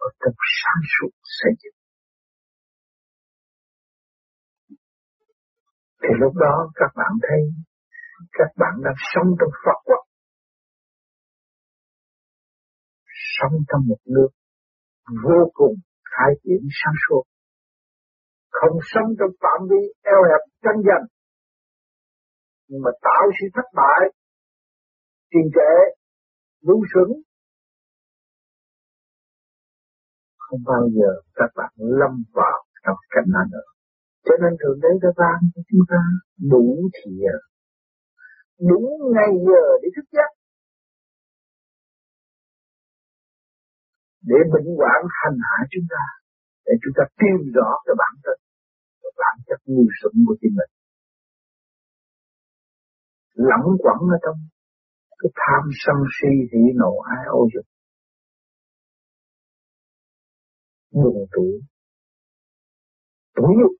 ở 0.06 0.10
trong 0.22 0.36
sáng 0.60 0.82
suốt 0.94 1.14
xây 1.40 1.52
dựng. 1.62 1.78
Thì 6.02 6.12
lúc 6.22 6.34
đó 6.46 6.56
các 6.80 6.92
bạn 7.00 7.14
thấy 7.26 7.42
các 8.38 8.50
bạn 8.62 8.74
đang 8.86 9.00
sống 9.14 9.30
trong 9.40 9.54
Phật 9.66 9.80
quốc. 9.88 10.04
Sống 13.38 13.56
trong 13.70 13.82
một 13.90 14.02
nước 14.06 14.30
vô 15.26 15.40
cùng 15.54 15.76
khai 16.12 16.32
triển 16.44 16.62
sáng 16.80 16.98
suốt. 17.04 17.24
Không 18.50 18.78
sống 18.92 19.10
trong 19.20 19.34
phạm 19.42 19.60
vi 19.70 19.82
eo 20.14 20.22
hẹp 20.30 20.42
tranh 20.64 20.80
giành. 20.88 21.06
Nhưng 22.68 22.82
mà 22.86 22.92
tạo 23.02 23.24
sự 23.38 23.46
thất 23.56 23.68
bại, 23.76 24.02
trì 25.32 25.40
trệ, 25.56 25.74
lưu 26.68 26.82
xuẩn. 26.94 27.10
Không 30.46 30.62
bao 30.72 30.84
giờ 30.98 31.12
các 31.40 31.50
bạn 31.58 31.72
lâm 32.00 32.14
vào 32.40 32.58
trong 32.84 32.98
cảnh 33.14 33.30
này 33.36 33.46
nữa. 33.54 33.68
Cho 34.26 34.34
nên 34.42 34.52
Thượng 34.60 34.80
Đế 34.84 34.92
đã 35.04 35.10
ban 35.22 35.40
cho 35.54 35.62
chúng 35.70 35.86
ta 35.92 36.02
đủ 36.52 36.66
thiện, 36.98 37.40
đủ 38.70 38.82
ngày 39.16 39.32
giờ 39.48 39.64
để 39.82 39.90
thức 39.96 40.08
giấc 40.18 40.32
để 44.30 44.40
bệnh 44.54 44.70
quản 44.80 45.02
hành 45.20 45.38
hạ 45.48 45.58
chúng 45.72 45.88
ta 45.94 46.04
để 46.66 46.74
chúng 46.82 46.94
ta 46.98 47.04
tìm 47.22 47.40
rõ 47.56 47.70
cái 47.86 47.96
bản 48.02 48.14
thân 48.24 48.38
cái 49.02 49.12
bản 49.22 49.36
chất 49.48 49.60
ngu 49.72 49.86
xuẩn 49.98 50.14
của 50.28 50.36
chính 50.42 50.54
mình 50.60 50.72
lẫn 53.50 53.64
quẩn 53.84 54.00
ở 54.16 54.18
trong 54.26 54.40
cái 55.20 55.32
tham 55.42 55.64
sân 55.84 55.98
si 56.16 56.32
hỉ 56.52 56.64
nộ 56.82 56.94
ai 57.16 57.24
ô 57.40 57.42
dục 57.54 57.66
buồn 61.04 61.26
tuổi 61.34 61.54
tuổi 63.36 63.52
dục 63.60 63.74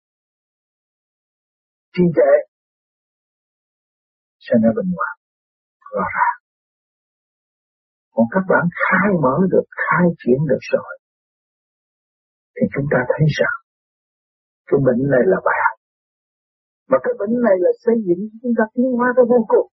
trì 1.94 2.04
trệ 2.16 2.32
sẽ 4.46 4.54
ra 4.64 4.70
bình 4.78 4.92
hoạn 4.98 5.16
rõ 5.92 6.04
ràng 6.16 6.36
còn 8.16 8.26
các 8.34 8.44
bạn 8.52 8.66
khai 8.84 9.10
mở 9.24 9.36
được, 9.54 9.66
khai 9.86 10.06
triển 10.22 10.40
được 10.50 10.64
rồi, 10.74 10.94
thì 12.56 12.64
chúng 12.74 12.88
ta 12.92 13.00
thấy 13.12 13.26
rằng 13.40 13.58
cái 14.68 14.80
bệnh 14.86 15.02
này 15.14 15.24
là 15.32 15.38
bài 15.48 15.58
học. 15.66 15.78
Mà 16.90 16.98
cái 17.04 17.14
bệnh 17.20 17.34
này 17.48 17.56
là 17.66 17.72
xây 17.84 17.96
dựng 18.08 18.22
chúng 18.42 18.54
ta 18.58 18.64
tiến 18.74 18.90
hóa 18.98 19.08
tới 19.16 19.26
vô 19.32 19.40
cùng. 19.52 19.68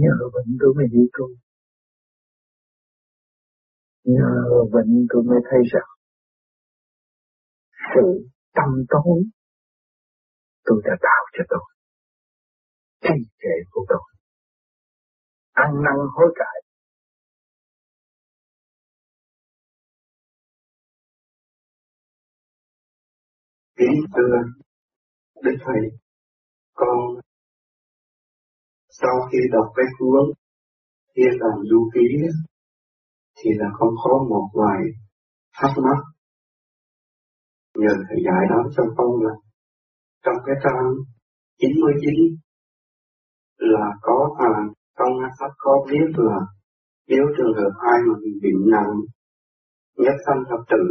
Nhờ 0.00 0.14
bệnh 0.34 0.50
tôi 0.60 0.70
mới 0.76 0.86
hiểu 0.92 1.06
tôi. 1.16 1.30
Nhờ 4.04 4.64
vịnh 4.72 5.06
tôi 5.10 5.22
mới 5.22 5.38
thấy 5.50 5.60
rằng 5.72 5.90
sự 7.94 8.30
tâm 8.54 8.70
tối 8.88 9.22
tôi 10.64 10.82
đã 10.84 10.92
tạo 11.02 11.24
cho 11.32 11.44
tôi. 11.48 11.64
Trì 13.00 13.24
trệ 13.38 13.56
của 13.70 13.84
tôi. 13.88 14.00
Ăn 15.52 15.70
năn 15.74 15.94
hối 16.14 16.34
cải. 16.34 16.62
Kính 23.76 24.00
thưa 24.16 24.36
đức 25.42 25.56
thầy, 25.64 25.82
con, 26.74 26.98
sau 28.88 29.28
khi 29.32 29.38
đọc 29.52 29.72
cái 29.76 29.86
cuốn 29.98 30.32
thiên 31.16 31.38
đàng 31.40 31.62
du 31.70 31.90
ký 31.94 32.00
thì 33.38 33.50
là 33.60 33.68
con 33.78 33.90
có 34.04 34.26
một 34.30 34.48
vài 34.54 34.80
thắc 35.56 35.70
mắc. 35.76 35.98
Nhờ 37.74 37.94
thầy 38.08 38.18
giải 38.24 38.42
đáp 38.50 38.64
cho 38.76 38.82
con 38.96 39.22
là 39.22 39.34
trong 40.24 40.36
cái 40.46 40.54
trang 40.64 40.84
99 41.58 42.36
là 43.56 43.86
có 44.02 44.36
à, 44.38 44.50
trong 44.98 45.12
sách 45.40 45.54
có 45.58 45.86
viết 45.90 46.08
là 46.16 46.38
nếu 47.08 47.24
trường 47.36 47.54
hợp 47.56 47.72
ai 47.92 47.98
mà 48.08 48.14
bị 48.22 48.30
bệnh 48.42 48.70
nặng 48.70 48.92
nhất 49.96 50.14
sanh 50.26 50.42
thập 50.50 50.60
tử 50.70 50.84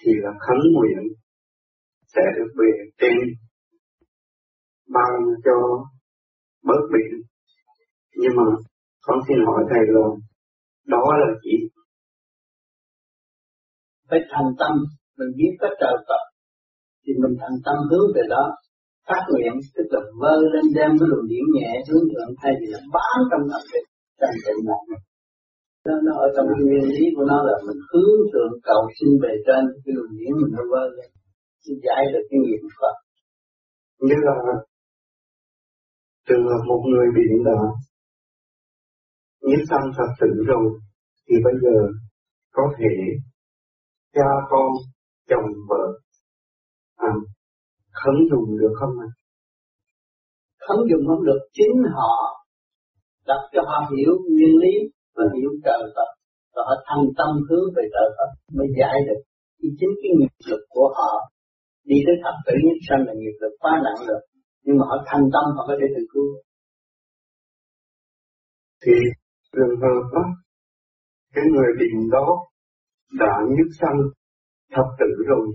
thì 0.00 0.12
là 0.14 0.30
khấn 0.40 0.58
nguyện 0.74 1.02
sẽ 2.14 2.22
được 2.36 2.50
về 2.58 2.70
trên 3.00 3.18
ban 4.94 5.12
cho 5.44 5.56
bớt 6.64 6.82
bệnh. 6.92 7.20
Nhưng 8.16 8.36
mà 8.36 8.44
con 9.02 9.18
xin 9.28 9.36
hỏi 9.46 9.64
thầy 9.70 9.84
là 9.86 10.06
đó 10.94 11.04
là 11.20 11.28
gì 11.44 11.56
phải 14.08 14.20
thành 14.32 14.50
tâm 14.60 14.72
mình 15.18 15.30
biết 15.38 15.52
có 15.60 15.68
trời 15.80 15.96
Phật 16.08 16.22
thì 17.02 17.12
mình 17.22 17.34
thành 17.40 17.56
tâm 17.66 17.76
hướng 17.90 18.08
về 18.16 18.22
đó. 18.34 18.44
Phát 19.08 19.22
nguyện 19.30 19.52
tức 19.74 19.86
là 19.94 20.00
vơ 20.20 20.34
lên 20.52 20.66
đem 20.76 20.90
cái 20.98 21.06
luồng 21.10 21.26
điển 21.30 21.44
nhẹ 21.56 21.70
hướng 21.88 22.06
thượng 22.10 22.30
thay 22.40 22.52
vì 22.60 22.66
là 22.74 22.80
bám 22.94 23.18
trong 23.30 23.44
tâm 23.50 23.62
định 23.72 23.88
trong 24.20 24.36
định 24.44 24.60
này 24.70 24.82
nó, 25.86 25.94
nó 26.06 26.12
ở 26.24 26.28
trong 26.34 26.46
cái 26.50 26.60
nguyên 26.66 26.84
lý 26.94 27.04
của 27.16 27.24
nó 27.30 27.38
là 27.48 27.54
mình 27.66 27.80
hướng 27.90 28.18
thượng 28.32 28.52
cầu 28.68 28.82
xin 28.96 29.10
về 29.22 29.32
trên 29.46 29.62
cái 29.82 29.92
luồng 29.96 30.12
điển 30.18 30.32
mình 30.40 30.52
nó 30.56 30.62
vơ 30.72 30.84
lên 30.96 31.10
xin 31.62 31.76
giải 31.86 32.02
được 32.12 32.24
cái 32.28 32.38
nghiệp 32.42 32.62
Phật. 32.80 32.96
Như 34.08 34.18
là 34.28 34.34
từ 36.28 36.36
một 36.70 36.82
người 36.90 37.06
bị 37.16 37.26
đó 37.48 37.60
nhất 39.48 39.62
sanh 39.70 39.86
thật 39.96 40.10
sự 40.20 40.30
rồi 40.50 40.66
thì 41.26 41.34
bây 41.44 41.54
giờ 41.62 41.76
có 42.52 42.62
thể 42.78 42.92
cha 44.14 44.28
con 44.50 44.68
chồng 45.30 45.48
vợ 45.68 45.84
à, 46.96 47.12
khấn 48.00 48.14
dùng 48.30 48.58
được 48.60 48.74
không 48.80 48.94
ạ? 49.06 49.08
Khấn 50.64 50.78
dùng 50.90 51.04
không 51.08 51.24
được, 51.28 51.40
chính 51.52 51.74
họ 51.96 52.12
đặt 53.26 53.42
cho 53.52 53.62
họ 53.70 53.78
hiểu 53.92 54.12
nguyên 54.34 54.54
lý 54.62 54.74
và 55.16 55.24
hiểu 55.36 55.50
trời 55.64 55.82
Phật. 55.94 56.10
Và 56.54 56.62
họ 56.68 56.74
thành 56.88 57.06
tâm 57.18 57.30
hướng 57.48 57.66
về 57.76 57.84
trời 57.94 58.08
Phật 58.16 58.30
mới 58.56 58.68
giải 58.78 58.96
được 59.06 59.20
thì 59.58 59.68
chính 59.78 59.92
cái 60.02 60.10
nghiệp 60.18 60.34
lực 60.50 60.62
của 60.68 60.88
họ. 60.96 61.12
Đi 61.90 61.96
tới 62.06 62.16
thập 62.22 62.36
tử 62.46 62.54
nhất 62.64 62.78
sanh 62.88 63.02
là 63.06 63.12
nghiệp 63.16 63.36
lực 63.42 63.54
quá 63.62 63.72
nặng 63.84 64.00
được? 64.08 64.22
Nhưng 64.64 64.76
mà 64.78 64.84
họ 64.90 64.96
thành 65.06 65.24
tâm 65.34 65.44
họ 65.56 65.62
có 65.68 65.74
thể 65.80 65.86
tự 65.96 66.02
cứu 66.12 66.28
thì 68.82 68.92
trường 69.52 69.80
hợp 69.82 70.02
đó 70.14 70.24
cái 71.34 71.44
người 71.52 71.70
định 71.80 72.10
đó 72.10 72.26
đã 73.20 73.32
nhất 73.48 73.68
sanh 73.80 73.98
thập 74.74 74.86
tử 74.98 75.24
rồi 75.26 75.46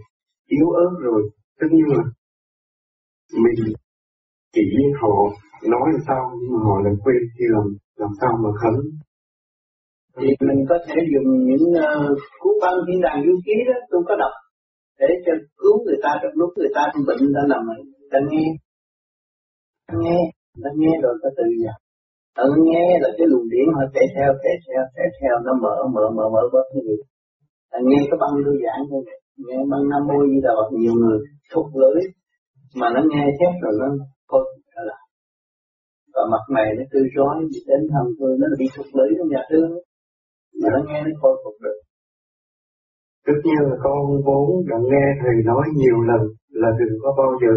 yếu 0.47 0.69
ớt 0.69 0.91
rồi 0.99 1.29
tất 1.59 1.67
nhiên 1.71 1.85
là 1.87 2.03
mình 3.43 3.73
chỉ 4.53 4.61
họ 5.01 5.13
nói 5.69 5.87
làm 5.93 6.01
sao 6.07 6.31
nhưng 6.39 6.51
mà 6.53 6.59
họ 6.63 6.75
lại 6.83 6.93
quên 7.03 7.21
thì 7.39 7.45
làm 7.49 7.65
làm 7.95 8.11
sao 8.21 8.31
mà 8.43 8.49
khấn. 8.61 8.75
Thì 10.17 10.27
mình 10.47 10.59
có 10.69 10.77
thể 10.87 10.95
dùng 11.13 11.29
những 11.49 11.65
ờ, 11.87 11.91
uh, 12.11 12.17
cuốn 12.39 12.53
băng 12.61 12.77
thiên 12.87 13.01
đàng 13.01 13.19
du 13.25 13.35
ký 13.45 13.55
đó 13.67 13.77
tôi 13.89 14.01
có 14.07 14.15
đọc 14.23 14.35
để 14.99 15.07
cho 15.25 15.33
cứu 15.57 15.75
người 15.85 15.99
ta 16.03 16.11
trong 16.21 16.33
lúc 16.35 16.49
người 16.57 16.71
ta 16.75 16.83
bệnh 17.07 17.33
đã 17.35 17.41
nằm 17.49 17.63
ta 18.11 18.19
nghe. 18.29 18.45
Ta 19.87 19.93
nghe 20.03 20.17
ta 20.63 20.69
nghe 20.79 20.93
rồi 21.03 21.15
có 21.21 21.29
tự 21.37 21.43
giác 21.63 21.77
tự 22.37 22.47
nghe 22.67 22.85
là 23.03 23.09
cái 23.17 23.27
luồng 23.31 23.47
điển 23.53 23.67
họ 23.75 23.83
chạy 23.93 24.07
theo 24.15 24.29
chạy 24.43 24.55
theo 24.65 24.81
chạy 24.95 25.07
theo, 25.19 25.35
nó 25.45 25.53
mở 25.63 25.75
mở 25.95 26.05
mở 26.17 26.25
mở 26.33 26.43
bớt 26.53 26.65
cái 26.73 26.81
gì. 26.87 26.97
Là 27.71 27.79
nghe 27.87 27.99
cái 28.09 28.17
băng 28.21 28.35
tôi 28.45 28.57
giảng 28.63 28.81
thôi. 28.89 29.01
Nghe 29.45 29.59
băng 29.71 29.83
nam 29.91 30.01
mô 30.09 30.17
gì 30.31 30.37
là 30.43 30.53
nhiều 30.81 30.95
người 31.01 31.19
thúc 31.51 31.67
lưỡi 31.81 32.01
mà 32.79 32.87
nó 32.95 33.01
nghe 33.11 33.23
chép 33.37 33.53
rồi 33.63 33.73
nó 33.79 33.87
thôi 34.31 34.43
trở 34.73 34.81
lại. 34.89 35.03
Và 36.13 36.23
mặt 36.31 36.43
mày 36.55 36.67
nó 36.77 36.83
tươi 36.91 37.05
rói 37.15 37.35
bị 37.51 37.59
đến 37.69 37.81
thầm 37.91 38.05
tôi, 38.19 38.31
nó 38.39 38.47
bị 38.59 38.67
thúc 38.75 38.87
lưỡi 38.97 39.09
trong 39.17 39.29
nhà 39.33 39.41
thương 39.49 39.71
mà 40.61 40.67
nó 40.73 40.79
nghe 40.87 40.99
nó 41.05 41.11
khôi 41.21 41.35
phục 41.43 41.55
được. 41.63 41.77
Tất 43.27 43.37
nhiên 43.45 43.61
là 43.69 43.75
con 43.83 43.99
vốn 44.25 44.47
đã 44.69 44.77
nghe 44.89 45.05
thầy 45.21 45.35
nói 45.49 45.65
nhiều 45.79 45.97
lần 46.09 46.21
là 46.61 46.69
đừng 46.79 46.93
có 47.03 47.09
bao 47.19 47.31
giờ 47.41 47.53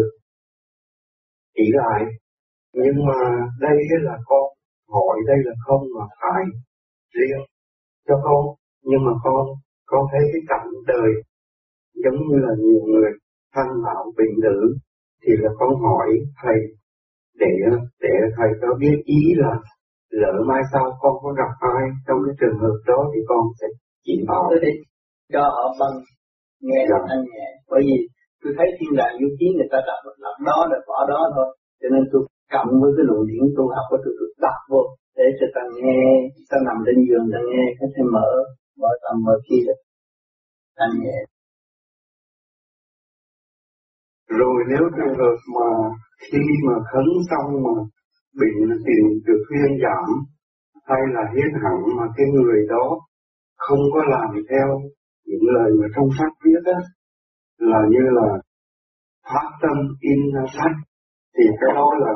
chỉ 1.55 1.65
lại. 1.79 2.01
Nhưng 2.73 2.97
mà 3.07 3.19
đây 3.59 3.77
là 4.07 4.17
con 4.25 4.54
hỏi 4.93 5.17
đây 5.27 5.37
là 5.45 5.53
không 5.65 5.83
mà 5.95 6.05
phải 6.21 6.43
riêng 7.13 7.43
cho 8.07 8.15
con. 8.23 8.41
Nhưng 8.83 9.05
mà 9.05 9.11
con 9.23 9.45
con 9.85 10.01
thấy 10.11 10.21
cái 10.33 10.41
cảnh 10.47 10.67
đời 10.87 11.09
giống 12.03 12.19
như 12.27 12.37
là 12.45 12.53
nhiều 12.63 12.81
người 12.87 13.11
thân 13.53 13.67
mạo 13.83 14.03
bệnh 14.17 14.35
tử 14.43 14.57
thì 15.23 15.31
là 15.43 15.49
con 15.59 15.69
hỏi 15.85 16.09
thầy 16.41 16.59
để 17.39 17.53
để 18.01 18.15
thầy 18.37 18.49
có 18.61 18.67
biết 18.79 18.97
ý 19.05 19.21
là 19.35 19.53
lỡ 20.21 20.33
mai 20.47 20.61
sau 20.71 20.85
con 21.01 21.13
có 21.23 21.29
gặp 21.39 21.51
ai 21.59 21.83
trong 22.07 22.17
cái 22.25 22.35
trường 22.39 22.57
hợp 22.63 22.77
đó 22.87 22.99
thì 23.13 23.19
con 23.27 23.41
sẽ 23.59 23.67
chỉ 24.05 24.13
bảo. 24.27 24.43
Tôi 24.49 24.59
đi 24.65 24.73
cho 25.33 25.41
họ 25.55 25.65
bằng 25.79 25.95
nghe 26.67 26.81
dạ. 26.89 26.97
thanh 27.07 27.23
nhẹ. 27.31 27.47
Bởi 27.71 27.81
vì 27.87 27.97
tôi 28.41 28.53
thấy 28.57 28.67
thiên 28.77 28.91
đàng 28.99 29.13
vô 29.19 29.27
chí 29.39 29.47
người 29.55 29.69
ta 29.71 29.79
đọc 29.87 29.99
đọc 30.23 30.37
đó 30.49 30.57
là 30.71 30.77
bỏ 30.87 30.99
đó 31.11 31.19
thôi. 31.35 31.47
Cho 31.81 31.87
nên 31.93 32.03
tôi 32.11 32.21
cộng 32.53 32.71
với 32.81 32.91
cái 32.95 33.05
luồng 33.09 33.27
điển 33.29 33.43
tu 33.55 33.63
học 33.75 33.85
của 33.89 33.99
tôi 34.03 34.13
tôi 34.19 34.29
đặt 34.45 34.59
vô, 34.71 34.81
để 35.17 35.27
cho 35.37 35.47
ta 35.55 35.61
nghe, 35.77 36.01
ta 36.49 36.57
nằm 36.67 36.77
trên 36.85 36.97
giường, 37.07 37.25
ta 37.33 37.39
nghe 37.49 37.63
cái 37.77 37.87
thể 37.93 38.03
mở 38.15 38.29
mở 38.81 38.91
tầm, 39.03 39.15
mở 39.25 39.35
kia 39.47 39.65
ta 40.77 40.85
nghe. 40.99 41.17
Rồi 44.39 44.57
nếu 44.71 44.83
trường 44.95 45.17
hợp 45.19 45.37
mà 45.55 45.67
khi 46.27 46.43
mà 46.67 46.75
khấn 46.91 47.07
xong 47.29 47.49
mà 47.65 47.73
bệnh 48.39 48.57
tìm 48.85 49.03
được 49.25 49.41
thuyên 49.47 49.69
giảm, 49.83 50.07
hay 50.89 51.01
là 51.15 51.23
hiến 51.33 51.51
hẳn 51.63 51.77
mà 51.97 52.05
cái 52.17 52.25
người 52.33 52.59
đó 52.69 52.85
không 53.57 53.83
có 53.93 53.99
làm 54.09 54.29
theo 54.49 54.67
những 55.25 55.45
lời 55.55 55.71
mà 55.79 55.87
trong 55.95 56.09
sách 56.17 56.33
viết 56.43 56.63
á, 56.65 56.79
là 57.57 57.79
như 57.89 58.03
là 58.17 58.27
phát 59.33 59.49
tâm 59.61 59.77
in 59.99 60.19
ra 60.35 60.43
sách, 60.57 60.75
thì 61.37 61.43
cái 61.61 61.71
đó 61.75 61.89
là 61.99 62.11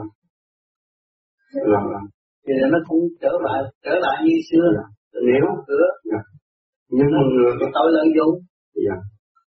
là 1.54 1.82
là 1.92 2.02
thì 2.46 2.54
nó 2.74 2.80
cũng 2.90 3.04
trở 3.22 3.34
lại 3.46 3.60
trở 3.86 3.94
lại 4.06 4.18
như 4.26 4.36
xưa. 4.50 4.66
Dạ. 4.78 4.86
nếu 5.30 5.46
cửa. 5.68 5.88
Dạ. 6.12 6.22
nhưng 6.96 7.10
mà 7.16 7.22
người 7.34 7.52
cái 7.60 7.70
tội 7.76 7.90
lợi 7.96 8.08
dụng. 8.18 8.36
Dạ. 8.88 8.98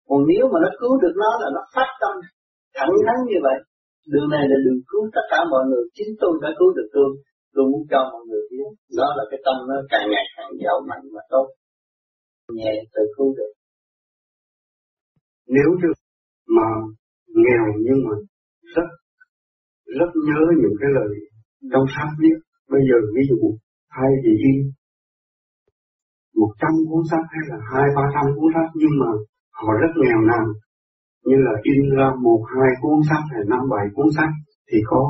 còn 0.09 0.21
nếu 0.31 0.45
mà 0.53 0.59
nó 0.65 0.71
cứu 0.81 0.93
được 1.03 1.15
nó 1.23 1.31
là 1.43 1.49
nó 1.57 1.63
phát 1.75 1.91
tâm 2.01 2.15
thẳng 2.77 2.95
thắn 3.07 3.19
như 3.31 3.39
vậy 3.47 3.59
đường 4.13 4.29
này 4.35 4.45
là 4.51 4.57
đường 4.65 4.81
cứu 4.91 5.03
tất 5.15 5.25
cả 5.31 5.39
mọi 5.53 5.63
người. 5.69 5.85
Chính 5.97 6.11
tôi 6.21 6.33
đã 6.43 6.51
cứu 6.59 6.71
được 6.77 6.89
tôi 6.95 7.09
tôi 7.55 7.65
muốn 7.71 7.83
cho 7.91 8.01
mọi 8.13 8.23
người 8.29 8.43
biết 8.51 8.69
đó 8.99 9.09
là 9.19 9.25
cái 9.31 9.41
tâm 9.45 9.57
nó 9.69 9.77
càng 9.93 10.07
ngày 10.13 10.27
càng 10.37 10.51
giàu 10.65 10.79
mạnh 10.89 11.05
và 11.15 11.23
tốt. 11.33 11.47
Nhẹ 12.57 12.73
tự 12.95 13.03
cứu 13.17 13.35
được. 13.39 13.53
Nếu 15.57 15.69
như 15.81 15.91
mà 16.57 16.67
nghèo 17.43 17.67
nhưng 17.87 18.01
mà 18.07 18.15
rất 18.75 18.89
rất 19.99 20.11
nhớ 20.27 20.41
những 20.63 20.77
cái 20.81 20.91
lời 20.97 21.09
trong 21.73 21.87
sách 21.95 22.13
viết 22.21 22.37
bây 22.73 22.81
giờ 22.89 22.97
ví 23.15 23.23
dụ 23.31 23.39
thay 23.95 24.11
vì 24.25 24.33
in 24.49 24.57
một 26.41 26.51
trăm 26.61 26.73
cuốn 26.89 27.03
sách 27.11 27.27
hay 27.33 27.43
là 27.51 27.59
hai 27.71 27.87
ba 27.97 28.05
trăm 28.15 28.27
cuốn 28.37 28.49
sách 28.55 28.71
nhưng 28.81 28.95
mà 29.01 29.11
họ 29.59 29.71
rất 29.83 29.93
nghèo 30.01 30.21
nàn. 30.31 30.47
Như 31.29 31.37
là 31.47 31.55
in 31.71 31.81
ra 31.97 32.09
một 32.27 32.41
hai 32.53 32.71
cuốn 32.81 32.99
sách 33.09 33.25
hay 33.33 33.43
năm 33.53 33.63
bảy 33.73 33.87
cuốn 33.95 34.09
sách 34.17 34.33
thì 34.69 34.79
có 34.91 35.01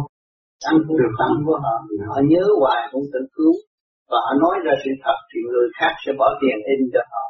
ăn 0.70 0.74
cũng 0.84 0.96
được 1.00 1.12
tâm 1.20 1.32
của 1.46 1.59
họ. 1.64 1.76
Dạ. 1.98 2.05
họ 2.11 2.18
nhớ 2.30 2.42
hoài 2.61 2.80
cũng 2.92 3.07
tự 3.12 3.22
cứu. 3.36 3.55
Và 4.11 4.18
họ 4.24 4.32
nói 4.42 4.57
ra 4.64 4.74
sự 4.82 4.90
thật 5.05 5.18
thì 5.30 5.38
người 5.50 5.68
khác 5.78 5.92
sẽ 6.02 6.11
bỏ 6.20 6.28
tiền 6.40 6.57
in 6.72 6.80
cho 6.92 7.02
họ. 7.12 7.24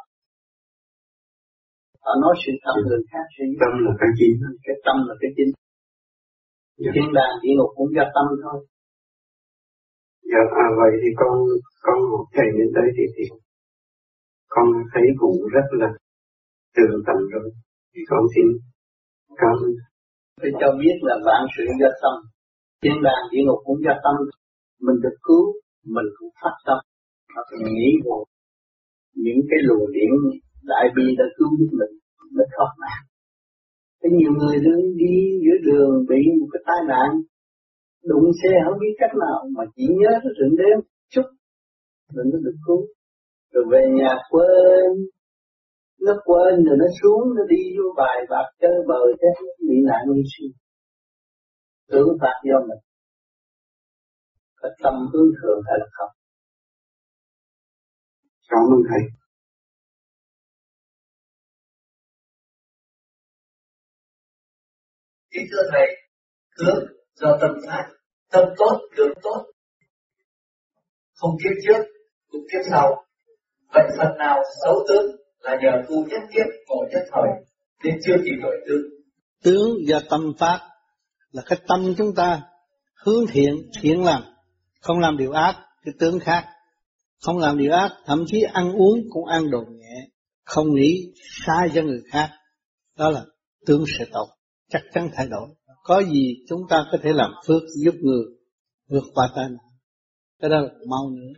Họ 2.05 2.13
nói 2.23 2.33
sự 2.43 2.51
thật 2.63 2.75
người 2.87 3.01
khác 3.11 3.25
sẽ 3.35 3.43
tâm 3.61 3.71
là 3.85 3.91
cái 3.99 4.09
chính 4.17 4.33
cái 4.65 4.75
tâm 4.85 4.97
là 5.07 5.15
cái 5.21 5.31
chính. 5.37 5.51
Dạ. 6.83 6.91
thiên 6.95 7.07
đàng 7.17 7.33
địa 7.41 7.53
ngục 7.55 7.71
cũng 7.77 7.91
do 7.95 8.05
tâm 8.15 8.27
thôi 8.43 8.57
dạ 10.35 10.43
à 10.63 10.67
vậy 10.79 10.91
thì 11.01 11.09
con 11.21 11.33
con 11.85 11.97
học 12.11 12.25
thầy 12.35 12.47
đến 12.57 12.69
đây 12.77 12.87
thì, 12.95 13.03
thì 13.15 13.25
con 14.53 14.67
thấy 14.93 15.05
cũng 15.21 15.37
rất 15.55 15.67
là 15.81 15.89
tường 16.75 16.95
tận 17.07 17.19
rồi. 17.33 17.47
Thì 17.93 18.01
con 18.09 18.23
xin 18.33 18.45
cảm 19.41 19.55
ơn. 19.65 19.73
Tôi 20.41 20.51
cho 20.61 20.69
biết 20.81 20.95
là 21.07 21.15
vạn 21.25 21.41
sự 21.53 21.63
do 21.81 21.91
tâm. 22.01 22.15
Thiên 22.81 22.97
đàng 23.03 23.23
địa 23.31 23.43
ngục 23.45 23.59
cũng 23.67 23.79
do 23.85 23.93
tâm. 24.05 24.15
Mình 24.85 24.97
được 25.03 25.17
cứu 25.27 25.45
mình 25.95 26.09
cũng 26.17 26.31
phát 26.41 26.55
tâm. 26.67 26.77
Hoặc 27.33 27.47
nghĩ 27.65 27.89
rồi 28.05 28.23
những 29.23 29.41
cái 29.49 29.59
luồng 29.67 29.91
điển 29.95 30.11
đại 30.71 30.85
bi 30.95 31.05
đã 31.19 31.25
cứu 31.37 31.49
giúp 31.59 31.71
mình 31.79 31.93
mới 32.35 32.47
thoát 32.53 32.71
nạn. 32.83 32.99
Có 34.01 34.09
nhiều 34.17 34.31
người 34.39 34.57
đứng 34.65 34.83
đi 35.01 35.15
giữa 35.43 35.57
đường 35.67 36.05
bị 36.09 36.21
một 36.39 36.47
cái 36.53 36.63
tai 36.67 36.81
nạn 36.91 37.09
đụng 38.09 38.27
xe 38.43 38.51
không 38.65 38.79
biết 38.81 38.93
cách 38.97 39.15
nào 39.23 39.37
mà 39.55 39.63
chỉ 39.75 39.83
nhớ 39.99 40.11
cái 40.23 40.31
rừng 40.39 40.55
đêm 40.61 40.77
chút 41.13 41.27
rồi 42.13 42.25
nó 42.31 42.37
được 42.45 42.57
cứu. 42.65 42.81
Rồi 43.53 43.63
về 43.71 43.81
nhà 43.99 44.11
quên 44.29 44.91
nó 46.05 46.13
quên 46.25 46.53
rồi 46.65 46.77
nó 46.81 46.85
xuống 47.01 47.23
nó 47.35 47.43
đi 47.49 47.61
vô 47.77 47.87
bài 47.97 48.17
bạc 48.29 48.47
chơi 48.61 48.77
bờ 48.87 49.01
thế 49.21 49.27
bị 49.69 49.75
nạn 49.87 50.01
như 50.15 50.23
sinh 50.33 50.51
tưởng 51.87 52.07
phạt 52.21 52.37
do 52.49 52.59
mình. 52.67 52.81
Có 54.55 54.69
tâm 54.83 54.93
hướng 55.13 55.31
thượng 55.41 55.61
hay 55.67 55.75
là 55.79 55.85
không? 55.91 56.13
Cảm 58.49 58.63
ơn 58.73 58.81
thầy. 58.89 59.01
Kính 65.31 65.45
thưa 65.51 65.63
Thầy, 65.71 65.87
tướng 66.57 67.04
do 67.15 67.37
tâm 67.41 67.51
phát, 67.67 67.85
tâm 68.31 68.43
tốt, 68.57 68.79
được 68.97 69.13
tốt. 69.23 69.45
Không 71.15 71.31
kiếp 71.43 71.51
trước, 71.67 71.85
cũng 72.31 72.41
kiếp 72.51 72.61
sau. 72.69 73.05
Vậy 73.73 73.83
phần 73.97 74.17
nào 74.17 74.37
xấu 74.63 74.85
tướng 74.89 75.15
là 75.39 75.57
nhờ 75.61 75.71
tu 75.89 75.95
nhất 76.05 76.21
kiếp 76.33 76.45
ngộ 76.67 76.85
nhất 76.91 77.03
thời, 77.11 77.29
nên 77.83 77.99
chưa 78.05 78.15
kịp 78.25 78.35
đổi 78.41 78.55
tướng. 78.67 78.81
Tướng 79.43 79.87
do 79.87 79.99
tâm 80.09 80.33
phát 80.39 80.69
là 81.31 81.43
cái 81.45 81.59
tâm 81.67 81.93
chúng 81.97 82.15
ta 82.15 82.41
hướng 83.05 83.25
thiện, 83.29 83.55
thiện 83.81 84.03
làm, 84.03 84.23
không 84.81 84.99
làm 84.99 85.17
điều 85.17 85.31
ác, 85.31 85.55
cái 85.85 85.93
tướng 85.99 86.19
khác. 86.19 86.45
Không 87.21 87.37
làm 87.37 87.57
điều 87.57 87.71
ác, 87.71 87.91
thậm 88.05 88.23
chí 88.27 88.41
ăn 88.53 88.71
uống 88.71 88.99
cũng 89.09 89.25
ăn 89.25 89.51
đồ 89.51 89.59
nhẹ, 89.69 90.07
không 90.45 90.75
nghĩ 90.75 91.13
sai 91.45 91.69
cho 91.73 91.81
người 91.81 92.01
khác. 92.11 92.29
Đó 92.97 93.09
là 93.09 93.21
tướng 93.65 93.83
sẽ 93.99 94.05
tốt 94.11 94.27
chắc 94.69 94.81
chắn 94.93 95.09
thay 95.13 95.27
đổi 95.27 95.49
có 95.85 96.03
gì 96.03 96.43
chúng 96.49 96.61
ta 96.69 96.85
có 96.91 96.97
thể 97.03 97.13
làm 97.13 97.31
phước 97.47 97.61
giúp 97.83 97.95
người 98.01 98.23
vượt 98.89 99.03
qua 99.13 99.29
tai 99.35 99.49
nạn. 99.49 99.57
Cái 100.39 100.49
đó 100.49 100.61
là 100.61 100.69
mau 100.89 101.09
nữa. 101.09 101.33